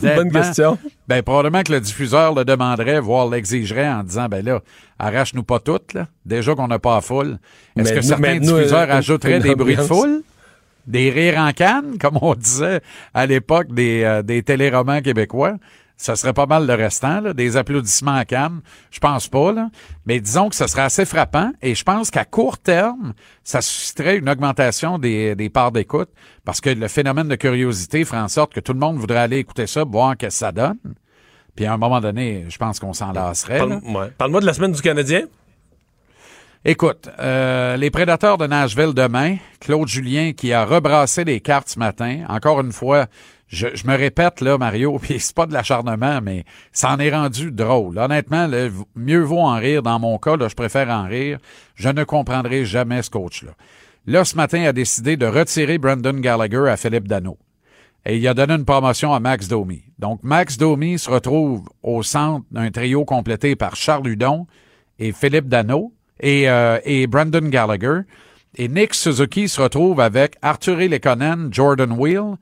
[0.01, 0.79] C'est une bonne question.
[1.09, 4.61] Ben, probablement que le diffuseur le demanderait, voire l'exigerait en disant, ben là,
[4.99, 6.07] arrache-nous pas toutes, là.
[6.25, 7.39] Déjà qu'on n'a pas la foule.
[7.77, 10.23] Est-ce que nous- certains nous, diffuseurs ajouteraient une des bruits de foule?
[10.87, 12.81] Des rires en canne, comme on disait
[13.13, 15.55] à l'époque des, euh, des téléromans québécois?
[15.99, 17.33] Ça serait pas mal le restant, là.
[17.33, 18.61] Des applaudissements en canne.
[18.91, 19.71] Je pense pas, là.
[20.05, 24.19] Mais disons que ce serait assez frappant et je pense qu'à court terme, ça susciterait
[24.19, 26.11] une augmentation des, des parts d'écoute
[26.45, 29.39] parce que le phénomène de curiosité ferait en sorte que tout le monde voudrait aller
[29.39, 30.77] écouter ça, voir qu'est-ce que ça donne.
[31.55, 33.61] Puis à un moment donné, je pense qu'on s'en lasserait.
[33.67, 33.81] là.
[33.81, 34.11] Parle- ouais.
[34.19, 35.23] Parle-moi de la semaine du Canadien.
[36.69, 41.79] Écoute, euh, les prédateurs de Nashville demain, Claude Julien qui a rebrassé les cartes ce
[41.79, 43.07] matin, encore une fois,
[43.47, 47.53] je, me répète là, Mario, puis c'est pas de l'acharnement, mais ça en est rendu
[47.53, 47.97] drôle.
[47.97, 48.51] Honnêtement,
[48.97, 49.85] mieux vaut en rire.
[49.85, 51.39] Dans mon cas, là, je préfère en rire.
[51.77, 53.53] Je ne comprendrai jamais ce coach-là.
[54.09, 57.39] Là, ce matin, il a décidé de retirer Brandon Gallagher à Philippe Dano.
[58.05, 59.85] Et il a donné une promotion à Max Domi.
[60.01, 64.49] Donc, Max Domi se retrouve au centre d'un trio complété par Charles Hudon
[64.99, 68.01] et Philippe Dano et, euh, et Brandon Gallagher.
[68.57, 72.37] Et Nick Suzuki se retrouve avec Arthur Lekonen, Jordan Wheel.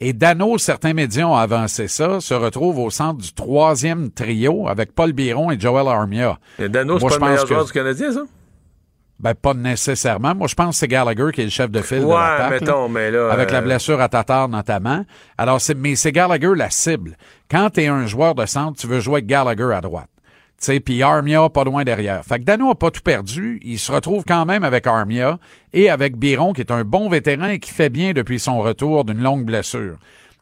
[0.00, 4.94] Et Dano, certains médias ont avancé ça, se retrouve au centre du troisième trio avec
[4.94, 6.38] Paul Biron et Joel Armia.
[6.58, 8.22] Et Dano, c'est pas je le meilleur que- joueur du Canadien, ça?
[9.20, 10.34] Ben, pas nécessairement.
[10.34, 12.50] Moi, je pense que c'est Gallagher qui est le chef de file de Ouais, là.
[12.50, 13.30] mettons, mais là.
[13.30, 15.04] avec la euh, blessure à Tatar notamment.
[15.38, 17.16] Alors, c'est, mais c'est Gallagher la cible.
[17.48, 20.08] Quand tu es un joueur de centre, tu veux jouer avec Gallagher à droite.
[20.62, 22.24] Sais, puis Armia pas loin derrière.
[22.24, 23.58] Fait que a pas tout perdu.
[23.64, 25.40] Il se retrouve quand même avec Armia
[25.72, 29.04] et avec Biron, qui est un bon vétéran et qui fait bien depuis son retour
[29.04, 29.96] d'une longue blessure.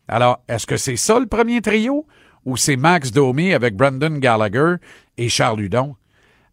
[0.08, 2.06] Alors, est-ce que c'est ça le premier trio?
[2.44, 4.74] Ou c'est Max Domi avec Brandon Gallagher
[5.16, 5.96] et Charles Hudon?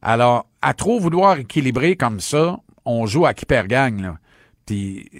[0.01, 4.15] Alors, à trop vouloir équilibrer comme ça, on joue à qui perd gagne, là.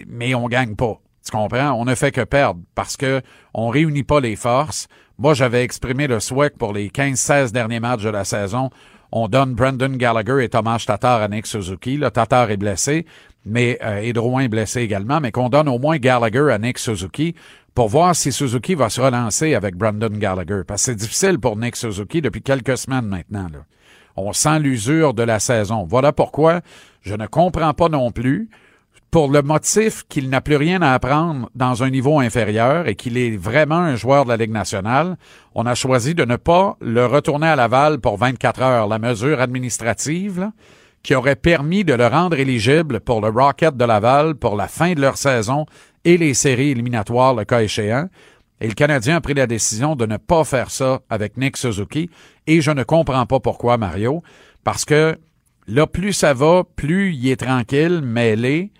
[0.07, 1.01] Mais on gagne pas.
[1.25, 1.73] Tu comprends?
[1.73, 3.21] On ne fait que perdre parce que
[3.53, 4.87] on réunit pas les forces.
[5.19, 8.69] Moi, j'avais exprimé le souhait que pour les 15-16 derniers matchs de la saison,
[9.11, 11.97] on donne Brendan Gallagher et Thomas Tatar à Nick Suzuki.
[11.97, 13.07] Le Tatar est blessé,
[13.43, 17.33] mais euh, est blessé également, mais qu'on donne au moins Gallagher à Nick Suzuki
[17.73, 20.61] pour voir si Suzuki va se relancer avec Brendan Gallagher.
[20.67, 23.47] Parce que c'est difficile pour Nick Suzuki depuis quelques semaines maintenant.
[24.15, 25.85] On sent l'usure de la saison.
[25.89, 26.61] Voilà pourquoi
[27.01, 28.49] je ne comprends pas non plus
[29.11, 33.17] pour le motif qu'il n'a plus rien à apprendre dans un niveau inférieur et qu'il
[33.17, 35.17] est vraiment un joueur de la Ligue nationale,
[35.55, 38.87] on a choisi de ne pas le retourner à Laval pour 24 heures.
[38.87, 40.51] La mesure administrative
[41.03, 44.93] qui aurait permis de le rendre éligible pour le Rocket de Laval pour la fin
[44.93, 45.65] de leur saison
[46.03, 48.09] et les séries éliminatoires, le cas échéant.
[48.59, 52.09] Et le Canadien a pris la décision de ne pas faire ça avec Nick Suzuki.
[52.47, 54.23] Et je ne comprends pas pourquoi, Mario,
[54.63, 55.17] parce que
[55.67, 58.71] là, plus ça va, plus il est tranquille, mêlé.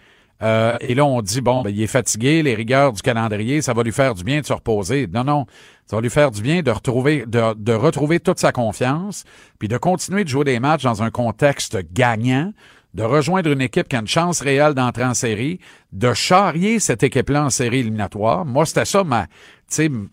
[0.44, 3.74] Euh, et là, on dit, bon, ben, il est fatigué, les rigueurs du calendrier, ça
[3.74, 5.08] va lui faire du bien de se reposer.
[5.08, 5.46] Non, non,
[5.88, 9.24] ça va lui faire du bien de retrouver, de, retrouver toute sa confiance,
[9.58, 12.52] puis de continuer de jouer des matchs dans un contexte gagnant,
[12.94, 15.60] de rejoindre une équipe qui a une chance réelle d'entrer en série,
[15.92, 18.46] de charrier cette équipe-là en série éliminatoire.
[18.46, 19.28] Moi, c'était ça, ma,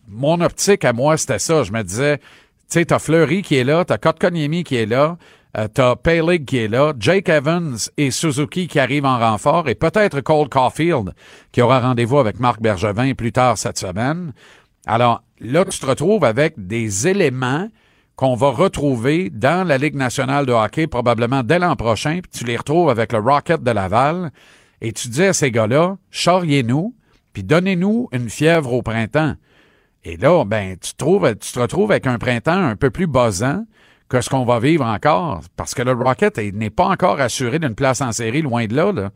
[0.08, 1.62] mon optique à moi, c'était ça.
[1.62, 2.24] Je me disais, tu
[2.68, 5.16] sais, t'as Fleury qui est là, t'as Kotkaniemi qui est là,
[5.56, 9.74] euh, t'as Paylig qui est là, Jake Evans et Suzuki qui arrivent en renfort, et
[9.74, 11.12] peut-être Cole Caulfield
[11.52, 14.32] qui aura rendez-vous avec Marc Bergevin plus tard cette semaine.
[14.86, 17.68] Alors là, tu te retrouves avec des éléments
[18.16, 22.44] qu'on va retrouver dans la Ligue nationale de hockey probablement dès l'an prochain, puis tu
[22.44, 24.30] les retrouves avec le Rocket de Laval,
[24.80, 26.94] et tu dis à ces gars-là, charriez-nous,
[27.32, 29.34] puis donnez-nous une fièvre au printemps.
[30.04, 33.64] Et là, ben, tu, te retrouves avec un printemps un peu plus buzzant
[34.08, 37.74] que ce qu'on va vivre encore, parce que le Rocket n'est pas encore assuré d'une
[37.74, 39.10] place en série, loin de là.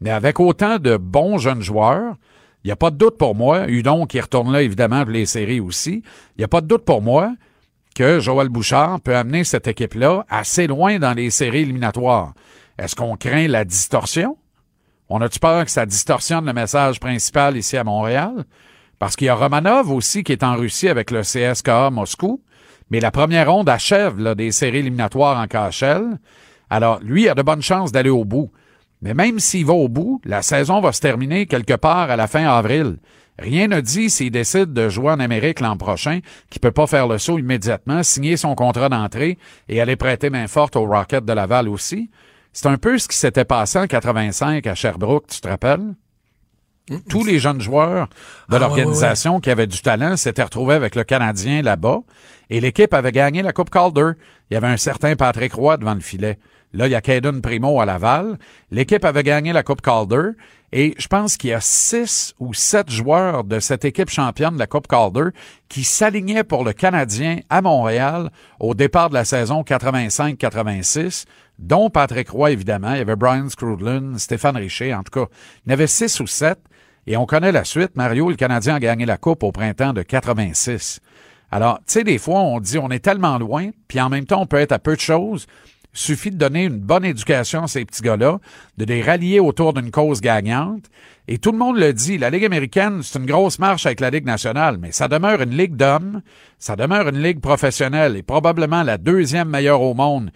[0.00, 2.16] Mais avec autant de bons jeunes joueurs,
[2.62, 5.26] il n'y a pas de doute pour moi, Udon qui retourne là évidemment pour les
[5.26, 6.02] séries aussi,
[6.36, 7.34] il n'y a pas de doute pour moi
[7.94, 12.34] que Joël Bouchard peut amener cette équipe-là assez loin dans les séries éliminatoires.
[12.78, 14.36] Est-ce qu'on craint la distorsion?
[15.08, 18.44] On a-tu peur que ça distorsionne le message principal ici à Montréal?
[18.98, 22.42] Parce qu'il y a Romanov aussi qui est en Russie avec le CSKA Moscou,
[22.90, 26.18] mais la première ronde achève là, des séries éliminatoires en KHL.
[26.70, 28.50] Alors, lui a de bonnes chances d'aller au bout.
[29.02, 32.26] Mais même s'il va au bout, la saison va se terminer quelque part à la
[32.26, 32.96] fin avril.
[33.38, 36.20] Rien ne dit s'il décide de jouer en Amérique l'an prochain
[36.50, 40.46] qu'il peut pas faire le saut immédiatement, signer son contrat d'entrée et aller prêter main
[40.46, 42.10] forte au Rocket de Laval aussi.
[42.52, 45.94] C'est un peu ce qui s'était passé en 85 à Sherbrooke, tu te rappelles?
[47.08, 48.08] Tous les jeunes joueurs
[48.50, 52.00] de Ah, l'organisation qui avaient du talent s'étaient retrouvés avec le Canadien là-bas
[52.50, 54.10] et l'équipe avait gagné la Coupe Calder.
[54.50, 56.38] Il y avait un certain Patrick Roy devant le filet.
[56.74, 58.36] Là, il y a Caden Primo à Laval.
[58.70, 60.30] L'équipe avait gagné la Coupe Calder
[60.72, 64.58] et je pense qu'il y a six ou sept joueurs de cette équipe championne de
[64.58, 65.30] la Coupe Calder
[65.68, 68.30] qui s'alignaient pour le Canadien à Montréal
[68.60, 71.24] au départ de la saison 85-86,
[71.58, 72.92] dont Patrick Roy, évidemment.
[72.92, 75.30] Il y avait Brian Scrudlin, Stéphane Richer, en tout cas.
[75.64, 76.58] Il y en avait six ou sept.
[77.06, 77.96] Et on connaît la suite.
[77.96, 81.00] Mario, le Canadien a gagné la Coupe au printemps de 86.
[81.50, 84.42] Alors, tu sais, des fois, on dit on est tellement loin, puis en même temps,
[84.42, 85.46] on peut être à peu de choses.
[85.92, 88.40] Suffit de donner une bonne éducation à ces petits gars-là,
[88.78, 90.86] de les rallier autour d'une cause gagnante.
[91.28, 94.10] Et tout le monde le dit, la Ligue américaine, c'est une grosse marche avec la
[94.10, 96.22] Ligue nationale, mais ça demeure une ligue d'hommes,
[96.58, 100.32] ça demeure une ligue professionnelle et probablement la deuxième meilleure au monde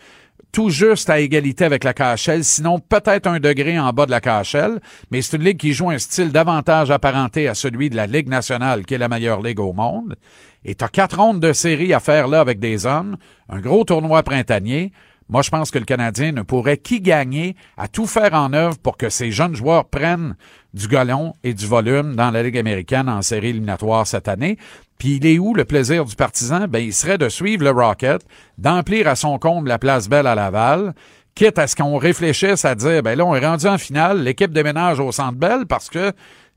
[0.53, 4.21] tout juste à égalité avec la KHL, sinon peut-être un degré en bas de la
[4.21, 4.81] KHL,
[5.11, 8.29] mais c'est une ligue qui joue un style davantage apparenté à celui de la Ligue
[8.29, 10.17] nationale, qui est la meilleure ligue au monde.
[10.65, 13.17] Et tu as quatre rondes de série à faire là avec des hommes,
[13.49, 14.93] un gros tournoi printanier.
[15.29, 18.79] Moi, je pense que le Canadien ne pourrait qu'y gagner à tout faire en œuvre
[18.79, 20.37] pour que ces jeunes joueurs prennent
[20.73, 24.57] du galon et du volume dans la Ligue américaine en série éliminatoire cette année.
[24.99, 26.67] Puis il est où le plaisir du partisan?
[26.69, 28.23] Ben, il serait de suivre le Rocket,
[28.59, 30.93] d'emplir à son compte la place belle à Laval,
[31.35, 34.53] quitte à ce qu'on réfléchisse à dire, ben là, on est rendu en finale, l'équipe
[34.53, 36.13] déménage au Centre Bell parce que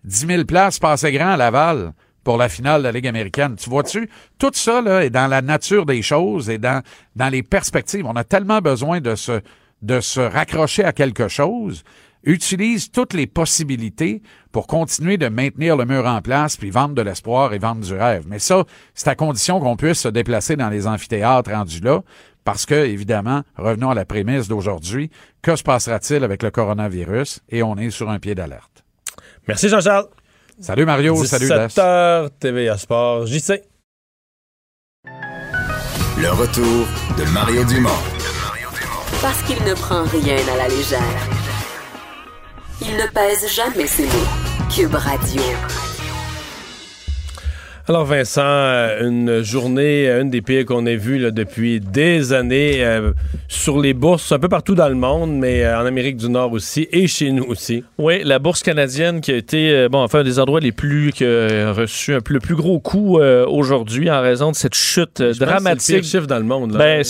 [0.05, 3.55] 10 000 places passaient grand à Laval pour la finale de la Ligue américaine.
[3.55, 4.09] Tu vois-tu?
[4.39, 6.81] Tout ça là, est dans la nature des choses et dans,
[7.15, 8.05] dans les perspectives.
[8.05, 9.41] On a tellement besoin de se,
[9.81, 11.83] de se raccrocher à quelque chose.
[12.23, 17.01] Utilise toutes les possibilités pour continuer de maintenir le mur en place, puis vendre de
[17.01, 18.25] l'espoir et vendre du rêve.
[18.27, 18.63] Mais ça,
[18.93, 22.01] c'est à condition qu'on puisse se déplacer dans les amphithéâtres rendus là,
[22.43, 25.09] parce que, évidemment, revenons à la prémisse d'aujourd'hui,
[25.41, 27.41] que se passera-t-il avec le coronavirus?
[27.49, 28.83] Et on est sur un pied d'alerte.
[29.47, 30.07] Merci Jean-Charles.
[30.59, 31.73] Salut Mario, salut Dash.
[31.73, 33.63] 17h, TVA Sport, JC.
[36.17, 36.85] Le retour
[37.17, 37.89] de Mario Dumont.
[39.21, 41.40] Parce qu'il ne prend rien à la légère.
[42.83, 44.69] Il ne pèse jamais ses mots.
[44.73, 45.41] Cube Radio.
[47.91, 52.31] Alors Vincent, euh, une journée, euh, une des pires qu'on ait vues là, depuis des
[52.31, 53.11] années euh,
[53.49, 56.53] sur les bourses un peu partout dans le monde, mais euh, en Amérique du Nord
[56.53, 57.83] aussi et chez nous aussi.
[57.97, 61.11] Oui, la bourse canadienne qui a été, euh, bon, enfin, un des endroits les plus,
[61.11, 65.33] qui a reçu un le plus gros coup aujourd'hui en raison de cette chute euh,
[65.33, 65.95] Je pense que C'est le dramatique.
[65.97, 66.71] pire chiffre dans le monde.
[66.71, 66.77] Là.
[66.77, 67.03] Ben,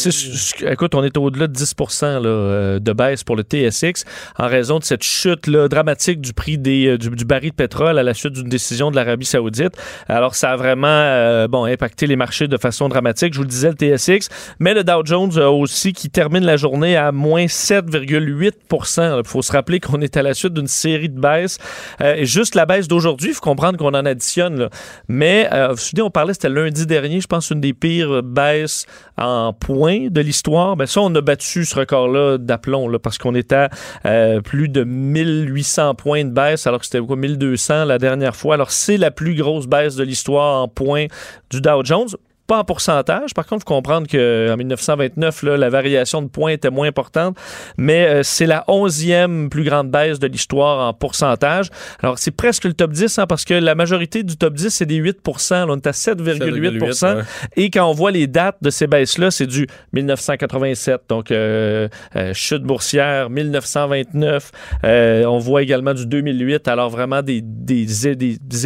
[0.72, 4.04] écoute, on est au-delà de 10 là, de baisse pour le TSX
[4.40, 8.00] en raison de cette chute là, dramatique du prix des, du, du baril de pétrole
[8.00, 9.74] à la suite d'une décision de l'Arabie Saoudite.
[10.08, 13.34] Alors, ça a vraiment euh, bon, impacté les marchés de façon dramatique.
[13.34, 14.30] Je vous le disais, le TSX,
[14.60, 19.52] mais le Dow Jones aussi qui termine la journée à moins 7,8% Il faut se
[19.52, 21.58] rappeler qu'on est à la suite d'une série de baisses.
[22.02, 24.60] Euh, et juste la baisse d'aujourd'hui, il faut comprendre qu'on en additionne.
[24.60, 24.70] là.
[25.08, 28.86] Mais, euh, vous souvenez, on parlait, c'était lundi dernier, je pense, une des pires baisses
[29.18, 30.76] en points de l'histoire.
[30.76, 33.68] Ben ça, on a battu ce record-là d'aplomb, parce qu'on était
[34.04, 38.56] à plus de 1800 points de baisse, alors que c'était quoi, 1200 la dernière fois.
[38.56, 41.08] Alors, c'est la plus grosse baisse de l'histoire en points
[41.50, 42.16] du Dow Jones.
[42.52, 43.34] Pas en pourcentage.
[43.34, 47.38] Par contre, il faut comprendre qu'en 1929, là, la variation de points était moins importante,
[47.78, 51.70] mais euh, c'est la onzième plus grande baisse de l'histoire en pourcentage.
[52.04, 54.86] Alors, c'est presque le top 10, hein, parce que la majorité du top 10, c'est
[54.86, 55.20] des 8
[55.52, 55.66] là.
[55.70, 57.24] On est à 7,8 7,8, ouais.
[57.56, 62.34] Et quand on voit les dates de ces baisses-là, c'est du 1987, donc euh, euh,
[62.34, 64.52] chute boursière, 1929.
[64.84, 66.68] Euh, on voit également du 2008.
[66.68, 67.44] Alors, vraiment des,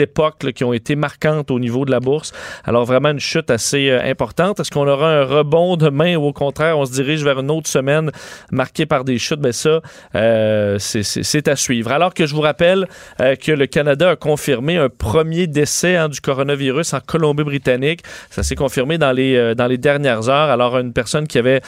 [0.02, 2.34] époques là, qui ont été marquantes au niveau de la bourse.
[2.64, 4.60] Alors, vraiment une chute assez euh, importante.
[4.60, 7.70] Est-ce qu'on aura un rebond demain ou au contraire, on se dirige vers une autre
[7.70, 8.12] semaine
[8.52, 9.40] marquée par des chutes?
[9.40, 9.82] Ben ça,
[10.16, 11.92] euh, c'est- à suivre.
[11.92, 12.88] Alors que je vous rappelle
[13.22, 18.02] euh, que le Canada a confirmé un premier décès hein, du coronavirus en Colombie-Britannique.
[18.30, 20.50] Ça s'est confirmé dans les, dans les dernières heures.
[20.50, 21.62] Alors, une personne qui avait,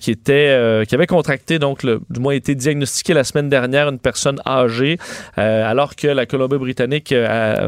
[0.00, 4.40] qui était, qui avait contracté, donc, du moins été diagnostiquée la semaine dernière, une personne
[4.46, 4.98] âgée,
[5.36, 7.14] alors que la Colombie-Britannique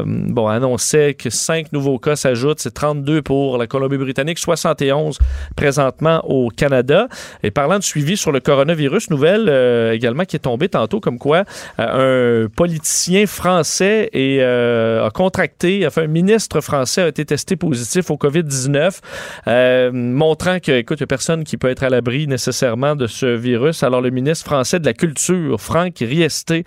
[0.05, 2.59] bon, annonçait que cinq nouveaux cas s'ajoutent.
[2.59, 5.19] C'est 32 pour la Colombie-Britannique, 71
[5.55, 7.07] présentement au Canada.
[7.43, 11.19] Et parlant de suivi sur le coronavirus, nouvelle euh, également qui est tombée tantôt, comme
[11.19, 11.43] quoi
[11.79, 18.09] euh, un politicien français euh, a contracté, enfin un ministre français a été testé positif
[18.11, 18.99] au COVID-19,
[19.47, 23.07] euh, montrant que, écoute, il n'y a personne qui peut être à l'abri nécessairement de
[23.07, 23.83] ce virus.
[23.83, 26.63] Alors le ministre français de la Culture, Franck Riesté,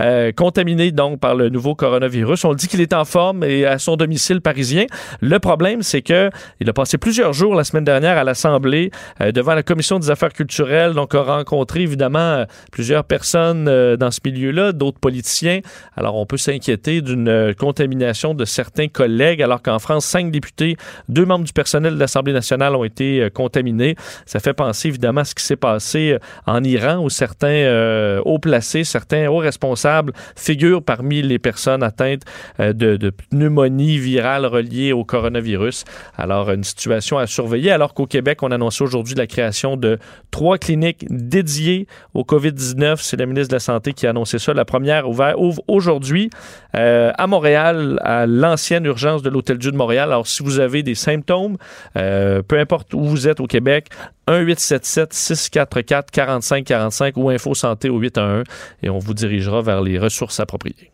[0.00, 2.44] euh, contaminé donc par le nouveau coronavirus.
[2.44, 4.86] On dit qu'il est en forme et à son domicile parisien.
[5.20, 8.90] Le problème, c'est que il a passé plusieurs jours la semaine dernière à l'Assemblée
[9.20, 13.96] euh, devant la commission des affaires culturelles, donc a rencontré évidemment euh, plusieurs personnes euh,
[13.96, 15.60] dans ce milieu-là, d'autres politiciens.
[15.96, 20.76] Alors on peut s'inquiéter d'une contamination de certains collègues, alors qu'en France, cinq députés,
[21.08, 23.96] deux membres du personnel de l'Assemblée nationale ont été contaminés.
[24.26, 28.84] Ça fait penser évidemment à ce qui s'est passé en Iran, où certains hauts placés,
[28.84, 32.22] certains hauts responsables figurent parmi les personnes atteintes
[32.58, 35.84] de pneumonie virale reliée au coronavirus.
[36.20, 39.98] Alors, une situation à surveiller, alors qu'au Québec, on annonce aujourd'hui la création de
[40.30, 42.98] trois cliniques dédiées au COVID-19.
[43.00, 44.52] C'est la ministre de la Santé qui a annoncé ça.
[44.52, 46.28] La première ouvert, ouvre aujourd'hui
[46.76, 50.10] euh, à Montréal, à l'ancienne urgence de l'Hôtel Dieu de Montréal.
[50.10, 51.56] Alors, si vous avez des symptômes,
[51.96, 53.86] euh, peu importe où vous êtes au Québec,
[54.28, 58.44] 1-877-644-4545 ou Info Santé au 811
[58.82, 60.90] et on vous dirigera vers les ressources appropriées.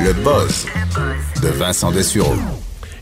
[0.00, 0.66] Le buzz
[1.42, 2.34] de Vincent Dessureau.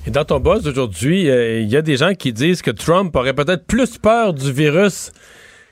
[0.06, 3.14] Et dans ton boss d'aujourd'hui, euh, il y a des gens qui disent que Trump
[3.16, 5.10] aurait peut-être plus peur du virus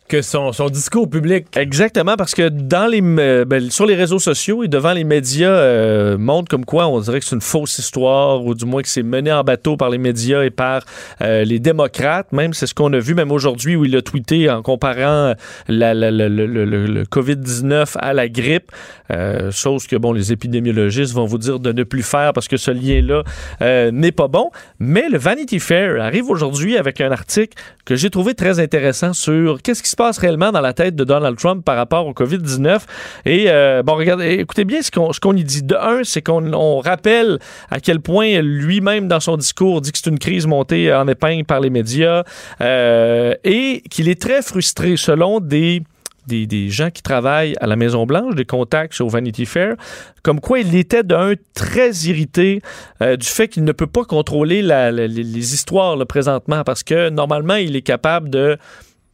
[0.08, 1.46] que son, son discours public.
[1.56, 5.48] Exactement, parce que dans les, euh, ben, sur les réseaux sociaux et devant les médias,
[5.48, 8.88] euh, montrent comme quoi on dirait que c'est une fausse histoire, ou du moins que
[8.88, 10.82] c'est mené en bateau par les médias et par
[11.22, 12.30] euh, les démocrates.
[12.32, 15.34] Même c'est ce qu'on a vu, même aujourd'hui, où il a tweeté en comparant
[15.68, 18.70] la- le, le- le- le COVID-19 à la grippe,
[19.10, 22.56] euh, chose que bon, les épidémiologistes vont vous dire de ne plus faire parce que
[22.58, 23.22] ce lien-là
[23.62, 24.50] euh, n'est pas bon.
[24.78, 27.56] Mais le Vanity Fair arrive aujourd'hui avec un article
[27.86, 31.04] que j'ai trouvé très intéressant sur qu'est-ce qui se passe réellement dans la tête de
[31.04, 32.80] Donald Trump par rapport au COVID-19?
[33.26, 35.62] Et euh, bon, regardez, écoutez bien ce qu'on qu'on y dit.
[35.62, 37.38] De un, c'est qu'on on rappelle
[37.70, 41.44] à quel point lui-même dans son discours dit que c'est une crise montée en épingle
[41.44, 42.24] par les médias
[42.60, 45.82] euh, et qu'il est très frustré selon des
[46.26, 49.74] des, des gens qui travaillent à la Maison-Blanche, des contacts au Vanity Fair,
[50.22, 52.62] comme quoi il était d'un très irrité
[53.02, 57.56] euh, du fait qu'il ne peut pas contrôler les, histoires là, présentement parce que normalement
[57.56, 58.56] il est capable de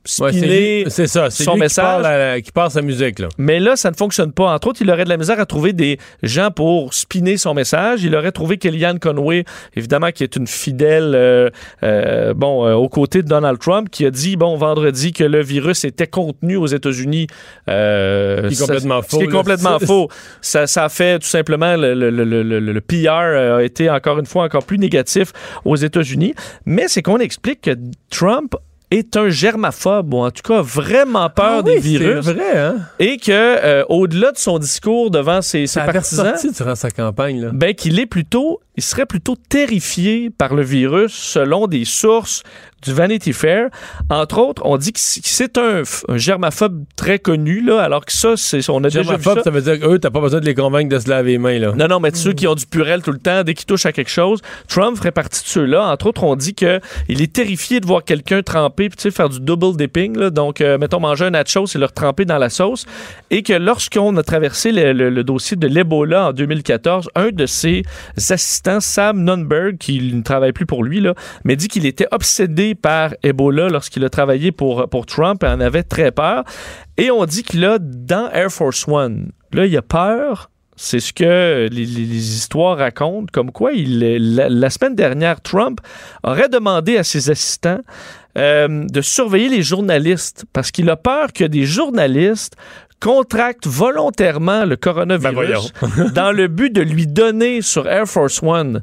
[0.05, 2.03] spinner c'est ça, c'est son lui qui message.
[2.03, 3.19] parle qui passe sa musique.
[3.19, 3.29] Là.
[3.39, 4.53] Mais là, ça ne fonctionne pas.
[4.55, 8.03] Entre autres, il aurait de la misère à trouver des gens pour spinner son message.
[8.03, 9.45] Il aurait trouvé Kellyanne Conway,
[9.77, 11.51] évidemment, qui est une fidèle, euh,
[11.83, 15.43] euh, bon, euh, aux côtés de Donald Trump, qui a dit, bon, vendredi, que le
[15.43, 17.27] virus était contenu aux États-Unis.
[17.69, 20.09] Ce qui est ça- complètement Ce qui est faux, complètement C'est- faux.
[20.41, 24.27] Ça, ça a fait tout simplement, le, le- le- le- PR a été encore une
[24.27, 25.33] fois encore plus négatif
[25.65, 26.35] aux États-Unis.
[26.65, 27.77] Mais c'est qu'on explique que
[28.11, 28.55] Trump
[28.91, 32.25] est un germaphobe, ou en tout cas vraiment peur Ah des oui, virus.
[32.27, 32.77] vrai, hein?
[32.99, 37.41] Et que, euh, au-delà de son discours devant ses, ses partisans, durant sa campagne.
[37.41, 37.51] Là.
[37.53, 42.43] ben, qu'il est plutôt, il serait plutôt terrifié par le virus selon des sources
[42.83, 43.69] du Vanity Fair.
[44.09, 48.39] Entre autres, on dit que c'est un, un germaphobe très connu, là, alors que ça,
[48.39, 49.45] c'est, on a déjà vu Germaphobe, ça.
[49.45, 51.59] ça veut dire qu'eux, t'as pas besoin de les convaincre de se laver les mains.
[51.59, 51.73] Là.
[51.77, 53.93] Non, non, mais ceux qui ont du purel tout le temps, dès qu'ils touchent à
[53.93, 55.89] quelque chose, Trump ferait partie de ceux-là.
[55.91, 56.81] Entre autres, on dit que
[57.11, 60.17] il est terrifié de voir quelqu'un tremper, puis tu sais, faire du double dipping.
[60.17, 60.31] Là.
[60.31, 62.87] Donc, euh, mettons, manger un nachos et le tremper dans la sauce.
[63.31, 67.45] Et que lorsqu'on a traversé le, le- le dossier de l'Ebola en 2014, un de
[67.45, 67.83] ses
[68.31, 71.05] assistants, Sam Nunberg, qui ne travaille plus pour lui,
[71.45, 75.83] mais dit qu'il était obsédé par Ebola lorsqu'il a travaillé pour, Trump et en avait
[75.83, 76.45] très peur.
[76.97, 80.51] Et on dit qu'il a, dans Air Force One, là, il a peur
[80.83, 85.79] c'est ce que les, histoires racontent, comme quoi la semaine dernière, Trump
[86.23, 87.81] aurait demandé à ses assistants
[88.39, 92.57] euh, de surveiller les journalistes parce qu'il a peur que des journalistes
[93.01, 95.73] contractent volontairement le coronavirus
[96.15, 98.83] dans le but de lui donner sur Air Force One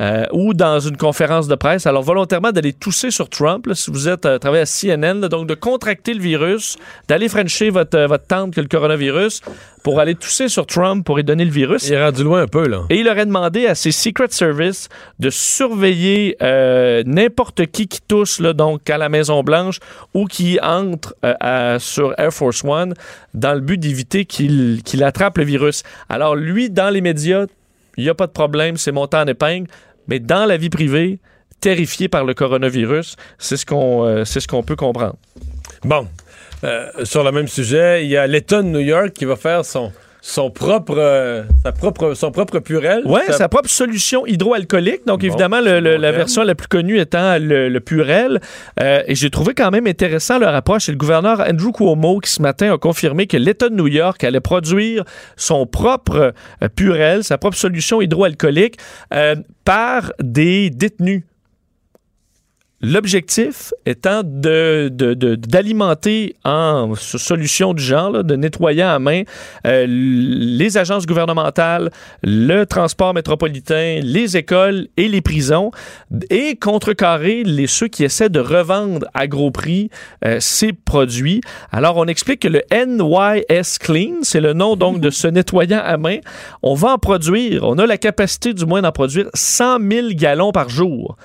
[0.00, 3.90] euh, ou dans une conférence de presse, alors volontairement d'aller tousser sur Trump, là, si
[3.90, 6.76] vous êtes euh, travaillez à CNN, là, donc de contracter le virus,
[7.08, 9.40] d'aller frencher votre, euh, votre tante que le coronavirus
[9.82, 11.86] pour aller tousser sur Trump pour lui donner le virus.
[11.86, 12.66] Il est rendu loin un peu.
[12.66, 12.82] là.
[12.90, 14.88] Et il aurait demandé à ses Secret Service
[15.20, 19.78] de surveiller euh, n'importe qui qui tousse là, donc à la Maison Blanche
[20.12, 22.94] ou qui entre euh, à- sur Air Force One
[23.34, 25.82] dans le but d'éviter qu'il qu'il attrape le virus.
[26.08, 27.46] Alors lui, dans les médias,
[27.96, 29.68] il n'y a pas de problème, c'est monté en épingle,
[30.08, 31.20] mais dans la vie privée,
[31.60, 35.16] terrifié par le coronavirus, c'est ce qu'on euh, qu'on peut comprendre.
[35.84, 36.06] Bon,
[36.64, 39.64] euh, sur le même sujet, il y a l'État de New York qui va faire
[39.64, 39.92] son,
[40.28, 43.02] son, propre, euh, sa propre, son propre purel.
[43.04, 45.06] Oui, sa propre solution hydroalcoolique.
[45.06, 48.40] Donc, Bon, évidemment, le- le- la version la plus connue étant le, le Purel.
[48.80, 50.86] Euh, et j'ai trouvé quand même intéressant leur approche.
[50.86, 54.24] C'est le gouverneur Andrew Cuomo qui, ce matin, a confirmé que l'État de New York
[54.24, 55.04] allait produire
[55.36, 56.32] son propre
[56.62, 58.78] euh, Purel, sa propre solution hydroalcoolique,
[59.14, 61.22] euh, par des détenus.
[62.88, 69.22] L'objectif étant de, de- d'alimenter en so- solution du genre, de nettoyer à main
[69.66, 71.90] euh, les agences gouvernementales,
[72.22, 75.72] le transport métropolitain, les écoles et les prisons,
[76.30, 79.90] et contrecarrer les ceux qui essaient de revendre à gros prix
[80.24, 81.40] euh, ces produits.
[81.72, 85.96] Alors, on explique que le NYS Clean, c'est le nom donc de ce nettoyant à
[85.96, 86.18] main,
[86.62, 90.52] on va en produire, on a la capacité du moins d'en produire 100 000 gallons
[90.52, 91.16] par jour.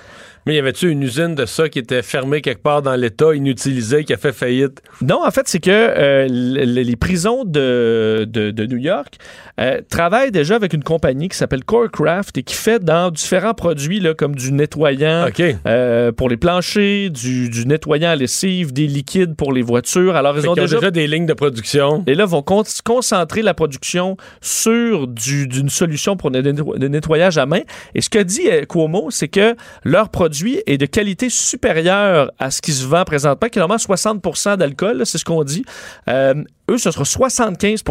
[0.46, 4.04] Mais y avait-tu une usine de ça qui était fermée quelque part dans l'État, inutilisée,
[4.04, 4.82] qui a fait faillite?
[5.00, 9.18] Non, en fait, c'est que euh, les prisons de, de- de New York
[9.60, 14.00] euh, travaillent déjà avec une compagnie qui s'appelle Corecraft et qui fait dans différents produits
[14.00, 15.28] là, comme du nettoyant
[15.66, 20.16] euh, pour les planchers, du, du nettoyant à lessive, des liquides pour les voitures.
[20.16, 20.76] Alors, ils ont déjà...
[20.78, 22.02] déjà des lignes de production.
[22.06, 26.88] Et là, vont con- concentrer la production sur du- d'une solution pour le netto- le
[26.88, 27.60] nettoyage à main.
[27.94, 29.54] Et ce que dit Cuomo, c'est que
[29.84, 33.76] leur produit est de qualité supérieure à ce qui se vend présentement, qui est normalement
[33.76, 35.62] 60% d'alcool, c'est ce qu'on dit.
[36.08, 37.84] Euh, eux, ce sera 75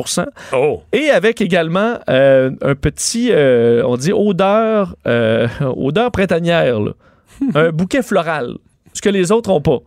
[0.51, 0.81] Oh!
[0.91, 6.93] et avec également euh, un petit, euh, on dit odeur, odeur printanière, là.
[7.53, 8.55] un bouquet floral,
[8.93, 9.79] ce que les autres n'ont pas.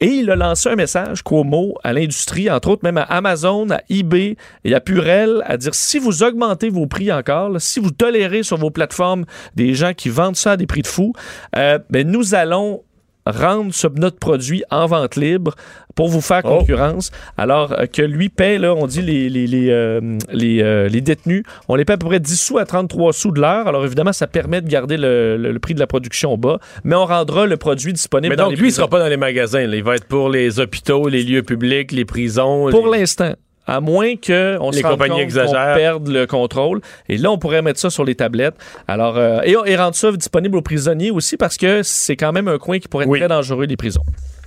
[0.00, 3.80] Et il a lancé un message, Cuomo, à l'industrie, entre autres même à Amazon, à
[3.88, 8.42] eBay et à Purell, à dire si vous augmentez vos prix encore, si vous tolérez
[8.42, 11.12] sur vos plateformes des gens qui vendent ça à des prix de fou,
[11.56, 12.82] euh, ben, nous allons
[13.26, 15.54] rendre notre produit en vente libre
[15.94, 16.58] pour vous faire Oh.
[16.58, 17.10] concurrence.
[17.38, 20.00] Alors euh, que lui paie, là, on dit les, les, les, euh,
[20.32, 23.30] les, euh, les détenus, on les paie à peu près 10 sous à 33 sous
[23.30, 23.66] de l'heure.
[23.68, 26.94] Alors évidemment, ça permet de garder le, le- le prix de la production bas, mais
[26.96, 28.76] on rendra le produit disponible Mais dans donc, les lui, il prisons.
[28.82, 29.66] sera pas dans les magasins.
[29.66, 29.76] là.
[29.76, 32.70] Il va être pour les hôpitaux, les lieux publics, les prisons.
[32.70, 33.34] Pour l'instant.
[33.66, 35.74] À moins qu'on Les se rende compagnies compte qu'on exagèrent.
[35.74, 36.82] perde le contrôle.
[37.08, 38.56] Et là, on pourrait mettre ça sur les tablettes.
[38.88, 42.46] Alors, euh, et, et rendre ça disponible aux prisonniers aussi parce que c'est quand même
[42.48, 43.20] un coin qui pourrait être Oui.
[43.20, 44.02] très dangereux, les prisons.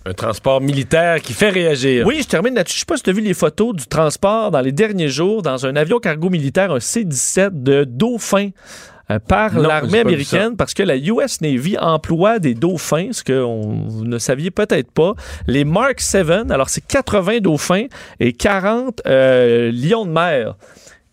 [0.08, 2.06] Un transport militaire qui fait réagir.
[2.08, 2.76] Oui, je termine là-dessus.
[2.76, 5.42] Je sais pas si tu as vu les photos du transport dans les derniers jours
[5.42, 8.50] dans un avion cargo militaire, un C-17 de Dauphin.
[9.10, 13.88] euh, par l'armée américaine parce que la US Navy emploie des dauphins, ce que on-
[13.88, 15.14] vous ne saviez peut-être pas.
[15.48, 17.86] Les Mark 7, alors c'est 80 dauphins
[18.20, 20.56] et 40 euh, lions de mer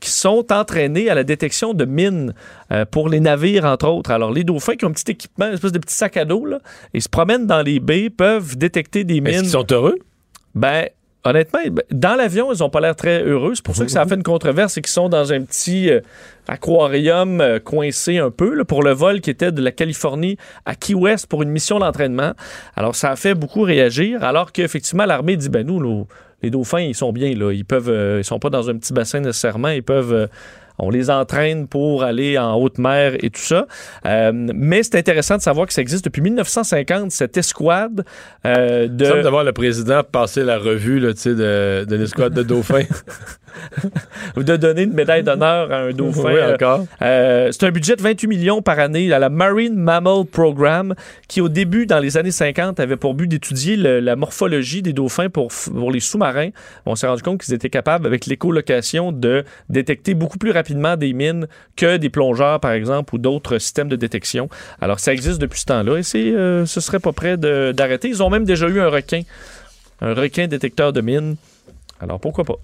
[0.04, 2.34] qui sont entraînés à la détection de mines
[2.70, 4.10] euh, pour les navires, entre autres.
[4.10, 6.44] Alors, les dauphins qui ont un petit équipement, une espèce de petit sac à dos,
[6.44, 6.58] là,
[6.92, 9.40] et se promènent dans les baies, peuvent détecter des Est-ce mines.
[9.40, 9.96] qu'ils sont heureux?
[10.54, 10.88] Ben,
[11.24, 13.52] honnêtement, ben, dans l'avion, ils ont pas l'air très heureux.
[13.54, 15.90] C'est pour ça que ça a fait une controverse et qu'ils sont dans un petit
[15.90, 16.00] euh,
[16.48, 20.36] aquarium euh, coincé un peu là, pour le vol qui était de la Californie
[20.66, 22.32] à Key West pour une mission d'entraînement.
[22.76, 26.06] Alors, ça a fait beaucoup réagir, alors qu'effectivement, l'armée dit, ben nous, nos-
[26.44, 27.52] les dauphins, ils sont bien, là.
[27.52, 30.12] Ils peuvent, euh, ils sont pas dans un petit bassin nécessairement, ils peuvent...
[30.12, 30.26] euh,
[30.76, 33.68] on les entraîne pour aller en haute mer et tout ça.
[34.06, 38.04] Euh, mais c'est intéressant de savoir que ça existe depuis 1950, cette escouade
[38.44, 38.88] de...
[38.98, 42.82] Il semble d'avoir le président passer la revue là, de l'escouade de dauphins.
[44.36, 46.32] ou de donner une médaille d'honneur à un dauphin.
[46.34, 46.86] Oui, encore.
[47.02, 50.94] euh, c'est un budget de 28 millions par année à la Marine Mammal Program,
[51.28, 55.28] qui au début, dans les années 50, avait pour but d'étudier la morphologie des dauphins
[55.30, 56.50] pour, pour les sous-marins.
[56.86, 61.12] On s'est rendu compte qu'ils étaient capables, avec l'écolocation, de détecter beaucoup plus rapidement des
[61.12, 64.48] mines que des plongeurs, par exemple, ou d'autres systèmes de détection.
[64.80, 68.08] Alors, ça existe depuis ce temps-là et c'est, euh, ce serait pas prêt de- d'arrêter.
[68.08, 69.22] Ils ont même déjà eu un requin,
[70.00, 71.36] un requin détecteur de mines.
[72.00, 72.56] Alors, pourquoi pas?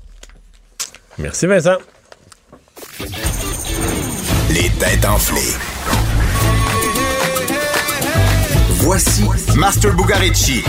[1.21, 1.77] Merci, Vincent.
[4.51, 5.55] Les têtes enflées.
[8.79, 9.25] Voici
[9.57, 10.63] Master Bugarici.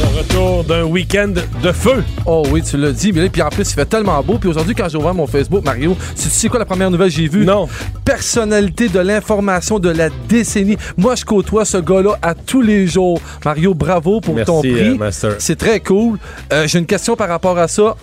[0.00, 1.32] Le retour d'un week-end
[1.62, 2.04] de feu.
[2.24, 3.12] Oh oui, tu l'as dit.
[3.12, 4.38] Mais là, puis en plus, il fait tellement beau.
[4.38, 7.16] Puis aujourd'hui, quand j'ai ouvert mon Facebook, Mario, tu sais quoi la première nouvelle que
[7.16, 7.44] j'ai vue?
[7.44, 7.68] Non.
[8.04, 10.76] Personnalité de l'information de la décennie.
[10.96, 13.20] Moi, je côtoie ce gars-là à tous les jours.
[13.44, 14.72] Mario, bravo pour Merci, ton prix.
[14.90, 15.32] euh, Master.
[15.40, 16.18] C'est très cool.
[16.52, 17.96] Euh, j'ai une question par rapport à ça.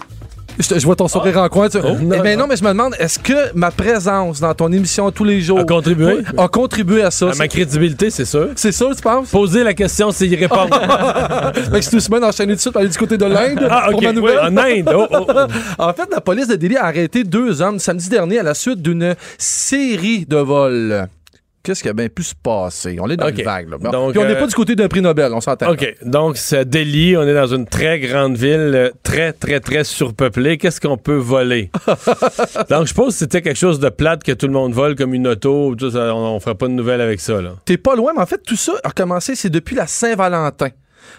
[0.59, 1.69] Je, vois ton sourire en coin.
[1.69, 2.43] tu- Oh, non, Eh ben non.
[2.43, 5.59] non, mais je me demande, est-ce que ma présence dans ton émission tous les jours
[5.59, 6.19] A contribué?
[6.37, 7.29] A contribué à ça?
[7.31, 8.49] À ma crédibilité, c'est sûr.
[8.55, 9.29] C'est ça, tu penses?
[9.29, 10.69] Poser la question, c'est y répondre.
[11.53, 13.67] Fait que je suis semaine enchaîné tout de suite pour aller du côté de l'Inde
[13.69, 14.03] ah, pour ok.
[14.03, 14.39] ma nouvelle.
[14.41, 14.95] Oui, en Inde.
[14.95, 15.33] Oh, oh, oh.
[15.83, 18.81] En fait, la police de Delhi a arrêté deux hommes samedi dernier à la suite
[18.81, 21.07] d'une série de vols.
[21.65, 22.97] Qu'est-ce qui a bien pu se passer?
[23.01, 23.69] On est dans une vague.
[23.69, 23.77] Là.
[23.79, 23.89] Bon.
[23.89, 25.71] Donc, Puis on n'est euh, pas du côté d'un prix Nobel, on s'entend.
[25.71, 25.95] OK.
[26.03, 27.17] Donc, c'est à Delhi.
[27.17, 30.59] On est dans une très grande ville, euh, très, très, très surpeuplée.
[30.59, 31.71] Qu'est-ce qu'on peut voler?
[32.69, 35.15] Donc, je suppose que c'était quelque chose de plate que tout le monde vole, comme
[35.15, 35.73] une auto.
[35.75, 37.41] Tout ça, on ne ferait pas de nouvelles avec ça.
[37.41, 37.53] Là.
[37.65, 40.69] T'es pas loin, mais en fait, tout ça a commencé, c'est depuis la Saint-Valentin.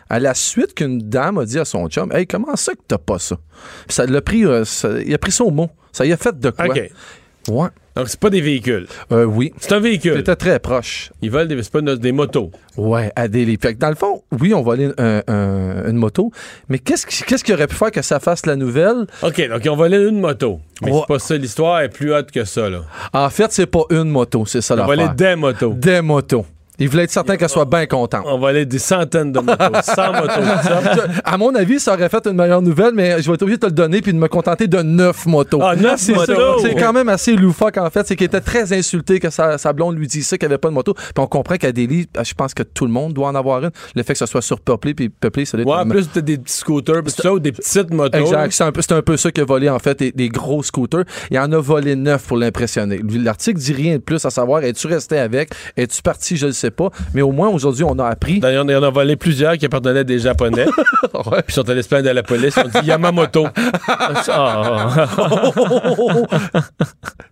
[0.08, 2.98] À la suite qu'une dame a dit à son chum Hey, comment ça que t'as
[2.98, 3.36] pas ça?
[3.86, 5.70] Puis ça l'a pris, euh, ça- il a pris au mot.
[5.92, 6.66] Ça y a fait de quoi?
[6.66, 6.90] OK.
[7.48, 7.68] Ouais.
[7.96, 8.86] Donc, c'est pas des véhicules.
[9.10, 9.52] Euh, oui.
[9.58, 10.14] C'est un véhicule.
[10.16, 11.10] C'était très proche.
[11.22, 12.50] Ils volent des, c'est pas des motos.
[12.76, 13.56] Ouais, à Delhi.
[13.60, 16.30] Fait que dans le fond, oui, on volait un- un- une moto,
[16.68, 19.06] mais qu'est-ce qui, qu'est-ce qui aurait pu faire que ça fasse la nouvelle?
[19.22, 19.48] OK.
[19.48, 20.60] Donc, ils ont volé une moto.
[20.82, 20.98] Mais Ouais.
[21.00, 21.36] c'est pas ça.
[21.36, 22.68] L'histoire est plus haute que ça.
[22.68, 22.82] Là.
[23.14, 25.72] En fait, c'est pas une moto, c'est ça Ils ont volé des motos.
[25.72, 26.44] Des motos.
[26.78, 28.22] Il voulait être certain qu'elle soit bien contente.
[28.26, 29.64] On volait des centaines de motos.
[29.82, 30.40] 100 motos.
[31.24, 33.62] À mon avis, ça aurait fait une meilleure nouvelle, mais je vais être obligé de
[33.62, 35.60] te le donner puis de me contenter de neuf motos.
[35.62, 36.34] Ah, neuf C'est motos!
[36.34, 36.68] ça.
[36.68, 38.06] C'est quand même assez loufoque, en fait.
[38.06, 40.58] C'est qu'il était très insulté que sa, sa blonde lui dise ça, qu'il n'y avait
[40.58, 40.92] pas de moto.
[40.94, 43.70] Puis on comprend qu'à Delhi, je pense que tout le monde doit en avoir une.
[43.94, 46.36] Le fait que ça soit surpeuplé puis peuplé, ça doit Ouais, être en plus, des
[46.38, 48.18] petits scooters, pis ça, ou des petites motos.
[48.18, 48.52] Exact.
[48.52, 51.04] C'est un, peu- un peu ça qu'il a volé, en fait, des, des gros scooters.
[51.30, 53.00] Il en a volé neuf pour l'impressionner.
[53.02, 55.50] L'article dit rien de plus à savoir, es-tu resté avec?
[55.76, 56.36] Es-tu parti?
[56.36, 56.90] Je ne sais pas.
[57.14, 58.40] Mais au moins, aujourd'hui, on a appris.
[58.40, 60.66] D'ailleurs, il y en a volé plusieurs qui appartenaient à des Japonais.
[61.14, 61.42] Ouais.
[61.42, 62.56] Puis ils sont allés se plaindre à la police.
[62.58, 63.46] Ont dit Yamamoto.
[63.88, 65.06] Ah.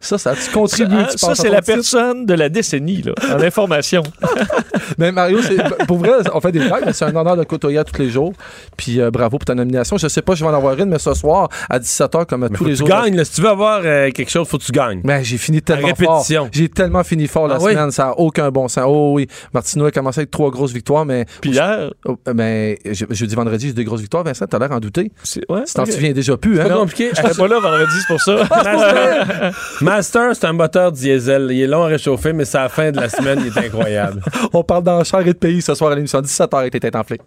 [0.00, 1.74] Ça, ça a-tu contribué, tu ça, penses, à c'est la titre?
[1.76, 4.02] personne de la décennie, là, en information.
[4.98, 7.78] Mais Mario, c'est- pour vrai, on fait des blagues, mais c'est un honneur de côtoyer
[7.78, 8.32] à tous les jours.
[8.76, 9.96] Puis euh, bravo pour ta nomination.
[9.96, 12.48] Je sais pas, je vais en avoir une, mais ce soir, à 17h, comme à
[12.50, 13.02] Mais tous faut les que tu autres.
[13.02, 13.16] gagnes.
[13.16, 13.24] là.
[13.24, 15.00] Si tu veux avoir euh, quelque chose, faut que tu gagnes.
[15.02, 16.42] Ben, j'ai fini tellement répétition.
[16.42, 16.48] fort.
[16.52, 17.72] J'ai tellement fini fort la Ah oui?
[17.72, 18.84] semaine, ça n'a aucun bon sens.
[18.86, 21.26] Oh oui, Martino a commencé avec trois grosses victoires, mais.
[21.40, 24.24] Puis hier, Oh, ben, je, jeudi, vendredi, j'ai des grosses victoires.
[24.24, 25.10] Vincent, t'as l'air en douter.
[25.22, 25.92] c'est ouais, Tu t'en ok.
[25.92, 26.64] souviens déjà plus, hein?
[26.68, 27.10] C'est compliqué.
[27.12, 28.34] Je serais pas là vendredi, c'est pour ça.
[28.64, 31.48] Master, Master, c'est un moteur diesel.
[31.50, 33.66] Il est long à réchauffer, mais c'est à la fin de la semaine, il est
[33.66, 34.22] incroyable.
[34.52, 37.20] On parle d'enchères et de pays ce soir à l'émission 17h avec les têtes enflées.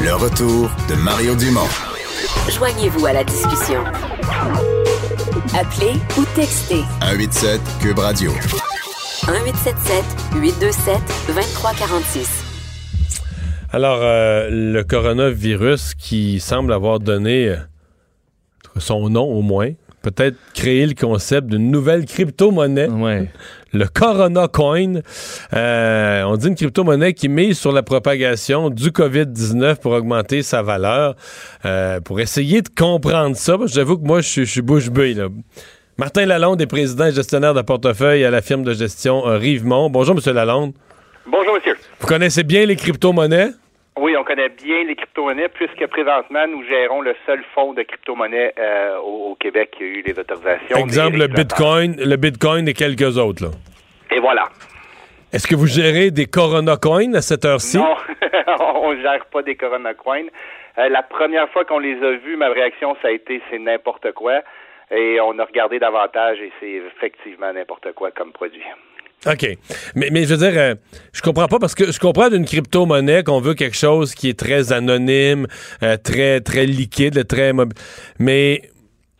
[0.00, 1.66] Le retour de Mario Dumont.
[2.50, 3.82] Joignez-vous à la discussion.
[5.58, 8.30] Appelez ou textez 187 Cube Radio.
[9.28, 10.04] 1877
[10.40, 10.96] 827
[11.28, 12.44] 2346.
[13.72, 17.56] Alors, euh, le coronavirus qui semble avoir donné euh,
[18.78, 22.88] son nom au moins, peut-être créer le concept d'une nouvelle crypto-monnaie.
[22.88, 23.28] Ouais.
[23.74, 25.00] le Corona Coin.
[25.52, 30.62] Euh, on dit une crypto-monnaie qui mise sur la propagation du COVID-19 pour augmenter sa
[30.62, 31.16] valeur.
[31.66, 35.12] Euh, pour essayer de comprendre ça, j'avoue que moi, je suis- je suis bouche bée.
[35.12, 35.28] là.
[35.98, 39.90] Martin Lalonde est président et gestionnaire de portefeuille à la firme de gestion euh, Rivemont.
[39.90, 40.72] Bonjour, Monsieur Lalonde.
[41.26, 41.76] Bonjour, monsieur.
[41.98, 43.48] Vous connaissez bien les crypto-monnaies?
[43.98, 48.54] Oui, on connaît bien les crypto-monnaies, puisque présentement, nous gérons le seul fonds de crypto-monnaies
[48.58, 50.76] euh, au, au Québec qui a eu les autorisations.
[50.76, 51.26] Exemple, le.
[51.26, 53.42] Bitcoin, le Bitcoin et quelques autres.
[53.46, 53.50] là.
[54.12, 54.44] Et voilà.
[55.32, 57.76] Est-ce que vous gérez des Corona Coins à cette heure-ci?
[57.76, 57.96] Non,
[58.76, 60.26] on ne gère pas des Corona Coins.
[60.78, 64.12] Euh, la première fois qu'on les a vus, ma réaction, ça a été c'est n'importe
[64.12, 64.42] quoi.
[64.90, 68.64] Et on a regardé davantage et c'est effectivement n'importe quoi comme produit.
[69.26, 69.46] OK.
[69.96, 70.74] Mais, mais je veux dire, euh,
[71.12, 74.38] je comprends pas parce que je comprends d'une crypto-monnaie qu'on veut quelque chose qui est
[74.38, 75.46] très anonyme,
[75.82, 77.76] euh, très, très liquide, très mobile.
[78.20, 78.62] Mais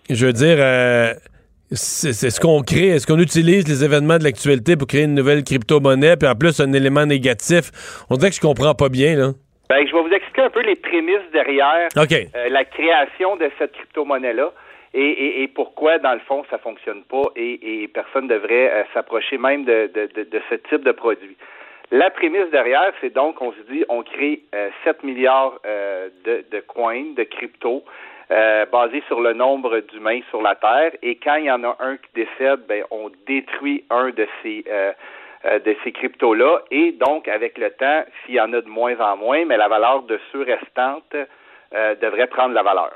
[0.08, 1.12] je veux dire, euh,
[1.72, 5.42] c'est ce qu'on crée, est-ce qu'on utilise les événements de l'actualité pour créer une nouvelle
[5.42, 8.04] crypto-monnaie, puis en plus un élément négatif?
[8.08, 9.32] On dirait que je comprends pas bien, là.
[9.68, 14.50] Ben, je vais vous expliquer un peu les prémices derrière la création de cette crypto-monnaie-là
[14.94, 18.70] et, et- et pourquoi, dans le fond, ça fonctionne pas et, et personne ne devrait
[18.72, 21.36] euh, s'approcher même de, de- de- de ce type de produit?
[21.90, 26.44] La prémisse derrière, c'est donc, on se dit, on crée euh, 7 milliards euh, de,
[26.50, 27.82] de coins, de crypto,
[28.30, 30.92] euh, basés sur le nombre d'humains sur la Terre.
[31.02, 34.64] Et quand il y en a un qui décède, ben, on détruit un de ces,
[34.68, 34.92] euh,
[35.60, 36.60] de ces cryptos-là.
[36.70, 39.68] Et donc, avec le temps, s'il y en a de moins en moins, mais la
[39.68, 41.16] valeur de ceux restantes
[42.02, 42.92] devrait prendre la valeur.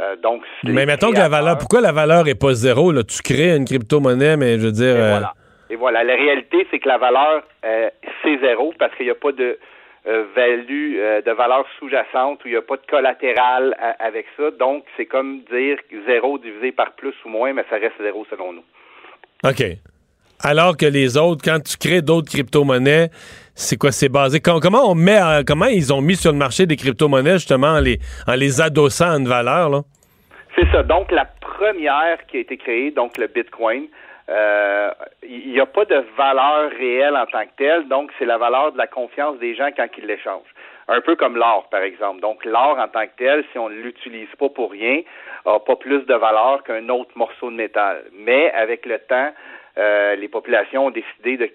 [0.00, 3.02] Euh, donc, Mais mettons que la valeur, pourquoi la valeur est pas zéro, là?
[3.02, 4.94] Tu crées une crypto-monnaie, mais je veux dire.
[4.96, 5.20] euh,
[5.70, 7.90] Et voilà, la réalité, c'est que la valeur, euh,
[8.22, 9.58] c'est zéro parce qu'il n'y a pas de
[10.06, 10.94] euh, value,
[11.26, 14.50] de valeur sous-jacente ou il n'y a pas de collatéral à- avec ça.
[14.58, 15.76] Donc, c'est comme dire
[16.06, 18.64] zéro divisé par plus ou moins, mais ça reste zéro selon nous.
[19.44, 19.62] OK.
[20.42, 23.10] Alors que les autres, quand tu crées d'autres crypto-monnaies,
[23.58, 23.90] c'est quoi?
[23.92, 24.40] C'est basé?
[24.40, 27.74] com- comment on met en- comment ils ont mis sur le marché des crypto-monnaies, justement,
[27.78, 29.80] en les, en les adossant à une valeur, là?
[30.56, 30.82] C'est ça.
[30.82, 33.86] Donc, la première qui a été créée, donc le Bitcoin,
[34.28, 34.90] euh,
[35.22, 37.88] il n'y a pas de valeur réelle en tant que telle.
[37.88, 40.54] Donc, c'est la valeur de la confiance des gens quand ils l'échangent.
[40.88, 42.20] Un peu comme l'or, par exemple.
[42.20, 45.02] Donc, l'or en tant que tel, si on ne l'utilise pas pour rien,
[45.46, 48.04] n'a pas plus de valeur qu'un autre morceau de métal.
[48.18, 49.30] Mais avec le temps,
[49.78, 51.50] euh, les populations ont décidé de-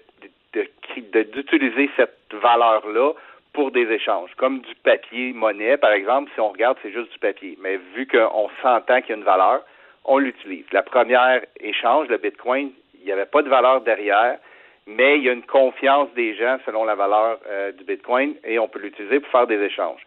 [0.54, 3.12] d'utiliser cette valeur-là
[3.52, 6.30] pour des échanges, comme du papier monnaie, par exemple.
[6.34, 7.56] Si on regarde, c'est juste du papier.
[7.60, 9.62] Mais vu qu'on s'entend qu'il y a une valeur,
[10.04, 10.64] on l'utilise.
[10.72, 14.38] La première échange, le Bitcoin, il n'y avait pas de valeur derrière,
[14.86, 18.58] mais il y a une confiance des gens selon la valeur euh, du Bitcoin et
[18.58, 20.00] on peut l'utiliser pour faire des échanges.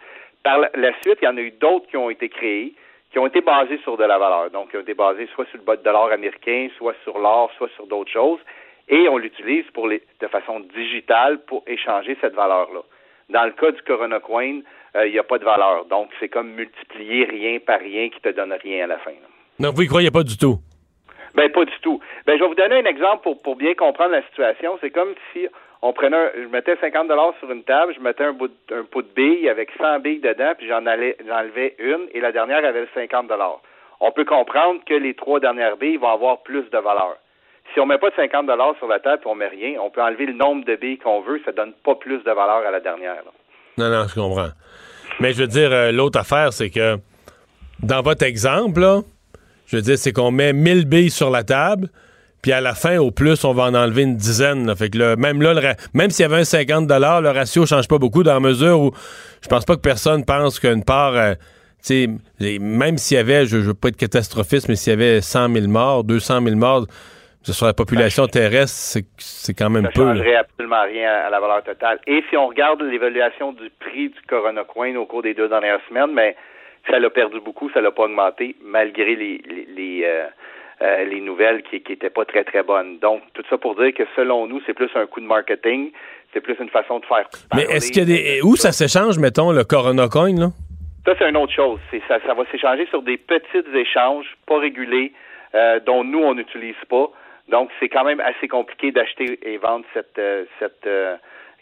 [0.44, 2.74] Par la, suite, il y en a eu d'autres qui ont été créés,
[3.11, 4.52] qui ont été basés sur de la valeur.
[4.52, 7.88] Donc, qui ont été basés soit sur le dollar américain, soit sur l'or, soit sur
[7.88, 8.40] d'autres choses.
[8.90, 12.82] Et on l'utilise pour les, de façon digitale pour échanger cette valeur-là.
[13.30, 14.60] Dans le cas du Corona Coin,
[14.96, 15.86] euh, il n'y a pas de valeur.
[15.86, 19.12] Donc, c'est comme multiplier rien par rien qui te donne rien à la fin.
[19.12, 19.28] là.
[19.60, 20.58] Donc, vous y croyez pas du tout?
[21.36, 22.00] Ben, pas du tout.
[22.26, 24.78] Ben, je vais vous donner un exemple pour, pour bien comprendre la situation.
[24.82, 25.48] C'est comme si
[25.82, 28.76] on prenait, un- je mettais 50 dollars sur une table, je mettais un bout, de-
[28.76, 32.32] un pot de billes avec 100 billes dedans, puis j'en allais, j'enlevais une, et la
[32.32, 33.60] dernière avait le 50 dollars.
[34.00, 37.18] On peut comprendre que les trois dernières billes vont avoir plus de valeur.
[37.73, 39.89] Si on met pas de 50 dollars sur la table et on met rien, on
[39.89, 42.72] peut enlever le nombre de billes qu'on veut, ça donne pas plus de valeur à
[42.72, 43.23] la dernière.
[43.77, 44.49] Non, non, je comprends.
[45.19, 46.98] Mais je veux dire, euh, l'autre affaire, c'est que
[47.81, 49.02] dans votre exemple, là,
[49.68, 51.89] je veux dire, c'est qu'on met 1000 billes sur la table,
[52.41, 54.73] puis à la fin, au plus, on va en enlever une dizaine.
[54.76, 57.98] Fait que là, même là, même s'il y avait un 50 le ratio change pas
[57.98, 58.91] beaucoup dans la mesure où
[59.41, 61.34] je pense pas que personne pense qu'une part, euh,
[62.60, 65.53] même s'il y avait, je, je veux pas être catastrophiste, mais s'il y avait 100
[65.53, 66.85] 000 morts, 200 000 morts,
[67.44, 70.04] sur la population terrestre, c'est c'est quand même Ça peu.
[70.06, 70.16] là.
[70.16, 72.00] changerait absolument rien à la valeur totale.
[72.08, 75.80] Et si on regarde l'évaluation du prix du Corona Coin au cours des deux dernières
[75.88, 76.36] semaines, mais
[76.90, 80.26] ça l'a perdu beaucoup, ça l'a pas augmenté, malgré les, les, les, euh,
[80.82, 83.00] euh, les nouvelles qui n'étaient pas très, très bonnes.
[83.00, 85.92] Donc, tout ça pour dire que selon nous, c'est plus un coup de marketing,
[86.34, 87.28] c'est plus une façon de faire.
[87.56, 88.42] Mais est-ce qu'il y a des.
[88.44, 90.48] Où ça s'échange, mettons, le Corona Coin, là?
[91.06, 91.80] Ça, c'est une autre chose.
[92.10, 95.14] Ça, ça va s'échanger sur des petits échanges pas régulés
[95.56, 97.10] euh, dont nous, on n'utilise pas.
[97.49, 101.15] Donc, c'est quand même assez compliqué d'acheter et vendre cette, euh, cette euh,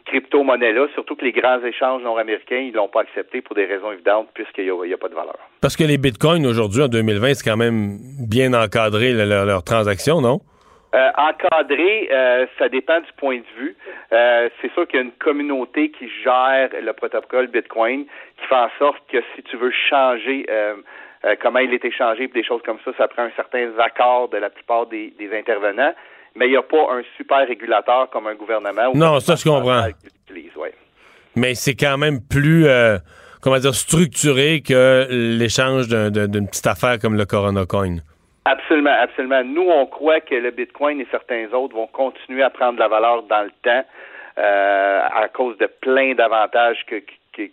[0.06, 4.30] crypto-monnaie-là, surtout que les grands échanges nord-américains, ils l'ont pas accepté pour des raisons évidentes
[4.34, 5.38] puisqu'il n'y a, pas de valeur.
[5.62, 7.98] Parce que les bitcoins aujourd'hui, en 2020, c'est quand même
[8.28, 10.40] bien encadré, le- leur- leurs transactions, non?
[10.94, 13.76] Euh, encadré, euh, ça dépend du point de vue.
[14.14, 18.56] Euh, c'est sûr qu'il y a une communauté qui gère le protocole Bitcoin, qui fait
[18.56, 20.46] en sorte que si tu veux changer
[21.26, 24.30] euh, comment il est échangé, puis des choses comme ça, ça prend un certain accord
[24.30, 25.94] de la plupart des, des intervenants.
[26.36, 28.90] Mais il n'y a pas un super régulateur comme un gouvernement.
[28.94, 29.84] ou Non, ça, je comprends.
[29.86, 29.94] ouais.
[31.36, 32.98] Mais c'est quand même plus, euh,
[33.42, 37.98] comment dire, structuré que l'échange d'un- d'un- d'une petite affaire comme le Corona Coin.
[38.46, 39.44] Absolument, absolument.
[39.44, 42.88] Nous, on croit que le Bitcoin et certains autres vont continuer à prendre de la
[42.88, 43.84] valeur dans le temps
[44.38, 46.96] euh, à cause de plein d'avantages que,
[47.34, 47.44] que,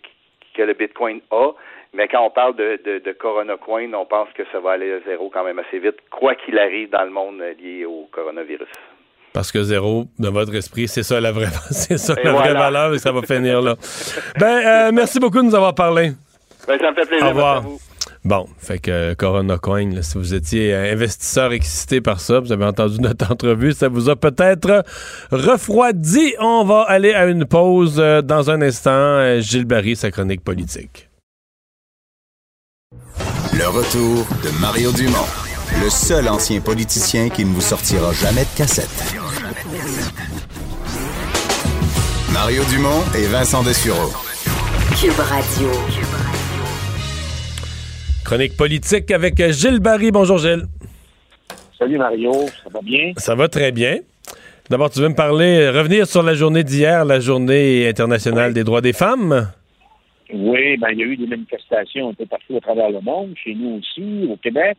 [0.53, 1.51] que le Bitcoin a.
[1.93, 4.91] Mais quand on parle de, de, de Corona Coin, on pense que ça va aller
[4.93, 8.67] à zéro quand même assez vite, quoi qu'il arrive dans le monde lié au coronavirus.
[9.33, 12.53] Parce que zéro, dans votre esprit, c'est ça la vraie, c'est ça Et la vraie
[12.53, 13.75] valeur et ça va finir là.
[14.39, 16.11] Ben, euh, merci beaucoup de nous avoir parlé.
[16.67, 17.25] Ben, ça me fait plaisir.
[17.25, 17.61] Au revoir.
[17.61, 17.79] merci à vous.
[18.25, 22.39] Bon, fait que euh, Corona Coin, là, si vous étiez euh, investisseur excité par ça,
[22.39, 24.83] vous avez entendu notre entrevue, ça vous a peut-être
[25.31, 26.33] refroidi.
[26.39, 29.39] On va aller à une pause dans un instant.
[29.41, 31.09] Gilles Barry, sa chronique politique.
[33.55, 35.27] Le retour de Mario Dumont,
[35.83, 39.15] le seul ancien politicien qui ne vous sortira jamais de cassette.
[42.33, 44.11] Mario Dumont et Vincent Dessureau.
[44.99, 45.69] Cube Radio.
[48.25, 50.11] Chronique politique avec Gilles Barry.
[50.11, 50.65] Bonjour Gilles.
[51.77, 52.31] Salut Mario,
[52.63, 53.13] ça va bien?
[53.17, 53.99] Ça va très bien.
[54.69, 58.81] D'abord, tu veux me parler, revenir sur la journée d'hier, la journée internationale des droits
[58.81, 59.51] des femmes?
[60.35, 63.35] Oui, ben il y a eu des manifestations un peu partout à travers le monde,
[63.35, 64.77] chez nous aussi, au Québec.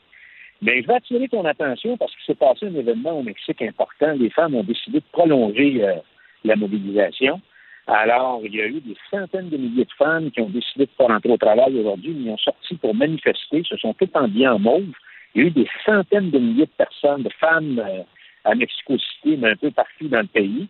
[0.60, 4.14] Mais je vais attirer ton attention parce qu'il s'est passé un événement au Mexique important.
[4.18, 5.94] Les femmes ont décidé de prolonger euh,
[6.42, 7.40] la mobilisation.
[7.86, 10.90] Alors, il y a eu des centaines de milliers de femmes qui ont décidé de
[10.90, 14.48] ne pas rentrer au travail aujourd'hui, mais ont sorti pour manifester, se sont toutes habillées
[14.48, 14.90] en mauve.
[15.34, 18.02] Il y a eu des centaines de milliers de personnes, de femmes euh,
[18.44, 20.66] à Mexico City, mais un peu partout dans le pays,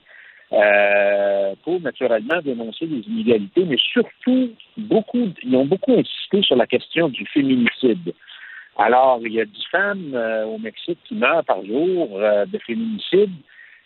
[0.55, 6.67] euh, pour naturellement dénoncer les inégalités, mais surtout, beaucoup, ils ont beaucoup insisté sur la
[6.67, 8.13] question du féminicide.
[8.77, 12.59] Alors, il y a 10 femmes euh, au Mexique qui meurent par jour euh, de
[12.59, 13.31] féminicide.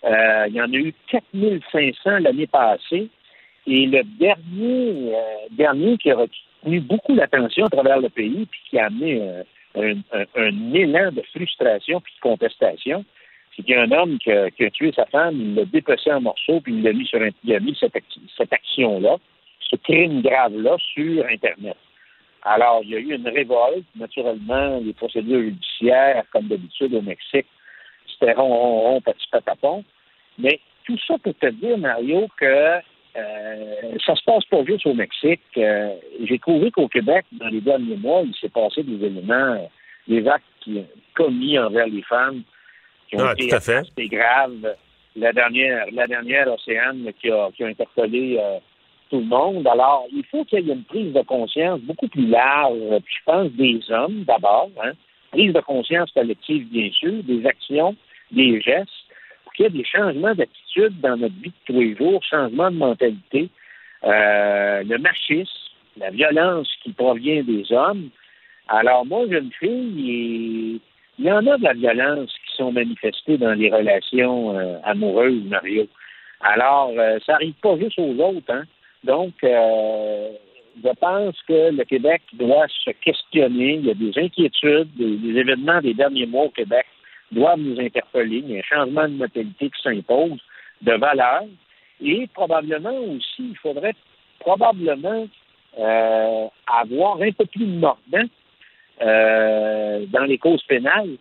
[0.05, 3.09] Il y en a eu 4500 l'année passée.
[3.67, 5.13] Et le dernier,
[5.51, 9.21] dernier qui a retenu beaucoup l'attention à travers le pays, puis qui a amené
[9.75, 13.05] un, un- un élan de frustration puis de contestation,
[13.59, 16.21] c'est qu'il y a un homme qui a, tué sa femme, il l'a dépecé en
[16.21, 17.93] morceaux, puis il l'a mis sur il a mis cette,
[18.37, 19.17] cette action-là,
[19.69, 21.77] ce crime grave-là sur Internet.
[22.43, 23.85] Alors, il y a eu une révolte.
[23.97, 27.47] Naturellement, les procédures judiciaires, comme d'habitude au Mexique,
[28.13, 29.85] c'était rond, rond, rond, petit patapon.
[30.39, 32.45] Mais tout ça pour te dire, Mario, que
[33.17, 35.43] euh, ça se passe pas juste au Mexique.
[35.57, 39.67] Euh, J'ai trouvé qu'au Québec, dans les derniers mois, il s'est passé des éléments, euh,
[40.07, 40.45] des actes
[41.15, 42.45] commis envers les femmes
[43.09, 44.77] qui ont Ah, été assez graves.
[45.17, 48.59] La dernière, la dernière Océane qui a, qui a interpellé euh,
[49.11, 49.67] tout le monde.
[49.67, 53.25] Alors, il faut qu'il y ait une prise de conscience beaucoup plus large, puis je
[53.25, 54.93] pense des hommes d'abord, hein,
[55.33, 57.97] prise de conscience collective, bien sûr, des actions,
[58.31, 58.91] des gestes,
[59.45, 62.71] pour qu'il y ait des changements d'attitude dans notre vie de tous les jours, changement
[62.71, 63.49] de mentalité,
[64.05, 65.51] euh, le machisme,
[65.97, 68.11] la violence qui provient des hommes.
[68.69, 70.81] Alors, moi, jeune fille, et
[71.19, 75.45] il y en a de la violence qui sont manifestées dans les relations euh, amoureuses,
[75.45, 75.87] Mario.
[76.41, 78.65] Alors, euh, ça arrive pas juste aux autres, hein.
[79.05, 80.31] Donc, euh,
[80.83, 83.75] je pense que le Québec doit se questionner.
[83.75, 86.87] Il y a des inquiétudes, des, des événements des derniers mois au Québec
[87.31, 88.39] doivent nous interpeller.
[88.39, 90.41] Il y a un changement de mentalité qui s'impose,
[90.83, 91.45] de valeur.
[92.01, 93.95] Et probablement aussi, il faudrait
[94.41, 95.27] probablement
[95.79, 98.29] euh, avoir un peu plus de mordant
[99.01, 101.17] euh, dans les causes pénales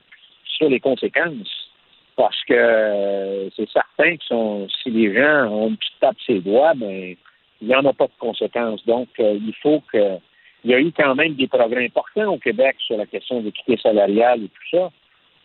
[0.46, 1.70] sur les conséquences.
[2.16, 5.78] Parce que euh, c'est certain que sont, si les gens ont une
[6.26, 7.16] ses doigts, ben,
[7.62, 8.84] il n'y en a pas de conséquences.
[8.86, 10.18] Donc, euh, il faut que.
[10.64, 13.46] Il y a eu quand même des progrès importants au Québec sur la question de
[13.46, 14.92] l'équité salariale et tout ça.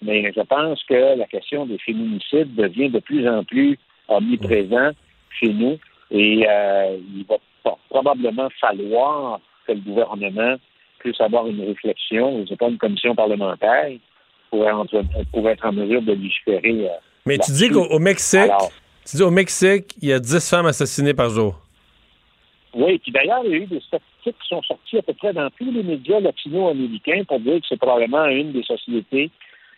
[0.00, 3.78] Mais je pense que la question des féminicides devient de plus en plus
[4.08, 4.92] omniprésent
[5.38, 5.78] chez nous.
[6.10, 10.56] Et il va pro- probablement falloir que le gouvernement
[11.02, 13.90] puisse avoir une réflexion, je pas, une commission parlementaire
[14.50, 15.02] pour, entre-
[15.32, 16.86] pour être en mesure de légiférer.
[16.88, 16.94] euh,
[17.26, 18.70] Mais tu dis qu'au au Mexique, Alors,
[19.04, 21.56] tu dis au Mexique, il y a 10 femmes assassinées par jour.
[22.74, 25.32] Oui, puis d'ailleurs, il y a eu des statistiques qui sont sorties à peu près
[25.34, 29.30] dans tous les médias latino-américains pour dire que c'est probablement une des sociétés.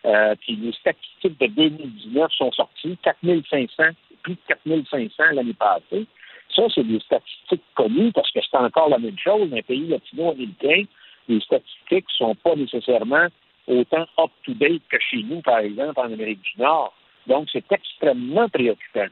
[0.04, 3.82] Euh, puis les statistiques de 2019 sont sorties, 4500,
[4.22, 6.06] plus de 4500 l'année passée.
[6.54, 9.48] Ça, c'est des statistiques connues parce que c'est encore la même chose.
[9.50, 10.84] Dans les pays latino-américains,
[11.28, 13.26] les statistiques ne sont pas nécessairement
[13.66, 16.94] autant up-to-date que chez nous, par exemple, en Amérique du Nord.
[17.26, 19.06] Donc, c'est extrêmement préoccupant.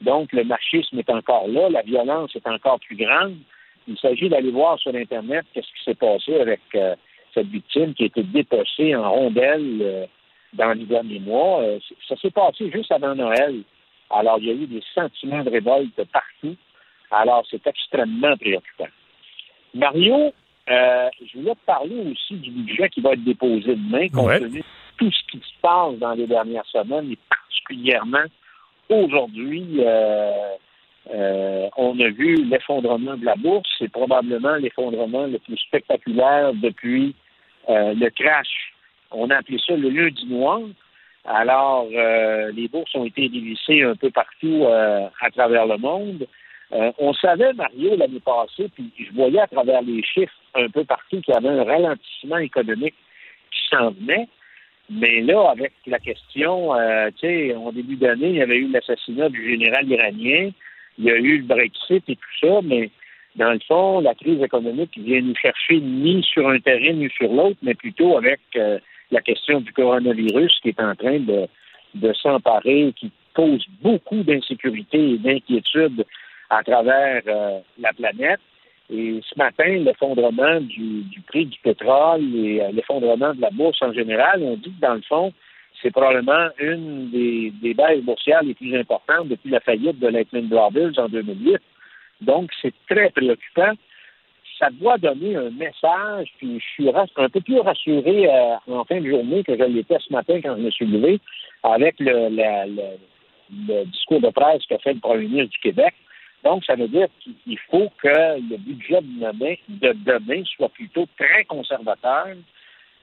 [0.00, 3.36] Donc, le machisme est encore là, la violence est encore plus grande.
[3.86, 6.94] Il s'agit d'aller voir sur Internet qu'est-ce qui s'est passé avec euh,
[7.34, 10.06] cette victime qui a été dépecée en rondelle euh,
[10.52, 11.62] dans les derniers mois.
[11.62, 13.62] Euh, ça s'est passé juste avant Noël.
[14.10, 16.56] Alors, il y a eu des sentiments de révolte partout.
[17.10, 18.88] Alors, c'est extrêmement préoccupant.
[19.74, 20.32] Mario,
[20.70, 24.40] euh, je voulais te parler aussi du budget qui va être déposé demain, compte Ouais.
[24.40, 24.62] tenu
[24.96, 28.24] tout ce qui se passe dans les dernières semaines, et particulièrement
[28.88, 30.32] aujourd'hui, euh,
[31.14, 33.68] euh, on a vu l'effondrement de la bourse.
[33.78, 37.14] C'est probablement l'effondrement le plus spectaculaire depuis
[37.68, 38.72] le crash.
[39.10, 40.60] On a appelé ça le lundi noir.
[41.24, 41.86] Alors,
[42.52, 46.26] les bourses ont été dévissées un peu partout à travers le monde.
[46.72, 50.84] Euh, on savait, Mario, l'année passée, puis je voyais à travers les chiffres un peu
[50.84, 52.94] partout qu'il y avait un ralentissement économique
[53.50, 54.28] qui s'en venait.
[54.90, 58.68] Mais là, avec la question, euh, tu sais, en début d'année, il y avait eu
[58.68, 60.50] l'assassinat du général iranien,
[60.98, 62.90] il y a eu le Brexit et tout ça, mais
[63.36, 67.32] dans le fond, la crise économique vient nous chercher ni sur un terrain ni sur
[67.32, 68.78] l'autre, mais plutôt avec euh,
[69.10, 71.46] la question du coronavirus qui est en train de,
[71.94, 76.04] de s'emparer, qui pose beaucoup d'insécurité et d'inquiétude
[76.50, 78.40] à travers euh, la planète.
[78.90, 83.82] Et ce matin, l'effondrement du, du prix du pétrole et euh, l'effondrement de la bourse
[83.82, 85.32] en général, on dit que dans le fond,
[85.82, 90.48] c'est probablement une des, des baisses boursières les plus importantes depuis la faillite de Lehman
[90.48, 91.58] Brothers en 2008.
[92.22, 93.72] Donc, c'est très préoccupant.
[94.58, 99.00] Ça doit donner un message, puis je suis un peu plus rassuré euh, en fin
[99.00, 101.20] de journée que je l'étais ce matin quand je me suis levé
[101.62, 102.96] avec le, le,
[103.68, 105.94] le discours de presse qu'a fait le premier ministre du Québec.
[106.44, 111.06] Donc, ça veut dire qu'il faut que le budget de demain, de demain soit plutôt
[111.18, 112.28] très conservateur,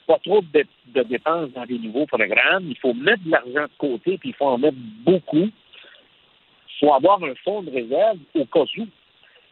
[0.07, 2.66] pas trop de, dépenses dans les nouveaux programmes.
[2.70, 5.49] Il faut mettre de l'argent de côté, puis il faut en mettre beaucoup.
[5.49, 8.88] Il faut avoir un fonds de réserve au cas où.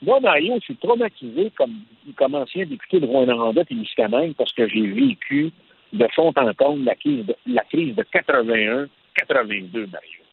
[0.01, 4.85] Moi, Mario, je suis traumatisé comme, ancien député de Rwanda et Miscamingue parce que j'ai
[4.85, 5.51] vécu
[5.93, 10.23] de fond en comble la crise de, la crise de 81-82, Mario.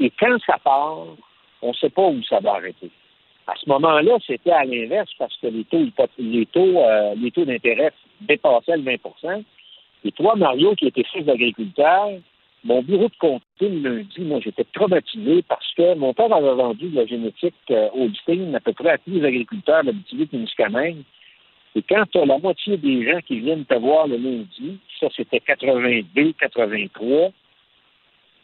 [0.00, 1.06] Et quand ça part,
[1.62, 2.90] on ne sait pas où ça va arrêter.
[3.46, 9.42] À ce moment-là, c'était à l'inverse parce que les taux, euh, d'intérêt dépassaient le 20%
[10.04, 12.10] Et toi, Mario, qui était fils d'agriculteur,
[12.64, 16.88] mon bureau de comté le lundi, moi, j'étais traumatisé parce que mon père avait vendu
[16.88, 21.02] de la génétique euh, Holstein à peu près à tous les agriculteurs d'habitude et Miscamingue.
[21.74, 25.06] Et quand tu as la moitié des gens qui viennent te voir le lundi, ça
[25.16, 27.30] c'était 82, 83,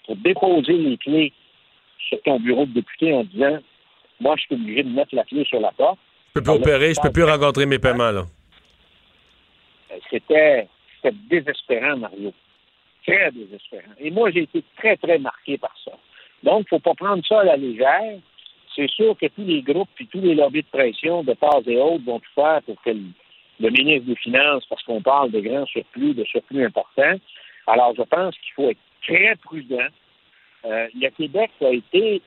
[0.07, 1.32] pour déposer les clés
[1.99, 3.59] sur ton bureau de député en disant
[4.21, 5.99] Moi, je suis obligé de mettre la clé sur la porte.
[6.29, 8.25] Je peux plus opérer, je peux plus rencontrer mes paiements, là.
[10.11, 10.69] C'était
[11.31, 12.33] désespérant, Mario.
[13.07, 13.93] Très désespérant.
[13.99, 15.93] Et moi, j'ai été très, très marqué par ça.
[16.43, 18.19] Donc, il ne faut pas prendre ça à la légère.
[18.75, 21.77] C'est sûr que tous les groupes puis tous les lobbies de pression de part et
[21.77, 23.03] autres vont tout faire pour que le,
[23.61, 27.19] le ministre des Finances, parce qu'on parle de grands surplus, de surplus importants.
[27.66, 29.89] Alors, je pense qu'il faut être très prudent.
[30.66, 32.23] Euh, le Québec a été,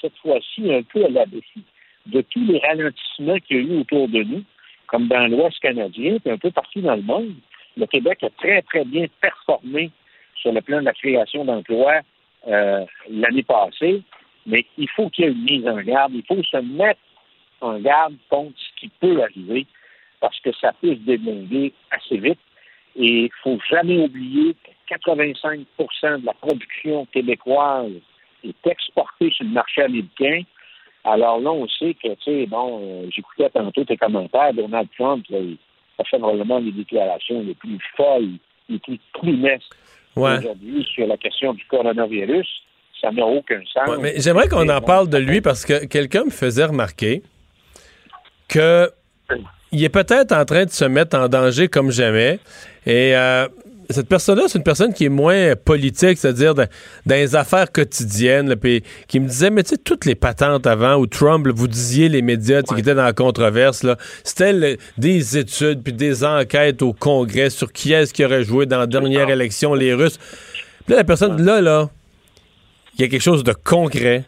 [0.00, 1.62] cette fois-ci, un peu à la défi
[2.06, 4.44] de tous les ralentissements qu'il y a eu autour de nous,
[4.86, 7.34] comme dans l'Ouest canadien, puis un peu partout dans le monde.
[7.76, 9.90] Le Québec a très, très bien performé
[10.34, 12.00] sur le plan de la création d'emplois
[12.46, 14.02] euh, l'année passée,
[14.46, 16.12] mais il faut qu'il y ait une mise en garde.
[16.14, 17.00] Il faut se mettre
[17.60, 19.66] en garde contre ce qui peut arriver
[20.20, 22.38] parce que ça peut se débloquer assez vite.
[22.98, 24.54] Et il ne faut jamais oublier
[24.88, 27.92] que 85% de la production québécoise
[28.44, 30.42] est exportée sur le marché américain.
[31.04, 35.24] Alors là, on sait que, tu sais, bon, euh, j'écoutais tantôt tes commentaires, Donald Trump,
[35.30, 35.56] là, il
[35.98, 38.32] a fait probablement les déclarations les plus folles,
[38.68, 39.76] les plus trimestres
[40.16, 40.38] Ouais.
[40.38, 42.46] aujourd'hui sur la question du coronavirus.
[43.00, 43.88] Ça n'a aucun sens.
[43.88, 47.22] Ouais, mais j'aimerais qu'on en parle de lui parce que quelqu'un me faisait remarquer
[48.48, 48.90] que
[49.72, 52.38] il est peut-être en train de se mettre en danger comme jamais.
[52.86, 53.46] Et euh,
[53.90, 56.66] cette personne-là, c'est une personne qui est moins politique, c'est-à-dire dans,
[57.06, 60.66] dans les affaires quotidiennes, là, puis qui me disait, mais tu sais, toutes les patentes
[60.66, 64.78] avant, où Trump, là, vous disiez les médias qui étaient dans la controverse, là, c'était
[64.98, 68.86] des études puis des enquêtes au Congrès sur qui est-ce qui aurait joué dans la
[68.86, 70.18] dernière élection, les Russes.
[70.84, 71.88] Puis là, la personne, là, là,
[72.98, 74.24] il y a quelque chose de concret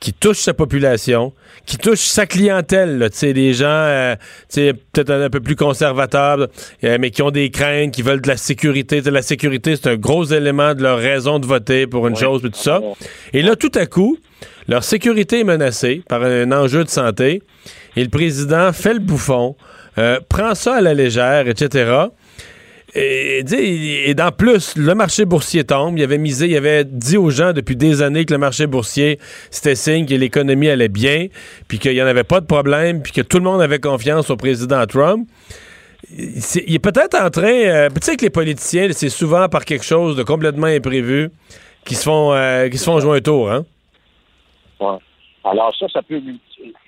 [0.00, 1.32] qui touche sa population,
[1.64, 5.40] qui touche sa clientèle, tu sais, des gens, euh, tu sais, peut-être un, un peu
[5.40, 6.48] plus conservateurs,
[6.84, 8.98] euh, mais qui ont des craintes, qui veulent de la sécurité.
[8.98, 12.16] Tu sais, La sécurité, c'est un gros élément de leur raison de voter pour une
[12.16, 12.80] chose, puis tout ça.
[13.32, 14.18] Et là, tout à coup,
[14.68, 17.42] leur sécurité est menacée par un enjeu de santé,
[17.96, 19.56] et le président fait le bouffon,
[19.98, 21.90] euh, prend ça à la légère, etc.
[22.94, 25.98] Et, sais, et dans plus, le marché boursier tombe.
[25.98, 29.18] Il avait misé, il avait dit aux gens depuis des années que le marché boursier,
[29.50, 31.26] c'était signe que l'économie allait bien,
[31.68, 34.30] puis qu'il n'y en avait pas de problème, puis que tout le monde avait confiance
[34.30, 35.28] au président Trump.
[36.16, 37.48] Il est peut-être en train.
[37.48, 41.30] euh, tu sais que les politiciens, c'est souvent par quelque chose de complètement imprévu
[41.84, 43.64] qui se font, euh, se font jouer un tour, hein?
[44.78, 44.96] Ouais.
[45.44, 46.20] Alors ça, ça peut...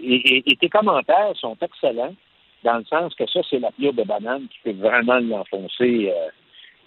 [0.01, 2.15] Et, et- et tes commentaires sont excellents,
[2.65, 6.29] dans le sens que ça, c'est la pire de banane qui peut vraiment l'enfoncer euh,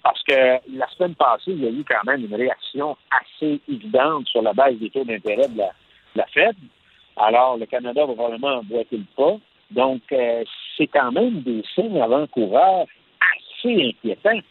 [0.03, 0.34] Parce que
[0.76, 4.53] la semaine passée, il y a eu quand même une réaction assez évidente sur la
[4.53, 5.61] base des taux d'intérêt de
[6.15, 6.56] la, Fed.
[7.15, 9.38] Alors, le Canada va probablement emboîter le pas.
[9.72, 10.43] Donc, euh,
[10.77, 12.85] c'est quand même des signes avant-coureurs
[13.22, 14.41] assez inquiétants.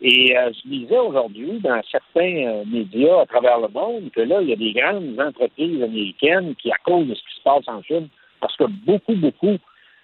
[0.00, 4.48] Et euh, je lisais aujourd'hui dans certains médias à travers le monde que là, il
[4.48, 7.82] y a des grandes entreprises américaines qui, à cause de ce qui se passe en
[7.82, 8.08] Chine,
[8.40, 9.58] parce que beaucoup, beaucoup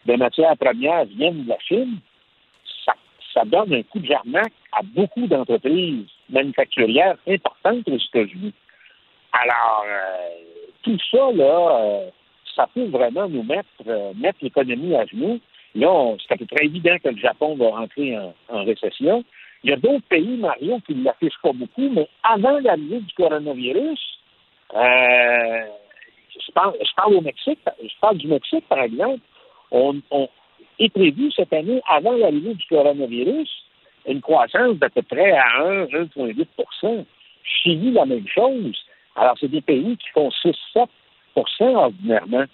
[0.06, 1.98] de matières premières viennent de la Chine,
[3.34, 8.52] ça, donne un coup de jarnac à beaucoup d'entreprises manufacturières importantes aux États-Unis.
[9.32, 10.28] Alors, euh,
[10.82, 12.10] tout ça, là, euh,
[12.56, 15.38] ça peut vraiment nous mettre, euh, mettre l'économie à genoux.
[15.74, 19.24] Là, c'est à peu près évident que le Japon va rentrer en, récession.
[19.62, 23.14] Il y a d'autres pays, Mario, qui ne l'affichent pas beaucoup, mais avant l'arrivée du
[23.14, 24.00] coronavirus,
[24.72, 26.52] je
[26.96, 29.20] parle au Mexique, je parle du Mexique, par exemple,
[29.70, 30.00] on,
[30.78, 33.50] est prévu cette année, avant l'arrivée du coronavirus,
[34.06, 37.04] une croissance d'à peu près à 1, 1,8
[37.42, 38.76] Chili, la même chose.
[39.16, 40.30] Alors, c'est des pays qui font
[40.74, 40.86] 6-7%
[41.60, 42.44] ordinairement.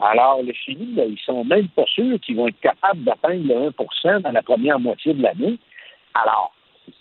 [0.00, 3.70] Alors, le Chili, là, ils sont même pas sûrs qu'ils vont être capables d'atteindre le
[3.70, 5.58] 1% dans la première moitié de l'année.
[6.14, 6.52] Alors,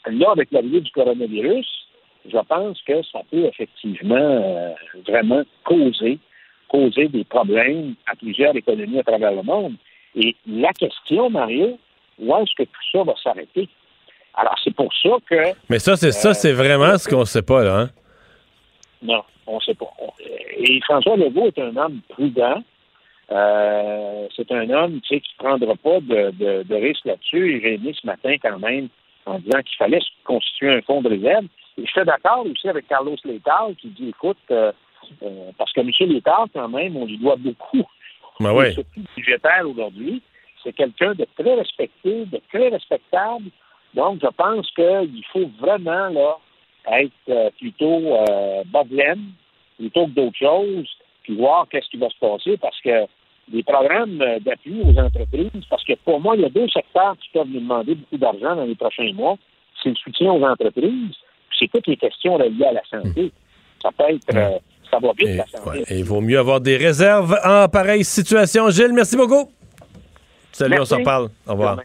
[0.06, 1.68] là, avec l'arrivée du coronavirus,
[2.26, 4.74] je pense que ça peut effectivement euh,
[5.08, 6.20] vraiment causer,
[6.70, 9.74] causer des problèmes à plusieurs économies à travers le monde.
[10.16, 11.78] Et la question, Mario,
[12.20, 13.68] où est-ce que tout ça va s'arrêter?
[14.36, 15.36] Alors, c'est pour ça que...
[15.70, 17.80] Mais ça, c'est ça, c'est vraiment ce qu'on sait pas, là.
[17.80, 17.90] Hein?
[19.02, 19.91] Non, on ne sait pas.
[20.58, 22.64] Et François Legault est un homme prudent.
[23.32, 27.56] Euh, c'est un homme tu sais, qui ne prendra pas de, de, de risque là-dessus.
[27.56, 28.90] Et j'ai aimé ce matin quand même
[29.26, 31.46] en disant qu'il fallait constituer un fonds de réserve.
[31.78, 34.72] Et je suis d'accord aussi avec Carlos Létard qui dit, écoute, euh,
[35.24, 35.92] euh, parce que M.
[36.12, 37.84] Létard, quand même, on lui doit beaucoup.
[38.40, 38.72] Ben ouais.
[38.72, 40.22] Surtout budgétaire aujourd'hui.
[40.64, 43.46] C'est quelqu'un de très respecté, de très respectable.
[43.94, 46.38] Donc, je pense qu'il faut vraiment là,
[46.92, 49.32] être euh, plutôt euh, bas de laine,
[49.78, 50.88] plutôt que d'autres choses,
[51.24, 53.06] puis voir qu'est-ce qui va se passer, parce que
[53.52, 57.30] les programmes d'appui aux entreprises, parce que pour moi, il y a deux secteurs qui
[57.34, 59.38] peuvent nous demander beaucoup d'argent dans les prochains mois.
[59.82, 61.16] C'est le soutien aux entreprises,
[61.50, 63.32] puis c'est toutes les questions reliées à la santé.
[63.82, 64.36] Ça peut être...
[64.36, 64.60] euh,
[64.91, 65.41] ça va vite.
[65.90, 68.70] Et il vaut mieux avoir des réserves en pareille situation.
[68.70, 69.52] Gilles, merci beaucoup.
[70.52, 70.94] Salut, Merci.
[70.94, 71.30] on s'en parle.
[71.48, 71.80] Au revoir.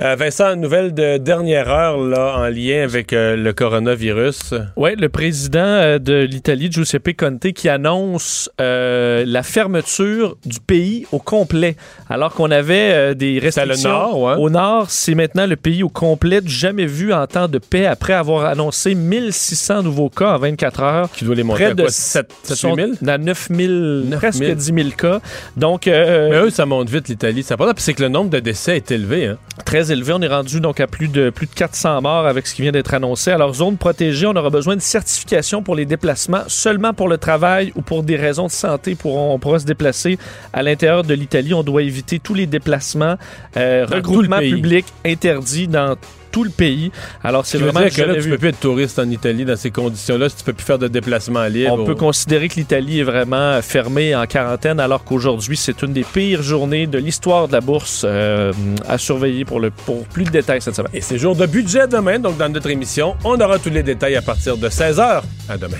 [0.00, 4.54] Euh, Vincent, une nouvelle de dernière heure là, en lien avec euh, le coronavirus.
[4.76, 11.06] Oui, le président euh, de l'Italie, Giuseppe Conte, qui annonce euh, la fermeture du pays
[11.12, 11.76] au complet.
[12.08, 14.34] Alors qu'on avait des C'est le restrictions nord, ouais.
[14.38, 18.12] au nord, c'est maintenant le pays au complet, jamais vu en temps de paix, après
[18.12, 21.10] avoir annoncé 1600 nouveaux cas en 24 heures.
[21.12, 22.92] Qui doit les monter Près à de quoi, 7 sont 000?
[23.06, 24.54] à 9000, 9 presque 000.
[24.54, 25.20] 10 000 cas.
[25.56, 25.92] Donc, Mais
[26.36, 27.42] eux, ça monte vite, l'Italie.
[27.42, 29.26] Puis c'est que le nombre de décès est élevé.
[29.26, 29.38] Hein?
[29.70, 30.12] très élevé.
[30.12, 32.72] On est rendu donc à plus de, plus de 400 morts avec ce qui vient
[32.72, 33.30] d'être annoncé.
[33.30, 37.72] Alors, zone protégée, on aura besoin de certification pour les déplacements, seulement pour le travail
[37.76, 38.94] ou pour des raisons de santé.
[38.94, 40.18] Pour, on pourra se déplacer
[40.52, 41.54] à l'intérieur de l'Italie.
[41.54, 43.16] On doit éviter tous les déplacements,
[43.56, 44.52] euh, le pays.
[44.52, 45.96] publics interdits dans
[46.30, 46.90] tout le pays.
[47.22, 48.30] Alors, c'est vraiment dire que là, tu vu.
[48.30, 50.88] peux plus être touriste en Italie dans ces conditions-là si tu peux plus faire de
[50.88, 51.78] déplacement libre.
[51.78, 56.04] On peut considérer que l'Italie est vraiment fermée en quarantaine, alors qu'aujourd'hui, c'est une des
[56.04, 58.52] pires journées de l'histoire de la bourse euh,
[58.88, 60.92] à surveiller pour, le, pour plus de détails cette semaine.
[60.94, 64.16] Et c'est jour de budget demain, donc dans notre émission, on aura tous les détails
[64.16, 65.22] à partir de 16h.
[65.48, 65.78] À demain.